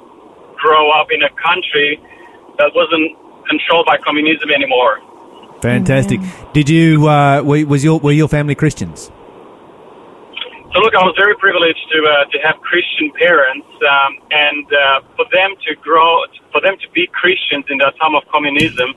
grow 0.55 0.89
up 0.95 1.11
in 1.11 1.21
a 1.21 1.29
country 1.35 1.99
that 2.57 2.71
wasn't 2.71 3.11
controlled 3.51 3.85
by 3.85 3.97
communism 3.99 4.49
anymore. 4.55 5.03
Fantastic. 5.61 6.21
Did 6.53 6.69
you 6.69 7.09
uh, 7.09 7.43
was 7.43 7.83
your 7.83 7.99
were 7.99 8.13
your 8.13 8.29
family 8.29 8.55
Christians? 8.55 9.11
So 10.71 10.79
look, 10.83 10.93
I 10.95 11.03
was 11.03 11.15
very 11.17 11.35
privileged 11.35 11.83
to 11.91 11.99
uh, 12.05 12.25
to 12.31 12.37
have 12.45 12.61
Christian 12.61 13.11
parents, 13.17 13.67
um, 13.81 14.11
and 14.31 14.65
uh, 14.71 15.01
for 15.17 15.25
them 15.33 15.57
to 15.67 15.75
grow, 15.81 16.23
for 16.51 16.61
them 16.61 16.77
to 16.77 16.87
be 16.93 17.09
Christians 17.11 17.65
in 17.69 17.79
that 17.79 17.97
time 17.99 18.15
of 18.15 18.23
communism, 18.31 18.93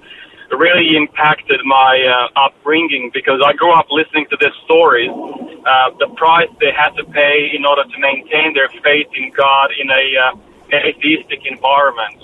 really 0.56 0.96
impacted 0.96 1.60
my 1.64 2.28
uh, 2.34 2.46
upbringing 2.46 3.10
because 3.12 3.40
I 3.44 3.52
grew 3.52 3.72
up 3.72 3.86
listening 3.90 4.26
to 4.30 4.36
their 4.40 4.52
stories, 4.64 5.10
uh, 5.10 5.90
the 5.98 6.08
price 6.16 6.48
they 6.60 6.72
had 6.76 6.90
to 6.96 7.04
pay 7.04 7.50
in 7.54 7.64
order 7.64 7.84
to 7.84 7.98
maintain 7.98 8.54
their 8.54 8.68
faith 8.82 9.08
in 9.14 9.30
God 9.30 9.70
in 9.78 9.90
a 9.90 10.16
uh, 10.16 10.76
atheistic 10.76 11.46
environment. 11.46 12.22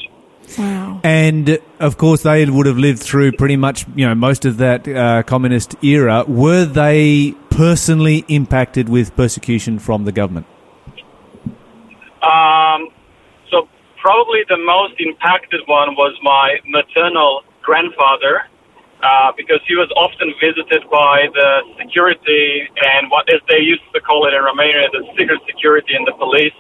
Wow. 0.59 1.01
And 1.03 1.59
of 1.81 1.99
course, 1.99 2.23
they 2.23 2.45
would 2.47 2.67
have 2.67 2.79
lived 2.79 3.01
through 3.01 3.33
pretty 3.33 3.57
much, 3.57 3.85
you 3.95 4.07
know, 4.07 4.15
most 4.15 4.45
of 4.45 4.59
that 4.59 4.87
uh, 4.87 5.23
communist 5.25 5.75
era. 5.83 6.25
Were 6.27 6.65
they 6.65 7.35
personally 7.51 8.25
impacted 8.29 8.89
with 8.89 9.15
persecution 9.17 9.79
from 9.79 10.05
the 10.05 10.13
government? 10.13 10.47
Um, 12.23 12.89
so 13.51 13.69
probably 14.01 14.41
the 14.49 14.59
most 14.59 14.95
impacted 15.01 15.61
one 15.67 15.95
was 15.97 16.17
my 16.23 16.57
maternal 16.67 17.43
grandfather, 17.67 18.47
uh, 19.03 19.31
because 19.37 19.61
he 19.69 19.75
was 19.75 19.91
often 19.99 20.33
visited 20.41 20.87
by 20.89 21.29
the 21.35 21.51
security 21.77 22.65
and 22.95 23.11
what 23.11 23.29
as 23.29 23.43
they 23.51 23.61
used 23.61 23.85
to 23.93 24.01
call 24.01 24.25
it 24.25 24.33
in 24.33 24.43
Romania, 24.43 24.89
the 24.95 25.05
secret 25.19 25.43
security 25.45 25.93
and 25.99 26.07
the 26.07 26.17
police, 26.17 26.57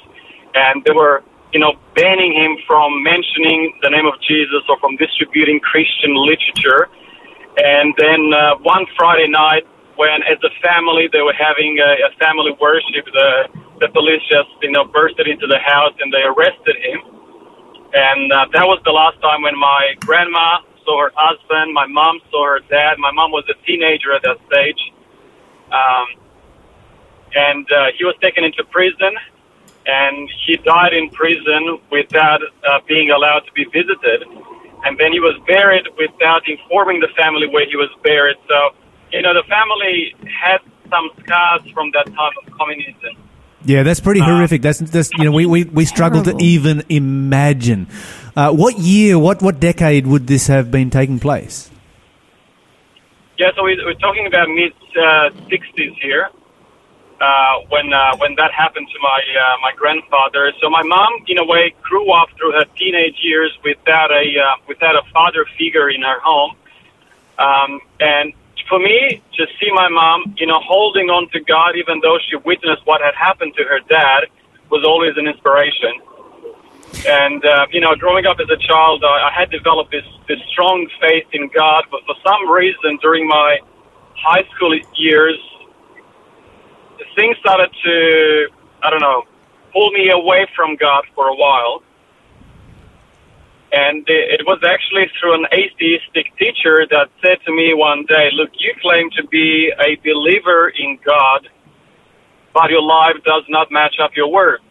and 0.54 0.84
they 0.84 0.92
were, 0.92 1.22
you 1.54 1.60
know, 1.60 1.72
banning 1.94 2.34
him 2.34 2.58
from 2.66 3.02
mentioning 3.02 3.72
the 3.80 3.88
name 3.88 4.04
of 4.04 4.20
Jesus 4.20 4.66
or 4.68 4.76
from 4.82 4.96
distributing 5.00 5.60
Christian 5.60 6.12
literature. 6.12 6.90
And 7.56 7.94
then 7.96 8.20
uh, 8.34 8.60
one 8.60 8.84
Friday 8.98 9.28
night, 9.32 9.64
when 9.96 10.20
as 10.28 10.36
a 10.44 10.52
family 10.60 11.08
they 11.08 11.24
were 11.24 11.36
having 11.36 11.80
a, 11.80 11.90
a 12.04 12.10
family 12.20 12.52
worship, 12.60 13.08
the 13.16 13.30
the 13.80 13.88
police 13.92 14.20
just 14.28 14.52
you 14.60 14.72
know 14.72 14.84
bursted 14.84 15.26
into 15.28 15.46
the 15.46 15.60
house 15.64 15.96
and 16.00 16.12
they 16.12 16.20
arrested 16.20 16.76
him. 16.84 17.00
And 17.96 18.28
uh, 18.28 18.44
that 18.52 18.66
was 18.68 18.76
the 18.84 18.92
last 18.92 19.16
time 19.24 19.40
when 19.40 19.56
my 19.56 19.96
grandma 20.04 20.60
saw 20.86 21.02
her 21.02 21.12
husband, 21.14 21.74
my 21.74 21.86
mom 21.86 22.20
saw 22.30 22.46
her 22.46 22.60
dad. 22.70 22.98
My 22.98 23.10
mom 23.10 23.32
was 23.32 23.44
a 23.50 23.66
teenager 23.66 24.14
at 24.14 24.22
that 24.22 24.38
stage, 24.46 24.80
um, 25.70 26.06
and 27.34 27.66
uh, 27.70 27.86
he 27.98 28.04
was 28.04 28.14
taken 28.22 28.44
into 28.44 28.64
prison, 28.64 29.12
and 29.84 30.30
he 30.46 30.56
died 30.56 30.94
in 30.94 31.10
prison 31.10 31.78
without 31.90 32.40
uh, 32.40 32.80
being 32.88 33.10
allowed 33.10 33.40
to 33.40 33.52
be 33.52 33.64
visited. 33.64 34.24
And 34.84 34.96
then 34.98 35.12
he 35.12 35.20
was 35.20 35.36
buried 35.46 35.88
without 35.98 36.48
informing 36.48 37.00
the 37.00 37.08
family 37.16 37.48
where 37.48 37.66
he 37.66 37.76
was 37.76 37.90
buried. 38.04 38.36
So, 38.46 38.70
you 39.10 39.22
know, 39.22 39.34
the 39.34 39.42
family 39.48 40.14
had 40.30 40.58
some 40.90 41.10
scars 41.24 41.62
from 41.72 41.90
that 41.92 42.06
time 42.06 42.32
of 42.44 42.52
communism. 42.56 43.16
Yeah, 43.64 43.82
that's 43.82 43.98
pretty 43.98 44.20
horrific. 44.20 44.62
That's, 44.62 44.78
that's 44.78 45.10
you 45.12 45.24
know, 45.24 45.32
we, 45.32 45.44
we, 45.44 45.64
we 45.64 45.84
struggle 45.86 46.22
to 46.22 46.36
even 46.38 46.84
imagine. 46.88 47.88
Uh, 48.36 48.52
what 48.52 48.78
year, 48.78 49.18
what, 49.18 49.40
what 49.40 49.58
decade 49.58 50.06
would 50.06 50.26
this 50.26 50.46
have 50.46 50.70
been 50.70 50.90
taking 50.90 51.18
place? 51.18 51.70
Yeah, 53.38 53.48
so 53.56 53.64
we, 53.64 53.80
we're 53.82 53.94
talking 53.94 54.26
about 54.26 54.48
mid 54.48 54.72
uh, 54.92 55.30
'60s 55.48 55.94
here. 56.00 56.28
Uh, 57.18 57.64
when 57.70 57.90
uh, 57.94 58.14
when 58.18 58.34
that 58.36 58.52
happened 58.52 58.86
to 58.92 58.98
my 59.02 59.20
uh, 59.40 59.56
my 59.62 59.72
grandfather, 59.74 60.52
so 60.60 60.68
my 60.68 60.82
mom, 60.82 61.24
in 61.28 61.38
a 61.38 61.44
way, 61.44 61.74
grew 61.80 62.12
up 62.12 62.28
through 62.36 62.52
her 62.52 62.66
teenage 62.76 63.16
years 63.22 63.56
without 63.64 64.10
a 64.10 64.24
uh, 64.38 64.56
without 64.68 64.96
a 64.96 65.02
father 65.12 65.46
figure 65.58 65.88
in 65.88 66.02
her 66.02 66.20
home. 66.20 66.54
Um, 67.38 67.80
and 68.00 68.34
for 68.68 68.78
me, 68.78 69.22
to 69.36 69.46
see 69.58 69.70
my 69.72 69.88
mom, 69.88 70.34
you 70.36 70.46
know, 70.46 70.60
holding 70.60 71.08
on 71.08 71.30
to 71.30 71.40
God, 71.40 71.76
even 71.76 72.00
though 72.00 72.18
she 72.28 72.36
witnessed 72.36 72.84
what 72.84 73.00
had 73.00 73.14
happened 73.14 73.54
to 73.56 73.64
her 73.64 73.80
dad, 73.88 74.28
was 74.70 74.84
always 74.84 75.16
an 75.16 75.26
inspiration. 75.26 76.04
And 77.04 77.44
uh, 77.44 77.66
you 77.72 77.80
know, 77.80 77.94
growing 77.96 78.26
up 78.26 78.38
as 78.40 78.48
a 78.50 78.56
child, 78.56 79.04
I, 79.04 79.28
I 79.28 79.32
had 79.36 79.50
developed 79.50 79.92
this 79.92 80.06
this 80.28 80.38
strong 80.50 80.88
faith 81.00 81.26
in 81.32 81.48
God. 81.54 81.84
But 81.90 82.00
for 82.06 82.16
some 82.24 82.50
reason, 82.50 82.98
during 83.02 83.28
my 83.28 83.58
high 84.16 84.44
school 84.54 84.78
years, 84.96 85.38
things 87.14 87.36
started 87.38 87.70
to 87.84 88.48
I 88.82 88.90
don't 88.90 89.00
know 89.02 89.24
pull 89.76 89.90
me 89.92 90.10
away 90.10 90.46
from 90.56 90.76
God 90.76 91.04
for 91.14 91.28
a 91.28 91.34
while. 91.36 91.82
And 93.72 94.04
it 94.08 94.40
was 94.46 94.60
actually 94.64 95.10
through 95.20 95.34
an 95.34 95.46
atheistic 95.52 96.32
teacher 96.38 96.86
that 96.88 97.10
said 97.20 97.38
to 97.44 97.52
me 97.52 97.74
one 97.74 98.06
day, 98.08 98.30
Look, 98.32 98.50
you 98.58 98.72
claim 98.80 99.10
to 99.18 99.26
be 99.26 99.70
a 99.78 99.96
believer 100.02 100.70
in 100.70 100.98
God, 101.04 101.48
but 102.54 102.70
your 102.70 102.80
life 102.82 103.16
does 103.24 103.44
not 103.48 103.68
match 103.70 103.96
up 104.02 104.12
your 104.16 104.32
words. 104.32 104.64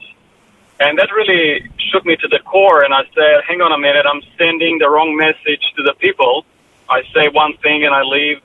And 0.79 0.99
that 0.99 1.09
really 1.11 1.69
shook 1.91 2.05
me 2.05 2.15
to 2.17 2.27
the 2.27 2.39
core. 2.39 2.83
And 2.83 2.93
I 2.93 3.03
said, 3.13 3.43
Hang 3.47 3.61
on 3.61 3.71
a 3.71 3.77
minute, 3.77 4.05
I'm 4.05 4.21
sending 4.37 4.79
the 4.79 4.89
wrong 4.89 5.15
message 5.15 5.63
to 5.77 5.83
the 5.83 5.93
people. 5.99 6.45
I 6.89 7.01
say 7.13 7.29
one 7.29 7.57
thing 7.63 7.83
and 7.85 7.95
I 7.95 8.03
leave 8.03 8.37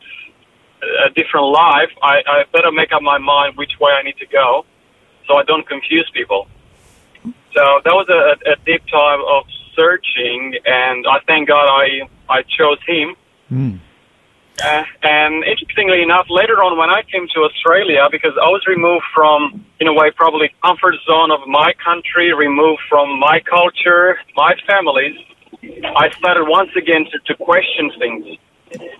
a 1.06 1.10
different 1.10 1.46
life. 1.48 1.90
I, 2.02 2.22
I 2.26 2.44
better 2.52 2.72
make 2.72 2.92
up 2.92 3.02
my 3.02 3.18
mind 3.18 3.56
which 3.56 3.72
way 3.80 3.92
I 3.92 4.02
need 4.02 4.16
to 4.18 4.26
go 4.26 4.64
so 5.26 5.36
I 5.36 5.44
don't 5.44 5.66
confuse 5.66 6.10
people. 6.14 6.48
So 7.24 7.80
that 7.84 7.92
was 7.92 8.08
a, 8.08 8.52
a 8.52 8.56
deep 8.64 8.82
time 8.86 9.20
of 9.26 9.44
searching, 9.76 10.54
and 10.64 11.06
I 11.06 11.18
thank 11.26 11.48
God 11.48 11.66
I 11.68 12.08
I 12.28 12.42
chose 12.42 12.78
him. 12.86 13.16
Hmm. 13.48 13.76
Uh, 14.62 14.84
and 15.02 15.44
interestingly 15.44 16.02
enough, 16.02 16.26
later 16.28 16.62
on 16.62 16.76
when 16.76 16.90
I 16.90 17.02
came 17.02 17.26
to 17.34 17.40
Australia, 17.40 18.08
because 18.10 18.32
I 18.36 18.48
was 18.48 18.62
removed 18.66 19.04
from, 19.14 19.64
in 19.80 19.88
a 19.88 19.94
way, 19.94 20.10
probably 20.10 20.52
comfort 20.62 20.94
zone 21.08 21.30
of 21.30 21.40
my 21.46 21.72
country, 21.82 22.32
removed 22.34 22.82
from 22.88 23.18
my 23.18 23.40
culture, 23.40 24.18
my 24.36 24.54
families, 24.66 25.16
I 25.62 26.10
started 26.18 26.44
once 26.48 26.70
again 26.76 27.04
to, 27.10 27.18
to 27.26 27.34
question 27.36 27.90
things. 27.98 28.38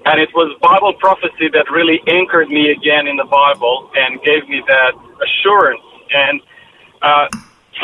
And 0.04 0.20
it 0.20 0.30
was 0.34 0.56
Bible 0.61 0.94
prophecy 0.94 1.48
that 1.52 1.70
really 1.70 2.00
anchored 2.08 2.48
me 2.48 2.70
again 2.72 3.06
in 3.06 3.16
the 3.16 3.24
Bible 3.24 3.90
and 3.94 4.20
gave 4.22 4.48
me 4.48 4.62
that 4.66 4.92
assurance. 5.22 5.84
And 6.11 6.40
uh, 7.02 7.28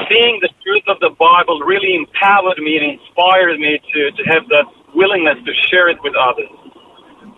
seeing 0.08 0.40
the 0.40 0.50
truth 0.64 0.82
of 0.88 0.98
the 1.00 1.10
Bible 1.10 1.60
really 1.60 1.94
empowered 1.94 2.58
me 2.58 2.76
and 2.76 2.98
inspired 2.98 3.58
me 3.60 3.78
to, 3.92 4.10
to 4.10 4.22
have 4.24 4.48
that 4.48 4.66
willingness 4.94 5.38
to 5.44 5.52
share 5.70 5.88
it 5.88 6.02
with 6.02 6.14
others. 6.16 6.50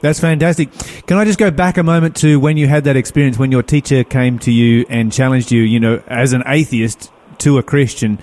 That's 0.01 0.21
fantastic. 0.21 0.71
Can 1.07 1.17
I 1.17 1.25
just 1.25 1.39
go 1.39 1.51
back 1.51 1.77
a 1.77 1.83
moment 1.83 2.17
to 2.17 2.39
when 2.39 2.57
you 2.57 2.69
had 2.69 2.85
that 2.85 2.97
experience 2.97 3.37
when 3.37 3.51
your 3.51 3.63
teacher 3.63 4.05
came 4.05 4.39
to 4.41 4.53
you 4.53 4.87
and 4.89 5.13
challenged 5.13 5.51
you, 5.51 5.63
you 5.63 5.81
know, 5.81 6.03
as 6.07 6.33
an 6.33 6.45
atheist 6.47 7.11
to 7.39 7.59
a 7.59 7.63
Christian, 7.63 8.19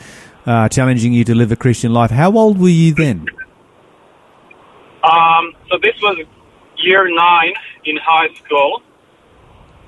uh, 0.45 0.69
challenging 0.69 1.11
you 1.11 1.25
to 1.25 1.35
live 1.35 1.51
a 1.51 1.55
Christian 1.55 1.91
life? 1.91 2.11
How 2.11 2.31
old 2.37 2.59
were 2.59 2.69
you 2.69 2.93
then? 2.93 3.25
Um, 5.03 5.53
so 5.69 5.77
this 5.81 5.95
was 6.01 6.25
year 6.77 7.07
nine 7.13 7.53
in 7.83 7.97
high 7.97 8.33
school, 8.35 8.81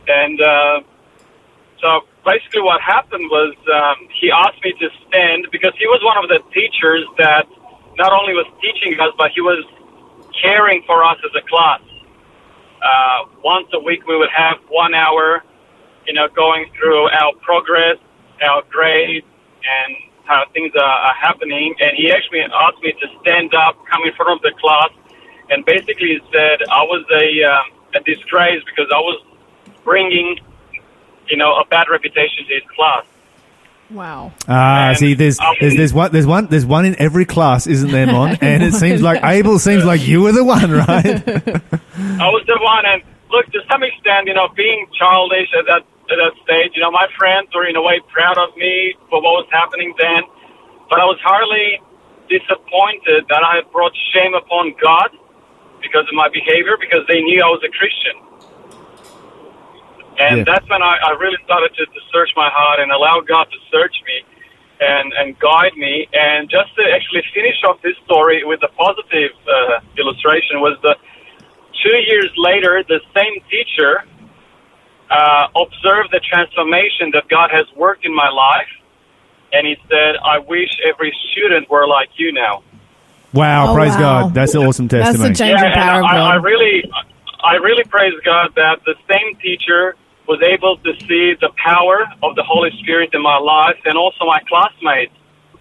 and 0.08 0.42
uh, 0.42 0.80
so 1.82 2.02
basically 2.26 2.62
what 2.62 2.82
happened 2.82 3.24
was 3.32 3.56
um, 3.74 4.08
he 4.20 4.30
asked 4.30 4.62
me 4.64 4.74
to 4.74 4.90
stand 5.08 5.48
because 5.52 5.74
he 5.80 5.88
was 5.88 6.02
one 6.04 6.18
of 6.22 6.28
the 6.28 6.44
teachers 6.54 7.08
that 7.18 7.48
not 7.98 8.12
only 8.12 8.34
was 8.34 8.46
teaching 8.62 9.00
us, 9.00 9.14
but 9.18 9.32
he 9.34 9.42
was 9.42 9.66
caring 10.42 10.84
for 10.86 11.04
us 11.04 11.18
as 11.24 11.32
a 11.36 11.46
class. 11.48 11.82
Uh, 12.82 13.30
once 13.44 13.68
a 13.74 13.80
week, 13.80 14.06
we 14.08 14.18
would 14.18 14.30
have 14.36 14.58
one 14.70 14.94
hour, 14.94 15.44
you 16.06 16.14
know, 16.14 16.28
going 16.36 16.70
through 16.78 17.10
our 17.10 17.34
progress, 17.42 17.98
our 18.42 18.64
grades, 18.70 19.26
and 19.64 19.96
how 20.26 20.44
things 20.54 20.72
are, 20.76 20.84
are 20.84 21.16
happening. 21.16 21.74
And 21.80 21.98
he 21.98 22.12
actually 22.12 22.42
asked 22.42 22.82
me 22.84 22.94
to 22.94 23.08
stand 23.22 23.54
up, 23.56 23.78
come 23.92 24.04
in 24.06 24.14
front 24.14 24.38
of 24.38 24.42
the 24.42 24.54
class, 24.60 24.92
and 25.50 25.66
basically 25.66 26.20
said 26.32 26.62
I 26.70 26.84
was 26.84 27.04
a, 27.12 27.44
um, 27.44 27.66
a 27.96 28.00
disgrace 28.04 28.64
because 28.66 28.92
I 28.94 29.00
was 29.00 29.22
bringing, 29.84 30.38
you 31.28 31.38
know, 31.38 31.56
a 31.56 31.66
bad 31.66 31.88
reputation 31.90 32.46
to 32.48 32.54
his 32.54 32.64
class. 32.76 33.06
Wow. 33.90 34.34
Ah, 34.48 34.90
And 34.90 34.98
see, 34.98 35.14
there's, 35.14 35.40
I 35.40 35.56
there's 35.60 35.76
there's 35.76 35.94
one 35.94 36.12
there's 36.12 36.26
one 36.28 36.48
there's 36.48 36.66
one 36.66 36.86
in 36.86 37.00
every 37.00 37.26
class, 37.26 37.68
isn't 37.68 37.92
there, 37.92 38.08
Mon? 38.08 38.36
And 38.42 38.64
it 38.64 38.74
seems 38.74 39.02
like 39.02 39.24
Abel 39.24 39.60
seems 39.60 39.86
like 39.86 40.06
you 40.06 40.22
were 40.22 40.34
the 40.34 40.44
one, 40.44 40.72
right? 40.88 41.06
I 41.08 42.28
was 42.28 42.44
the 42.48 42.60
one, 42.62 42.84
and 42.86 43.02
look, 43.32 43.46
to 43.48 43.60
some 43.72 43.84
extent, 43.84 44.28
you 44.28 44.34
know, 44.34 44.50
being 44.56 44.88
childish 45.00 45.48
at 45.58 45.66
that 45.68 45.84
at 46.12 46.18
that 46.20 46.34
stage, 46.44 46.72
you 46.76 46.82
know, 46.82 46.92
my 46.92 47.08
friends 47.18 47.48
were 47.56 47.68
in 47.68 47.76
a 47.76 47.82
way 47.82 48.00
proud 48.12 48.38
of 48.38 48.56
me 48.56 48.96
for 49.10 49.20
what 49.24 49.44
was 49.44 49.48
happening 49.52 49.94
then, 50.00 50.24
but 50.90 51.00
I 51.00 51.06
was 51.06 51.20
hardly 51.24 51.80
disappointed 52.28 53.24
that 53.32 53.44
I 53.44 53.64
had 53.64 53.72
brought 53.72 53.92
shame 54.12 54.36
upon 54.36 54.76
God 54.84 55.12
because 55.82 56.04
of 56.08 56.16
my 56.16 56.28
behavior, 56.28 56.76
because 56.80 57.08
they 57.08 57.20
knew 57.24 57.40
I 57.40 57.48
was 57.52 57.64
a 57.64 57.72
Christian. 57.72 58.16
And 60.20 60.38
Yeah. 60.40 60.44
that's 60.46 60.68
when 60.70 60.82
I, 60.82 60.98
I 60.98 61.12
really 61.20 61.38
started 61.46 61.74
to, 61.76 61.86
to 61.86 62.00
search 62.12 62.32
my 62.36 62.50
heart 62.50 62.80
and 62.80 62.92
allow 62.92 63.22
God 63.22 63.46
to 63.52 63.58
search 63.72 63.96
me 64.06 64.18
and, 64.80 65.14
and 65.14 65.38
guide 65.40 65.76
me. 65.78 66.08
And 66.14 66.50
just 66.50 66.76
to 66.76 66.84
actually 66.94 67.24
finish 67.34 67.58
off 67.64 67.82
this 67.82 67.96
story 68.06 68.44
with 68.44 68.62
a 68.64 68.70
positive 68.70 69.32
uh, 69.48 69.80
illustration 69.98 70.60
was 70.62 70.78
that 70.84 70.98
two 71.84 71.98
years 72.10 72.32
later, 72.38 72.84
the 72.88 73.00
same 73.16 73.36
teacher 73.50 74.04
uh, 75.10 75.48
observed 75.56 76.10
the 76.12 76.20
transformation 76.20 77.12
that 77.14 77.28
God 77.30 77.50
has 77.52 77.66
worked 77.76 78.06
in 78.06 78.14
my 78.16 78.30
life. 78.30 78.68
And 79.54 79.66
he 79.66 79.78
said, 79.90 80.18
I 80.26 80.40
wish 80.40 80.70
every 80.86 81.16
student 81.32 81.70
were 81.70 81.88
like 81.88 82.10
you 82.18 82.34
now. 82.34 82.64
Wow, 83.34 83.72
Oh, 83.72 83.76
praise 83.76 83.94
wow. 83.94 84.24
God. 84.24 84.34
That's 84.34 84.54
an 84.56 84.64
awesome 84.66 84.88
testimony. 84.88 85.30
That's 85.30 85.40
testimony. 85.40 85.56
the 85.56 85.56
change 85.56 85.62
of 85.62 85.66
and 85.68 85.74
power 85.76 86.00
of 86.00 86.06
I, 86.06 86.18
I 86.18 86.36
really, 86.36 86.84
I 87.44 87.54
really 87.56 87.84
praise 87.86 88.14
God 88.26 88.52
that 88.56 88.80
the 88.86 88.96
same 89.10 89.36
teacher 89.38 89.96
was 90.28 90.42
able 90.42 90.78
to 90.78 90.92
see 91.08 91.36
the 91.40 91.50
power 91.56 92.06
of 92.22 92.36
the 92.36 92.44
Holy 92.44 92.72
Spirit 92.80 93.12
in 93.14 93.22
my 93.22 93.38
life, 93.38 93.80
and 93.86 93.98
also 93.98 94.26
my 94.26 94.42
classmates. 94.48 95.14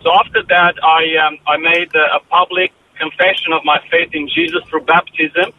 So 0.03 0.13
after 0.13 0.43
that, 0.43 0.75
I 0.83 1.17
um, 1.25 1.39
I 1.47 1.57
made 1.57 1.95
a, 1.95 2.17
a 2.17 2.21
public 2.29 2.73
confession 2.99 3.53
of 3.53 3.65
my 3.65 3.79
faith 3.91 4.11
in 4.13 4.29
Jesus 4.29 4.63
through 4.69 4.85
baptism, 4.85 5.53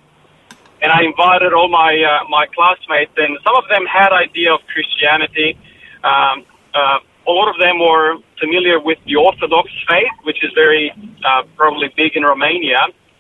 and 0.82 0.92
I 0.92 1.04
invited 1.04 1.54
all 1.54 1.70
my 1.70 1.94
uh, 1.96 2.28
my 2.30 2.46
classmates, 2.48 3.14
and 3.18 3.38
some 3.44 3.56
of 3.56 3.66
them 3.70 3.86
had 3.86 4.12
idea 4.12 4.54
of 4.54 4.62
Christianity. 4.74 5.58
Um, 6.04 6.46
uh, 6.76 7.00
a 7.28 7.32
lot 7.32 7.50
of 7.50 7.60
them 7.60 7.80
were 7.80 8.18
familiar 8.40 8.80
with 8.80 9.00
the 9.06 9.16
Orthodox 9.16 9.70
faith, 9.90 10.16
which 10.24 10.44
is 10.44 10.52
very 10.54 10.92
uh, 11.26 11.44
probably 11.56 11.90
big 11.96 12.16
in 12.16 12.24
Romania, 12.24 12.80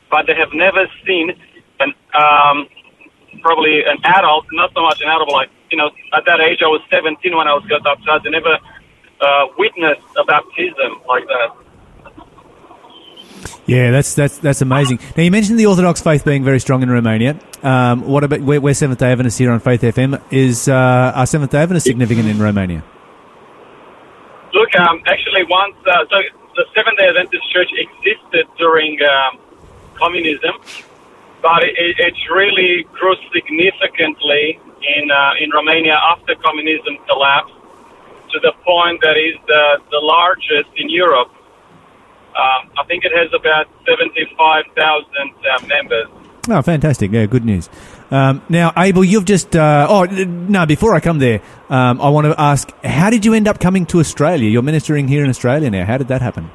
but 0.09 0.27
they 0.27 0.35
have 0.35 0.53
never 0.53 0.87
seen 1.05 1.31
an 1.79 1.93
um, 2.13 2.67
probably 3.41 3.83
an 3.83 3.97
adult, 4.03 4.45
not 4.51 4.71
so 4.73 4.81
much 4.81 5.01
an 5.01 5.09
adult, 5.09 5.31
like 5.31 5.49
you 5.71 5.77
know, 5.77 5.89
at 6.13 6.25
that 6.25 6.39
age 6.41 6.59
I 6.61 6.67
was 6.67 6.81
17 6.91 7.35
when 7.35 7.47
I 7.47 7.53
was 7.53 7.65
got 7.65 7.83
baptized. 7.83 8.27
I 8.27 8.29
never 8.29 8.57
uh, 9.21 9.47
witnessed 9.57 10.07
a 10.17 10.23
baptism 10.23 11.01
like 11.07 11.25
that. 11.27 11.67
Yeah, 13.67 13.91
that's 13.91 14.15
that's 14.15 14.37
that's 14.37 14.61
amazing. 14.61 14.99
Now 15.17 15.23
you 15.23 15.31
mentioned 15.31 15.59
the 15.59 15.65
Orthodox 15.65 16.01
faith 16.01 16.23
being 16.23 16.43
very 16.43 16.59
strong 16.59 16.83
in 16.83 16.89
Romania. 16.89 17.37
Um, 17.63 18.07
what 18.07 18.23
about 18.23 18.39
we're, 18.39 18.61
we're 18.61 18.73
Seventh 18.73 18.99
Day 18.99 19.11
Adventists 19.11 19.37
here 19.37 19.51
on 19.51 19.59
Faith 19.59 19.81
FM? 19.81 20.21
Is 20.31 20.69
uh, 20.69 21.11
are 21.13 21.25
Seventh 21.25 21.51
Day 21.51 21.59
Adventists 21.59 21.83
significant 21.83 22.29
in 22.29 22.39
Romania? 22.39 22.83
Look, 24.53 24.73
um, 24.79 25.01
actually, 25.05 25.43
once 25.49 25.75
uh, 25.85 26.05
so 26.09 26.17
the 26.55 26.65
Seventh 26.73 26.97
Day 26.97 27.07
Adventist 27.09 27.43
Church 27.51 27.69
existed 27.75 28.47
during 28.57 28.97
um, 29.03 29.39
communism, 29.95 30.55
but 31.41 31.63
it, 31.63 31.75
it 31.77 31.95
it 31.99 32.15
really 32.31 32.87
grew 32.93 33.15
significantly 33.33 34.59
in 34.81 35.11
uh, 35.11 35.33
in 35.39 35.49
Romania 35.51 35.95
after 35.95 36.35
communism 36.35 36.97
collapsed 37.07 37.53
to 38.31 38.39
the 38.41 38.53
point 38.65 39.01
that 39.01 39.17
is 39.17 39.35
the 39.47 39.81
the 39.91 40.01
largest 40.01 40.69
in 40.75 40.89
Europe. 40.89 41.31
Um, 42.37 42.69
I 42.77 42.83
think 42.87 43.03
it 43.03 43.11
has 43.15 43.29
about 43.33 43.67
seventy 43.87 44.25
five 44.37 44.65
thousand 44.75 45.33
uh, 45.41 45.65
members. 45.67 46.07
Oh, 46.49 46.61
fantastic! 46.61 47.11
Yeah, 47.11 47.25
good 47.25 47.43
news. 47.43 47.69
Um, 48.09 48.41
now, 48.47 48.71
Abel, 48.77 49.03
you've 49.03 49.25
just 49.25 49.55
uh, 49.55 49.87
oh 49.89 50.05
no. 50.05 50.65
Before 50.65 50.95
I 50.95 50.99
come 50.99 51.19
there, 51.19 51.41
um, 51.69 51.99
I 51.99 52.09
want 52.09 52.25
to 52.25 52.39
ask: 52.39 52.71
How 52.83 53.09
did 53.09 53.25
you 53.25 53.33
end 53.33 53.47
up 53.47 53.59
coming 53.59 53.85
to 53.87 53.99
Australia? 53.99 54.49
You're 54.49 54.61
ministering 54.61 55.07
here 55.07 55.23
in 55.23 55.29
Australia 55.29 55.69
now. 55.69 55.85
How 55.85 55.97
did 55.97 56.07
that 56.07 56.21
happen? 56.21 56.49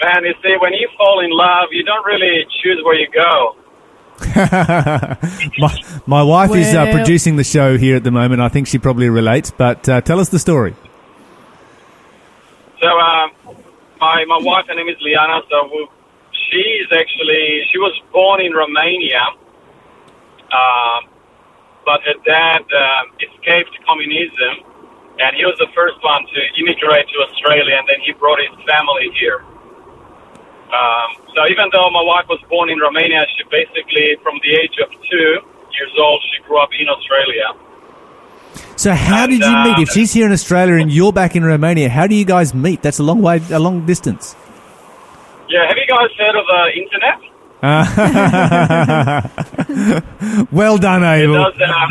And 0.00 0.24
you 0.26 0.34
see, 0.42 0.54
when 0.60 0.72
you 0.72 0.88
fall 0.96 1.20
in 1.24 1.30
love, 1.30 1.68
you 1.72 1.82
don't 1.82 2.04
really 2.04 2.46
choose 2.62 2.80
where 2.84 2.94
you 2.94 3.08
go. 3.10 3.56
my, 5.58 5.74
my 6.06 6.22
wife 6.22 6.54
is 6.54 6.74
uh, 6.74 6.90
producing 6.92 7.36
the 7.36 7.44
show 7.44 7.76
here 7.76 7.96
at 7.96 8.04
the 8.04 8.10
moment. 8.10 8.40
I 8.40 8.48
think 8.48 8.66
she 8.66 8.78
probably 8.78 9.08
relates. 9.08 9.50
But 9.50 9.88
uh, 9.88 10.00
tell 10.00 10.20
us 10.20 10.30
the 10.30 10.38
story. 10.38 10.74
So, 12.80 12.88
um, 12.88 13.30
my 14.00 14.24
my 14.24 14.38
wife, 14.40 14.66
her 14.68 14.74
name 14.74 14.88
is 14.88 14.96
Liana. 15.00 15.40
So, 15.50 15.68
we, 15.72 15.88
she's 16.50 16.88
actually 16.92 17.64
she 17.72 17.78
was 17.78 17.94
born 18.12 18.40
in 18.40 18.52
Romania, 18.52 19.24
um, 20.52 21.08
but 21.84 22.00
her 22.04 22.16
dad 22.24 22.62
um, 22.62 23.12
escaped 23.20 23.76
communism, 23.86 24.64
and 25.18 25.36
he 25.36 25.44
was 25.44 25.56
the 25.58 25.68
first 25.74 25.96
one 26.02 26.24
to 26.24 26.40
immigrate 26.60 27.08
to 27.08 27.16
Australia, 27.28 27.76
and 27.76 27.88
then 27.88 28.00
he 28.04 28.12
brought 28.12 28.40
his 28.40 28.54
family 28.64 29.08
here. 29.18 29.44
Um, 30.66 31.08
so, 31.34 31.46
even 31.48 31.68
though 31.72 31.88
my 31.90 32.02
wife 32.02 32.26
was 32.28 32.40
born 32.50 32.68
in 32.70 32.78
Romania, 32.78 33.24
she 33.36 33.44
basically, 33.50 34.16
from 34.22 34.38
the 34.42 34.52
age 34.54 34.76
of 34.82 34.90
two 35.08 35.40
years 35.78 35.92
old, 35.98 36.22
she 36.32 36.42
grew 36.42 36.58
up 36.58 36.70
in 36.78 36.88
Australia. 36.88 37.52
So, 38.76 38.92
how 38.92 39.22
And, 39.24 39.30
did 39.30 39.40
you 39.40 39.56
meet? 39.64 39.78
uh, 39.78 39.82
If 39.82 39.88
she's 39.90 40.12
here 40.12 40.26
in 40.26 40.32
Australia 40.32 40.74
and 40.74 40.90
you're 40.92 41.12
back 41.12 41.34
in 41.36 41.44
Romania, 41.44 41.88
how 41.88 42.06
do 42.06 42.14
you 42.14 42.24
guys 42.24 42.52
meet? 42.54 42.82
That's 42.82 42.98
a 42.98 43.02
long 43.02 43.22
way, 43.22 43.40
a 43.50 43.58
long 43.58 43.86
distance. 43.86 44.34
Yeah, 45.48 45.66
have 45.68 45.76
you 45.76 45.86
guys 45.86 46.10
heard 46.18 46.36
of 46.36 46.44
uh, 46.50 46.68
internet? 46.82 47.20
well 50.52 50.78
done, 50.78 51.02
It 51.02 51.22
Abel. 51.24 51.34
does. 51.34 51.54
Uh, 51.60 51.88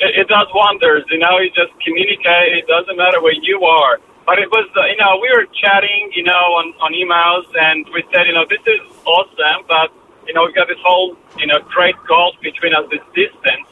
it, 0.00 0.20
it 0.20 0.28
does 0.28 0.46
wonders. 0.54 1.04
You 1.10 1.18
know, 1.18 1.38
you 1.38 1.48
just 1.50 1.72
communicate. 1.84 2.52
It 2.58 2.66
doesn't 2.66 2.96
matter 2.96 3.20
where 3.22 3.34
you 3.40 3.62
are. 3.64 3.98
But 4.28 4.36
it 4.44 4.52
was, 4.52 4.68
uh, 4.76 4.84
you 4.92 5.00
know, 5.00 5.16
we 5.24 5.32
were 5.32 5.48
chatting, 5.56 6.12
you 6.12 6.20
know, 6.20 6.60
on, 6.60 6.76
on 6.84 6.92
emails, 6.92 7.48
and 7.56 7.88
we 7.96 8.04
said, 8.12 8.28
you 8.28 8.36
know, 8.36 8.44
this 8.44 8.60
is 8.68 8.84
awesome, 9.08 9.64
but 9.64 9.88
you 10.28 10.36
know, 10.36 10.44
we've 10.44 10.54
got 10.54 10.68
this 10.68 10.76
whole, 10.84 11.16
you 11.40 11.48
know, 11.48 11.56
great 11.72 11.96
gulf 12.04 12.36
between 12.44 12.76
us, 12.76 12.84
this 12.92 13.00
distance. 13.16 13.64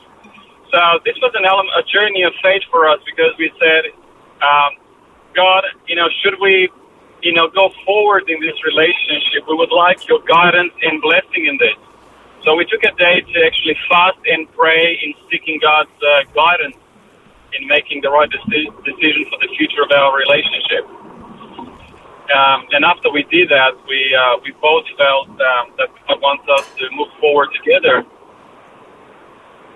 So 0.72 0.80
this 1.04 1.12
was 1.20 1.36
an 1.36 1.44
element, 1.44 1.76
a 1.76 1.84
journey 1.84 2.24
of 2.24 2.32
faith 2.40 2.64
for 2.72 2.88
us 2.88 3.04
because 3.04 3.36
we 3.36 3.52
said, 3.60 3.92
um, 4.40 4.80
God, 5.36 5.68
you 5.84 5.94
know, 5.94 6.08
should 6.24 6.40
we, 6.40 6.72
you 7.20 7.36
know, 7.36 7.52
go 7.52 7.68
forward 7.84 8.24
in 8.32 8.40
this 8.40 8.56
relationship? 8.64 9.44
We 9.44 9.60
would 9.60 9.76
like 9.76 10.08
your 10.08 10.24
guidance 10.24 10.72
and 10.80 11.04
blessing 11.04 11.52
in 11.52 11.60
this. 11.60 11.76
So 12.48 12.56
we 12.56 12.64
took 12.64 12.80
a 12.80 12.96
day 12.96 13.20
to 13.20 13.36
actually 13.44 13.76
fast 13.92 14.24
and 14.24 14.48
pray 14.56 14.96
in 15.04 15.12
seeking 15.28 15.60
God's 15.60 15.92
uh, 16.00 16.24
guidance 16.32 16.80
in 17.58 17.66
making 17.66 18.02
the 18.02 18.10
right 18.10 18.28
deci- 18.30 18.72
decision 18.84 19.24
for 19.30 19.38
the 19.40 19.48
future 19.56 19.82
of 19.82 19.90
our 19.90 20.16
relationship. 20.16 20.84
Um, 22.26 22.66
and 22.72 22.84
after 22.84 23.10
we 23.10 23.22
did 23.30 23.48
that, 23.50 23.72
we 23.86 24.00
uh, 24.14 24.38
we 24.42 24.50
both 24.60 24.84
felt 24.98 25.28
um, 25.28 25.72
that 25.78 25.88
God 26.08 26.20
wants 26.20 26.44
us 26.58 26.66
to 26.78 26.84
move 26.92 27.08
forward 27.20 27.48
together. 27.54 28.04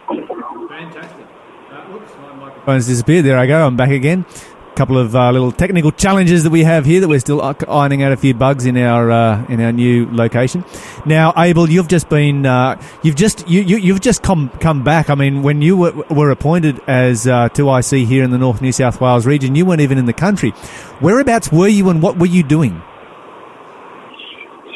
Fantastic. 0.08 1.26
Uh, 1.70 1.94
oops, 1.94 2.12
my 2.20 2.34
microphone's 2.34 2.86
disappeared. 2.86 3.24
There 3.24 3.38
I 3.38 3.46
go. 3.46 3.66
I'm 3.66 3.76
back 3.76 3.90
again. 3.90 4.26
Couple 4.74 4.98
of 4.98 5.14
uh, 5.14 5.30
little 5.30 5.52
technical 5.52 5.92
challenges 5.92 6.44
that 6.44 6.50
we 6.50 6.64
have 6.64 6.84
here 6.84 7.00
that 7.00 7.08
we're 7.08 7.20
still 7.20 7.40
ironing 7.68 8.02
out 8.02 8.12
a 8.12 8.16
few 8.16 8.34
bugs 8.34 8.66
in 8.66 8.76
our 8.76 9.10
uh, 9.10 9.44
in 9.46 9.60
our 9.60 9.72
new 9.72 10.08
location. 10.10 10.64
Now, 11.04 11.32
Abel, 11.36 11.68
you've 11.68 11.88
just 11.88 12.08
been 12.08 12.46
uh, 12.46 12.80
you've 13.02 13.16
just 13.16 13.48
you, 13.48 13.60
you 13.60 13.76
you've 13.76 14.00
just 14.00 14.22
come 14.22 14.48
come 14.60 14.82
back. 14.84 15.10
I 15.10 15.14
mean, 15.14 15.42
when 15.42 15.62
you 15.62 15.76
were, 15.76 15.92
were 16.10 16.30
appointed 16.30 16.80
as 16.86 17.26
uh, 17.26 17.48
2IC 17.50 18.06
here 18.06 18.24
in 18.24 18.30
the 18.30 18.38
North 18.38 18.62
New 18.62 18.72
South 18.72 19.00
Wales 19.00 19.26
region, 19.26 19.54
you 19.54 19.66
weren't 19.66 19.80
even 19.80 19.98
in 19.98 20.06
the 20.06 20.12
country. 20.12 20.50
Whereabouts 21.00 21.52
were 21.52 21.68
you, 21.68 21.88
and 21.90 22.02
what 22.02 22.18
were 22.18 22.26
you 22.26 22.42
doing? 22.42 22.82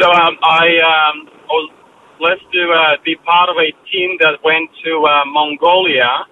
So 0.01 0.11
um, 0.11 0.37
I 0.43 0.67
um, 0.83 1.29
was 1.49 1.71
blessed 2.19 2.53
to 2.53 2.73
uh, 2.73 2.97
be 3.05 3.17
part 3.17 3.49
of 3.49 3.57
a 3.57 3.71
team 3.91 4.17
that 4.21 4.43
went 4.43 4.71
to 4.85 5.05
uh, 5.07 5.25
Mongolia 5.27 6.27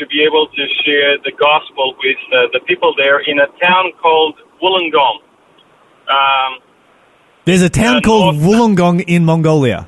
to 0.00 0.06
be 0.08 0.24
able 0.24 0.48
to 0.48 0.62
share 0.82 1.20
the 1.20 1.32
gospel 1.36 1.94
with 2.00 2.16
uh, 2.32 2.48
the 2.56 2.60
people 2.66 2.94
there 2.96 3.20
in 3.20 3.38
a 3.38 3.46
town 3.60 3.92
called 4.00 4.34
Ulaangom. 4.64 5.16
Um, 6.08 6.52
There's 7.44 7.62
a 7.62 7.68
town 7.68 8.00
called 8.00 8.36
north- 8.36 8.48
Wollongong 8.48 9.04
in 9.06 9.24
Mongolia. 9.24 9.86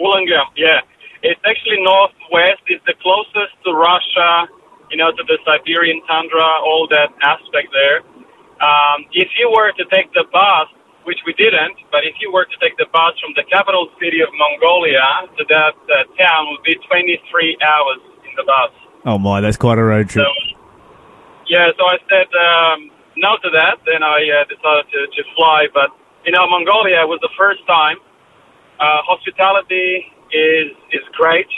Wollongong, 0.00 0.56
yeah. 0.56 0.80
It's 1.22 1.40
actually 1.44 1.80
northwest. 1.84 2.64
It's 2.66 2.84
the 2.84 2.96
closest 3.00 3.52
to 3.64 3.72
Russia, 3.72 4.48
you 4.90 4.96
know, 4.96 5.12
to 5.12 5.22
the 5.24 5.38
Siberian 5.44 6.00
tundra, 6.08 6.48
all 6.64 6.88
that 6.90 7.12
aspect 7.20 7.68
there. 7.72 8.00
Um, 8.60 9.04
if 9.12 9.28
you 9.36 9.52
were 9.52 9.72
to 9.72 9.84
take 9.92 10.12
the 10.12 10.24
bus, 10.32 10.68
which 11.04 11.20
we 11.28 11.32
didn't, 11.36 11.76
but 11.92 12.04
if 12.04 12.16
you 12.20 12.32
were 12.32 12.44
to 12.44 12.56
take 12.64 12.76
the 12.80 12.88
bus 12.92 13.12
from 13.20 13.36
the 13.36 13.44
capital 13.52 13.88
city 14.00 14.24
of 14.24 14.32
Mongolia 14.32 15.28
to 15.36 15.44
that 15.48 15.76
uh, 15.76 16.08
town, 16.16 16.48
would 16.52 16.64
be 16.64 16.76
23 16.88 17.20
hours 17.60 18.00
in 18.24 18.32
the 18.36 18.44
bus. 18.44 18.72
Oh 19.04 19.18
my, 19.18 19.40
that's 19.40 19.56
quite 19.56 19.76
a 19.78 19.84
road 19.84 20.08
trip. 20.08 20.24
So, 20.24 20.56
yeah, 21.48 21.68
so 21.76 21.84
I 21.84 21.96
said 22.08 22.28
um, 22.32 22.90
no 23.16 23.36
to 23.36 23.50
that, 23.52 23.76
and 23.84 24.02
I 24.02 24.24
uh, 24.32 24.44
decided 24.48 24.88
to, 24.88 25.00
to 25.12 25.22
fly. 25.36 25.68
But 25.72 25.92
you 26.24 26.32
know, 26.32 26.48
Mongolia 26.48 27.04
was 27.04 27.20
the 27.20 27.32
first 27.36 27.60
time. 27.66 28.00
Uh, 28.80 29.04
hospitality 29.04 30.08
is 30.32 30.72
is 30.90 31.04
great, 31.12 31.52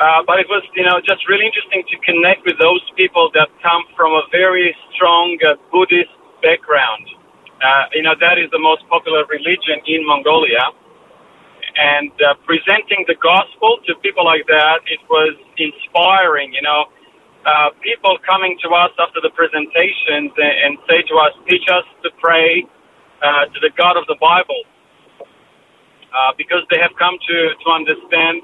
uh, 0.00 0.24
but 0.26 0.40
it 0.40 0.48
was 0.48 0.64
you 0.74 0.84
know 0.84 0.96
just 1.04 1.28
really 1.28 1.44
interesting 1.44 1.84
to 1.92 1.96
connect 2.08 2.48
with 2.48 2.56
those 2.56 2.80
people 2.96 3.28
that 3.36 3.52
come 3.60 3.84
from 3.94 4.16
a 4.16 4.24
very 4.32 4.74
strong 4.96 5.36
uh, 5.44 5.60
Buddhist 5.70 6.10
background. 6.40 7.04
Uh, 7.60 7.84
you 7.92 8.02
know 8.02 8.16
that 8.16 8.40
is 8.40 8.48
the 8.50 8.58
most 8.58 8.80
popular 8.88 9.28
religion 9.28 9.76
in 9.84 10.08
Mongolia 10.08 10.72
and 11.80 12.12
uh, 12.20 12.36
presenting 12.44 13.08
the 13.08 13.16
gospel 13.16 13.80
to 13.88 13.96
people 14.04 14.26
like 14.26 14.44
that, 14.48 14.84
it 14.92 15.00
was 15.08 15.34
inspiring. 15.56 16.52
You 16.52 16.62
know, 16.62 16.82
uh, 17.48 17.70
people 17.80 18.18
coming 18.28 18.58
to 18.64 18.70
us 18.76 18.92
after 19.00 19.24
the 19.24 19.32
presentations 19.32 20.32
and, 20.36 20.54
and 20.64 20.72
say 20.90 21.00
to 21.08 21.16
us, 21.16 21.32
"Teach 21.48 21.64
us 21.72 21.86
to 22.04 22.10
pray 22.20 22.68
uh, 23.24 23.48
to 23.48 23.58
the 23.64 23.72
God 23.78 23.96
of 23.96 24.04
the 24.12 24.18
Bible," 24.20 24.62
uh, 26.12 26.32
because 26.38 26.64
they 26.70 26.80
have 26.80 26.92
come 26.98 27.16
to 27.18 27.38
to 27.56 27.68
understand, 27.72 28.42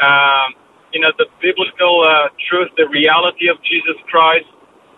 um, 0.00 0.48
you 0.92 1.00
know, 1.00 1.12
the 1.18 1.28
biblical 1.40 2.04
uh, 2.04 2.28
truth, 2.50 2.70
the 2.76 2.88
reality 2.92 3.48
of 3.48 3.58
Jesus 3.64 3.96
Christ, 4.10 4.48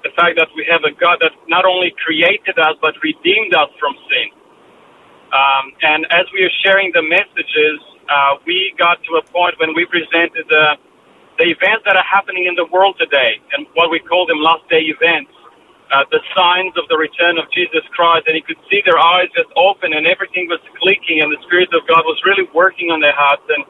the 0.05 0.11
fact 0.17 0.37
that 0.39 0.49
we 0.57 0.67
have 0.71 0.83
a 0.89 0.95
God 0.97 1.19
that 1.23 1.35
not 1.49 1.65
only 1.67 1.95
created 2.03 2.59
us 2.59 2.77
but 2.83 2.95
redeemed 3.03 3.55
us 3.55 3.71
from 3.81 3.95
sin. 4.11 4.31
Um, 5.31 5.73
and 5.83 6.07
as 6.11 6.27
we 6.35 6.43
are 6.43 6.55
sharing 6.67 6.91
the 6.95 7.03
messages, 7.03 7.79
uh, 8.11 8.43
we 8.47 8.75
got 8.79 8.99
to 9.07 9.23
a 9.23 9.25
point 9.31 9.55
when 9.63 9.75
we 9.75 9.87
presented 9.87 10.47
the, 10.51 10.79
the 11.39 11.47
events 11.55 11.87
that 11.87 11.95
are 11.95 12.07
happening 12.07 12.47
in 12.51 12.55
the 12.59 12.67
world 12.71 12.99
today 12.99 13.39
and 13.55 13.67
what 13.79 13.91
we 13.95 14.01
call 14.03 14.27
them 14.27 14.43
last 14.43 14.67
day 14.71 14.91
events, 14.91 15.31
uh, 15.95 16.03
the 16.11 16.19
signs 16.35 16.75
of 16.79 16.89
the 16.91 16.99
return 16.99 17.39
of 17.39 17.47
Jesus 17.55 17.87
Christ. 17.95 18.27
And 18.27 18.35
you 18.35 18.43
could 18.43 18.59
see 18.67 18.83
their 18.83 18.99
eyes 18.99 19.31
just 19.39 19.51
open 19.55 19.95
and 19.95 20.07
everything 20.07 20.51
was 20.51 20.63
clicking 20.83 21.23
and 21.23 21.31
the 21.31 21.39
Spirit 21.47 21.71
of 21.79 21.87
God 21.87 22.03
was 22.07 22.19
really 22.27 22.51
working 22.51 22.91
on 22.91 22.99
their 22.99 23.15
hearts. 23.15 23.47
And, 23.51 23.63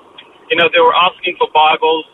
you 0.49 0.57
know, 0.57 0.73
they 0.73 0.81
were 0.81 0.97
asking 0.97 1.37
for 1.37 1.53
Bibles 1.53 2.09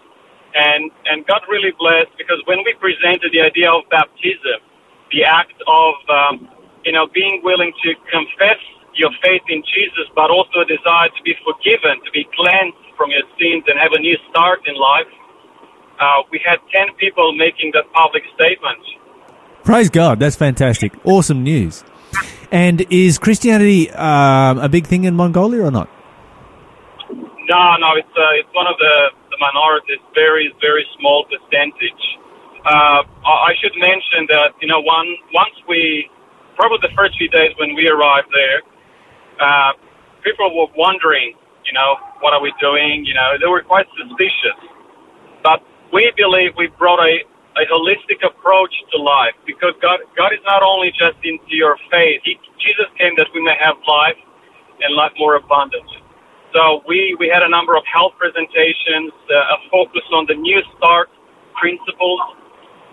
and, 0.58 0.90
and 1.06 1.22
God 1.30 1.46
really 1.46 1.74
blessed 1.78 2.14
because 2.18 2.42
when 2.50 2.66
we 2.66 2.74
presented 2.82 3.30
the 3.30 3.46
idea 3.46 3.70
of 3.70 3.86
baptism, 3.94 4.58
the 5.14 5.22
act 5.22 5.54
of, 5.70 5.94
um, 6.10 6.34
you 6.82 6.92
know, 6.92 7.06
being 7.14 7.42
willing 7.46 7.72
to 7.86 7.94
confess 8.10 8.58
your 8.96 9.12
faith 9.22 9.44
in 9.48 9.62
Jesus, 9.62 10.08
but 10.14 10.30
also 10.30 10.64
a 10.64 10.68
desire 10.68 11.08
to 11.12 11.22
be 11.22 11.34
forgiven, 11.44 12.00
to 12.04 12.10
be 12.12 12.24
cleansed 12.34 12.76
from 12.96 13.10
your 13.10 13.24
sins, 13.36 13.64
and 13.68 13.78
have 13.78 13.92
a 13.92 14.00
new 14.00 14.16
start 14.30 14.60
in 14.66 14.74
life. 14.74 15.12
Uh, 16.00 16.24
we 16.30 16.40
had 16.44 16.58
10 16.72 16.96
people 16.96 17.32
making 17.32 17.72
that 17.72 17.84
public 17.92 18.22
statement. 18.34 18.80
Praise 19.64 19.90
God, 19.90 20.20
that's 20.20 20.36
fantastic. 20.36 20.92
Awesome 21.04 21.42
news. 21.42 21.84
And 22.52 22.86
is 22.90 23.18
Christianity 23.18 23.90
um, 23.90 24.58
a 24.58 24.68
big 24.68 24.86
thing 24.86 25.04
in 25.04 25.16
Mongolia 25.16 25.64
or 25.64 25.70
not? 25.70 25.88
No, 27.10 27.76
no, 27.78 27.94
it's 27.94 28.10
uh, 28.10 28.38
it's 28.42 28.50
one 28.54 28.66
of 28.66 28.74
the, 28.78 28.94
the 29.30 29.38
minorities, 29.38 30.02
very 30.14 30.52
very 30.60 30.86
small 30.98 31.24
percentage. 31.30 32.02
Uh, 32.66 33.02
I 33.06 33.50
I 33.50 33.52
should 33.62 33.74
mention 33.78 34.26
that 34.30 34.54
you 34.60 34.66
know 34.66 34.80
one 34.80 35.06
once 35.32 35.54
we 35.68 36.10
probably 36.56 36.78
the 36.82 36.94
first 36.96 37.16
few 37.18 37.28
days 37.28 37.54
when 37.58 37.74
we 37.74 37.86
arrived 37.88 38.30
there, 38.34 38.62
uh, 39.40 39.72
people 40.24 40.50
were 40.56 40.72
wondering, 40.76 41.34
you 41.66 41.74
know, 41.74 41.96
what 42.20 42.34
are 42.34 42.42
we 42.42 42.52
doing? 42.60 43.04
You 43.06 43.14
know, 43.14 43.36
they 43.40 43.48
were 43.48 43.62
quite 43.62 43.86
suspicious. 43.98 44.58
But 45.42 45.62
we 45.92 46.12
believe 46.16 46.52
we 46.58 46.68
brought 46.78 47.00
a, 47.00 47.22
a 47.58 47.64
holistic 47.70 48.24
approach 48.26 48.74
to 48.92 48.98
life 49.02 49.34
because 49.46 49.74
God, 49.82 50.00
God 50.16 50.32
is 50.34 50.40
not 50.46 50.62
only 50.62 50.90
just 50.92 51.18
into 51.24 51.54
your 51.56 51.76
faith. 51.90 52.22
He, 52.24 52.36
Jesus 52.60 52.88
came 52.98 53.14
that 53.18 53.28
we 53.34 53.42
may 53.42 53.56
have 53.60 53.76
life 53.88 54.18
and 54.82 54.94
life 54.96 55.12
more 55.18 55.36
abundantly. 55.36 56.02
So 56.54 56.82
we, 56.88 57.16
we 57.20 57.28
had 57.32 57.42
a 57.44 57.50
number 57.50 57.76
of 57.76 57.84
health 57.86 58.14
presentations, 58.18 59.12
uh, 59.30 59.56
a 59.56 59.58
focus 59.70 60.02
on 60.12 60.26
the 60.28 60.34
New 60.34 60.60
Start 60.78 61.10
principles. 61.60 62.20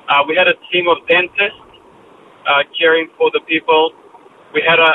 Uh, 0.10 0.24
we 0.28 0.36
had 0.36 0.48
a 0.48 0.56
team 0.72 0.88
of 0.90 1.00
dentists 1.08 1.60
uh, 2.48 2.64
caring 2.78 3.10
for 3.18 3.32
the 3.34 3.42
people 3.48 3.92
we 4.54 4.62
had 4.62 4.78
a, 4.78 4.92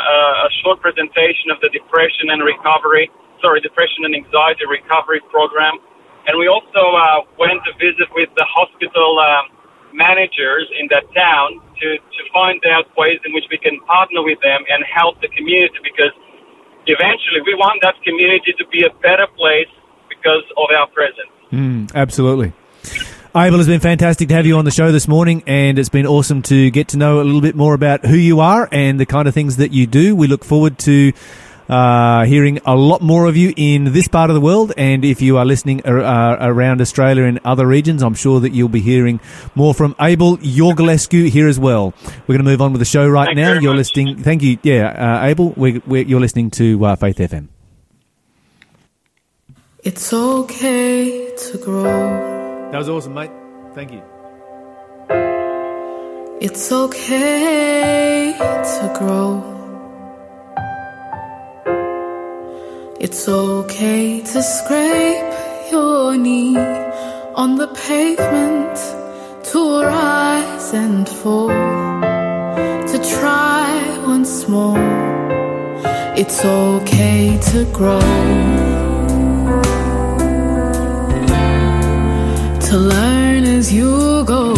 a, 0.47 0.51
short 0.63 0.81
presentation 0.81 1.51
of 1.51 1.59
the 1.61 1.69
depression 1.69 2.31
and 2.31 2.43
recovery, 2.43 3.11
sorry, 3.43 3.61
depression 3.61 4.07
and 4.07 4.15
anxiety 4.15 4.65
recovery 4.71 5.21
program. 5.31 5.83
And 6.27 6.39
we 6.39 6.47
also 6.47 6.95
uh, 6.95 7.27
went 7.39 7.59
to 7.67 7.73
visit 7.83 8.07
with 8.15 8.31
the 8.39 8.47
hospital 8.47 9.19
um, 9.19 9.51
managers 9.93 10.71
in 10.79 10.87
that 10.95 11.05
town 11.11 11.59
to, 11.81 11.89
to 11.99 12.21
find 12.33 12.63
out 12.71 12.87
ways 12.97 13.19
in 13.25 13.33
which 13.35 13.51
we 13.51 13.59
can 13.59 13.81
partner 13.87 14.23
with 14.23 14.39
them 14.43 14.63
and 14.71 14.85
help 14.87 15.21
the 15.21 15.29
community 15.35 15.79
because 15.83 16.15
eventually 16.87 17.43
we 17.45 17.55
want 17.55 17.81
that 17.83 17.97
community 18.05 18.55
to 18.57 18.65
be 18.69 18.85
a 18.85 18.93
better 19.03 19.27
place 19.37 19.71
because 20.09 20.45
of 20.57 20.69
our 20.71 20.87
presence. 20.89 21.33
Mm, 21.53 21.95
absolutely. 21.95 22.53
Abel, 23.37 23.61
it's 23.61 23.68
been 23.68 23.79
fantastic 23.81 24.29
to 24.29 24.35
have 24.35 24.47
you 24.47 24.57
on 24.57 24.64
the 24.64 24.70
show 24.70 24.91
this 24.91 25.07
morning, 25.07 25.43
and 25.47 25.79
it's 25.79 25.91
been 25.91 26.07
awesome 26.07 26.43
to 26.43 26.70
get 26.70 26.89
to 26.89 26.97
know 26.97 27.20
a 27.20 27.24
little 27.24 27.43
bit 27.43 27.55
more 27.55 27.74
about 27.74 28.05
who 28.05 28.16
you 28.16 28.41
are 28.41 28.68
and 28.72 28.99
the 28.99 29.07
kind 29.07 29.29
of 29.29 29.35
things 29.35 29.57
that 29.59 29.70
you 29.72 29.87
do. 29.87 30.16
We 30.16 30.26
look 30.26 30.45
forward 30.45 30.79
to 30.81 31.12
uh, 31.68 32.24
hearing 32.24 32.59
a 32.64 32.74
lot 32.74 33.03
more 33.03 33.26
of 33.26 33.37
you 33.37 33.53
in 33.55 33.93
this 33.93 34.09
part 34.09 34.31
of 34.31 34.35
the 34.35 34.41
world. 34.41 34.72
And 34.79 35.05
if 35.05 35.20
you 35.20 35.37
are 35.37 35.45
listening 35.45 35.83
ar- 35.85 36.01
uh, 36.01 36.39
around 36.49 36.81
Australia 36.81 37.24
and 37.24 37.39
other 37.45 37.66
regions, 37.66 38.03
I'm 38.03 38.14
sure 38.14 38.41
that 38.41 38.53
you'll 38.53 38.70
be 38.70 38.81
hearing 38.81 39.20
more 39.55 39.74
from 39.74 39.95
Abel 40.01 40.39
Iorgulescu 40.39 41.29
here 41.29 41.49
as 41.49 41.61
well. 41.61 41.93
We're 42.26 42.35
going 42.35 42.45
to 42.45 42.51
move 42.51 42.62
on 42.62 42.72
with 42.72 42.81
the 42.81 42.87
show 42.87 43.07
right 43.07 43.26
Thank 43.26 43.37
now. 43.37 43.53
You're 43.53 43.72
much. 43.72 43.95
listening. 43.95 44.22
Thank 44.22 44.43
you. 44.43 44.59
Yeah, 44.62 45.20
uh, 45.20 45.26
Abel, 45.26 45.51
we 45.51 45.79
we 45.87 46.05
you're 46.07 46.20
listening 46.20 46.51
to 46.53 46.83
uh, 46.85 46.97
Faith 46.97 47.18
FM. 47.18 47.49
It's 49.85 50.12
okay 50.12 51.35
to 51.37 51.59
grow. 51.59 52.38
That 52.71 52.79
was 52.79 52.89
awesome, 52.91 53.14
mate. 53.14 53.31
Thank 53.75 53.93
you. 53.93 54.03
It's 56.39 56.71
okay 56.71 58.35
to 58.39 58.95
grow. 58.99 59.43
It's 63.01 63.27
okay 63.27 64.21
to 64.21 64.43
scrape 64.43 65.73
your 65.73 66.16
knee 66.19 66.59
on 67.35 67.57
the 67.57 67.69
pavement, 67.69 68.77
to 69.51 69.83
rise 69.83 70.75
and 70.75 71.09
fall, 71.09 71.49
to 71.49 72.99
try 73.19 74.03
once 74.07 74.47
more. 74.47 74.79
It's 76.16 76.45
okay 76.45 77.39
to 77.51 77.64
grow. 77.73 78.68
To 82.69 82.77
learn 82.77 83.45
as 83.45 83.73
you 83.73 84.25
go. 84.27 84.55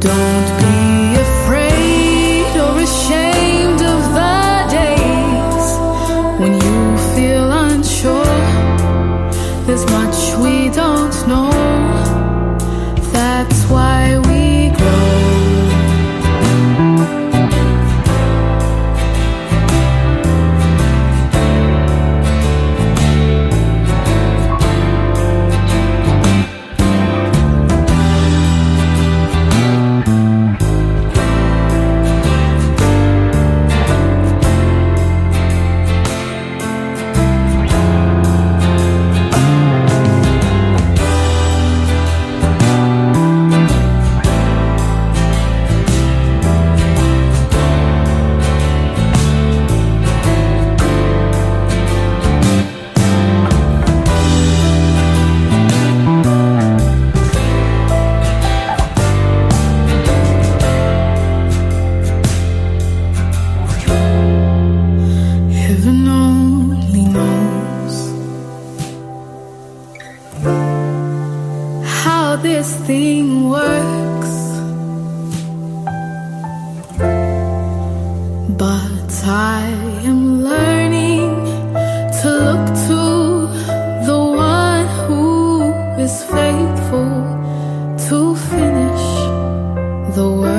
Don't 0.00 0.57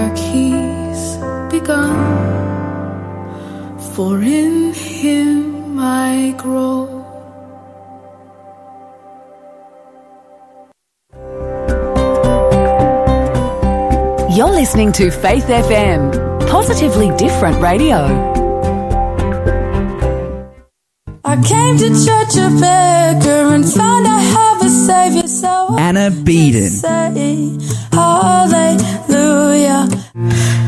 the 0.09 0.19
he's 0.19 1.17
begun. 1.51 1.97
For 3.93 4.21
in 4.21 4.73
him 4.73 5.79
I 5.79 6.35
grow. 6.37 6.87
You're 14.35 14.51
listening 14.51 14.91
to 14.93 15.11
Faith 15.11 15.45
FM, 15.45 16.47
positively 16.47 17.15
different 17.17 17.61
radio. 17.61 17.97
I 21.25 21.35
came 21.43 21.77
to 21.77 21.89
church 22.05 22.35
a 22.37 22.49
beggar 22.59 23.53
and 23.53 23.65
found 23.65 24.07
I 24.07 24.19
have 24.19 24.61
a 24.61 24.69
savior. 24.69 25.28
Anna 25.77 26.09
say 26.11 27.57
hallelujah. 27.91 29.87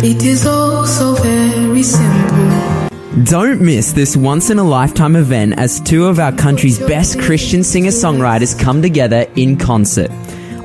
It 0.03 0.23
is 0.23 0.45
all 0.45 0.85
so 0.85 1.13
very 1.15 1.83
simple. 1.83 2.89
Don't 3.23 3.61
miss 3.61 3.93
this 3.93 4.15
once 4.15 4.49
in 4.49 4.57
a 4.59 4.63
lifetime 4.63 5.15
event 5.15 5.57
as 5.57 5.79
two 5.81 6.05
of 6.05 6.19
our 6.19 6.31
country's 6.31 6.79
best 6.79 7.19
Christian 7.19 7.63
singer-songwriters 7.63 8.57
come 8.59 8.81
together 8.81 9.25
in 9.35 9.57
concert. 9.57 10.11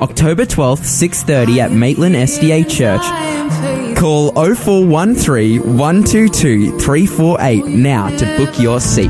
October 0.01 0.45
12th, 0.45 0.85
6:30 0.85 1.59
at 1.59 1.71
Maitland 1.71 2.15
SDA 2.15 2.63
Church. 2.63 3.01
I 3.03 3.23
am 3.25 3.49
faithful. 3.49 3.95
Call 3.95 4.31
0413 4.35 5.77
122 5.77 6.79
348 6.79 7.65
now 7.65 8.09
to 8.17 8.37
book 8.37 8.59
your 8.59 8.79
seat. 8.79 9.09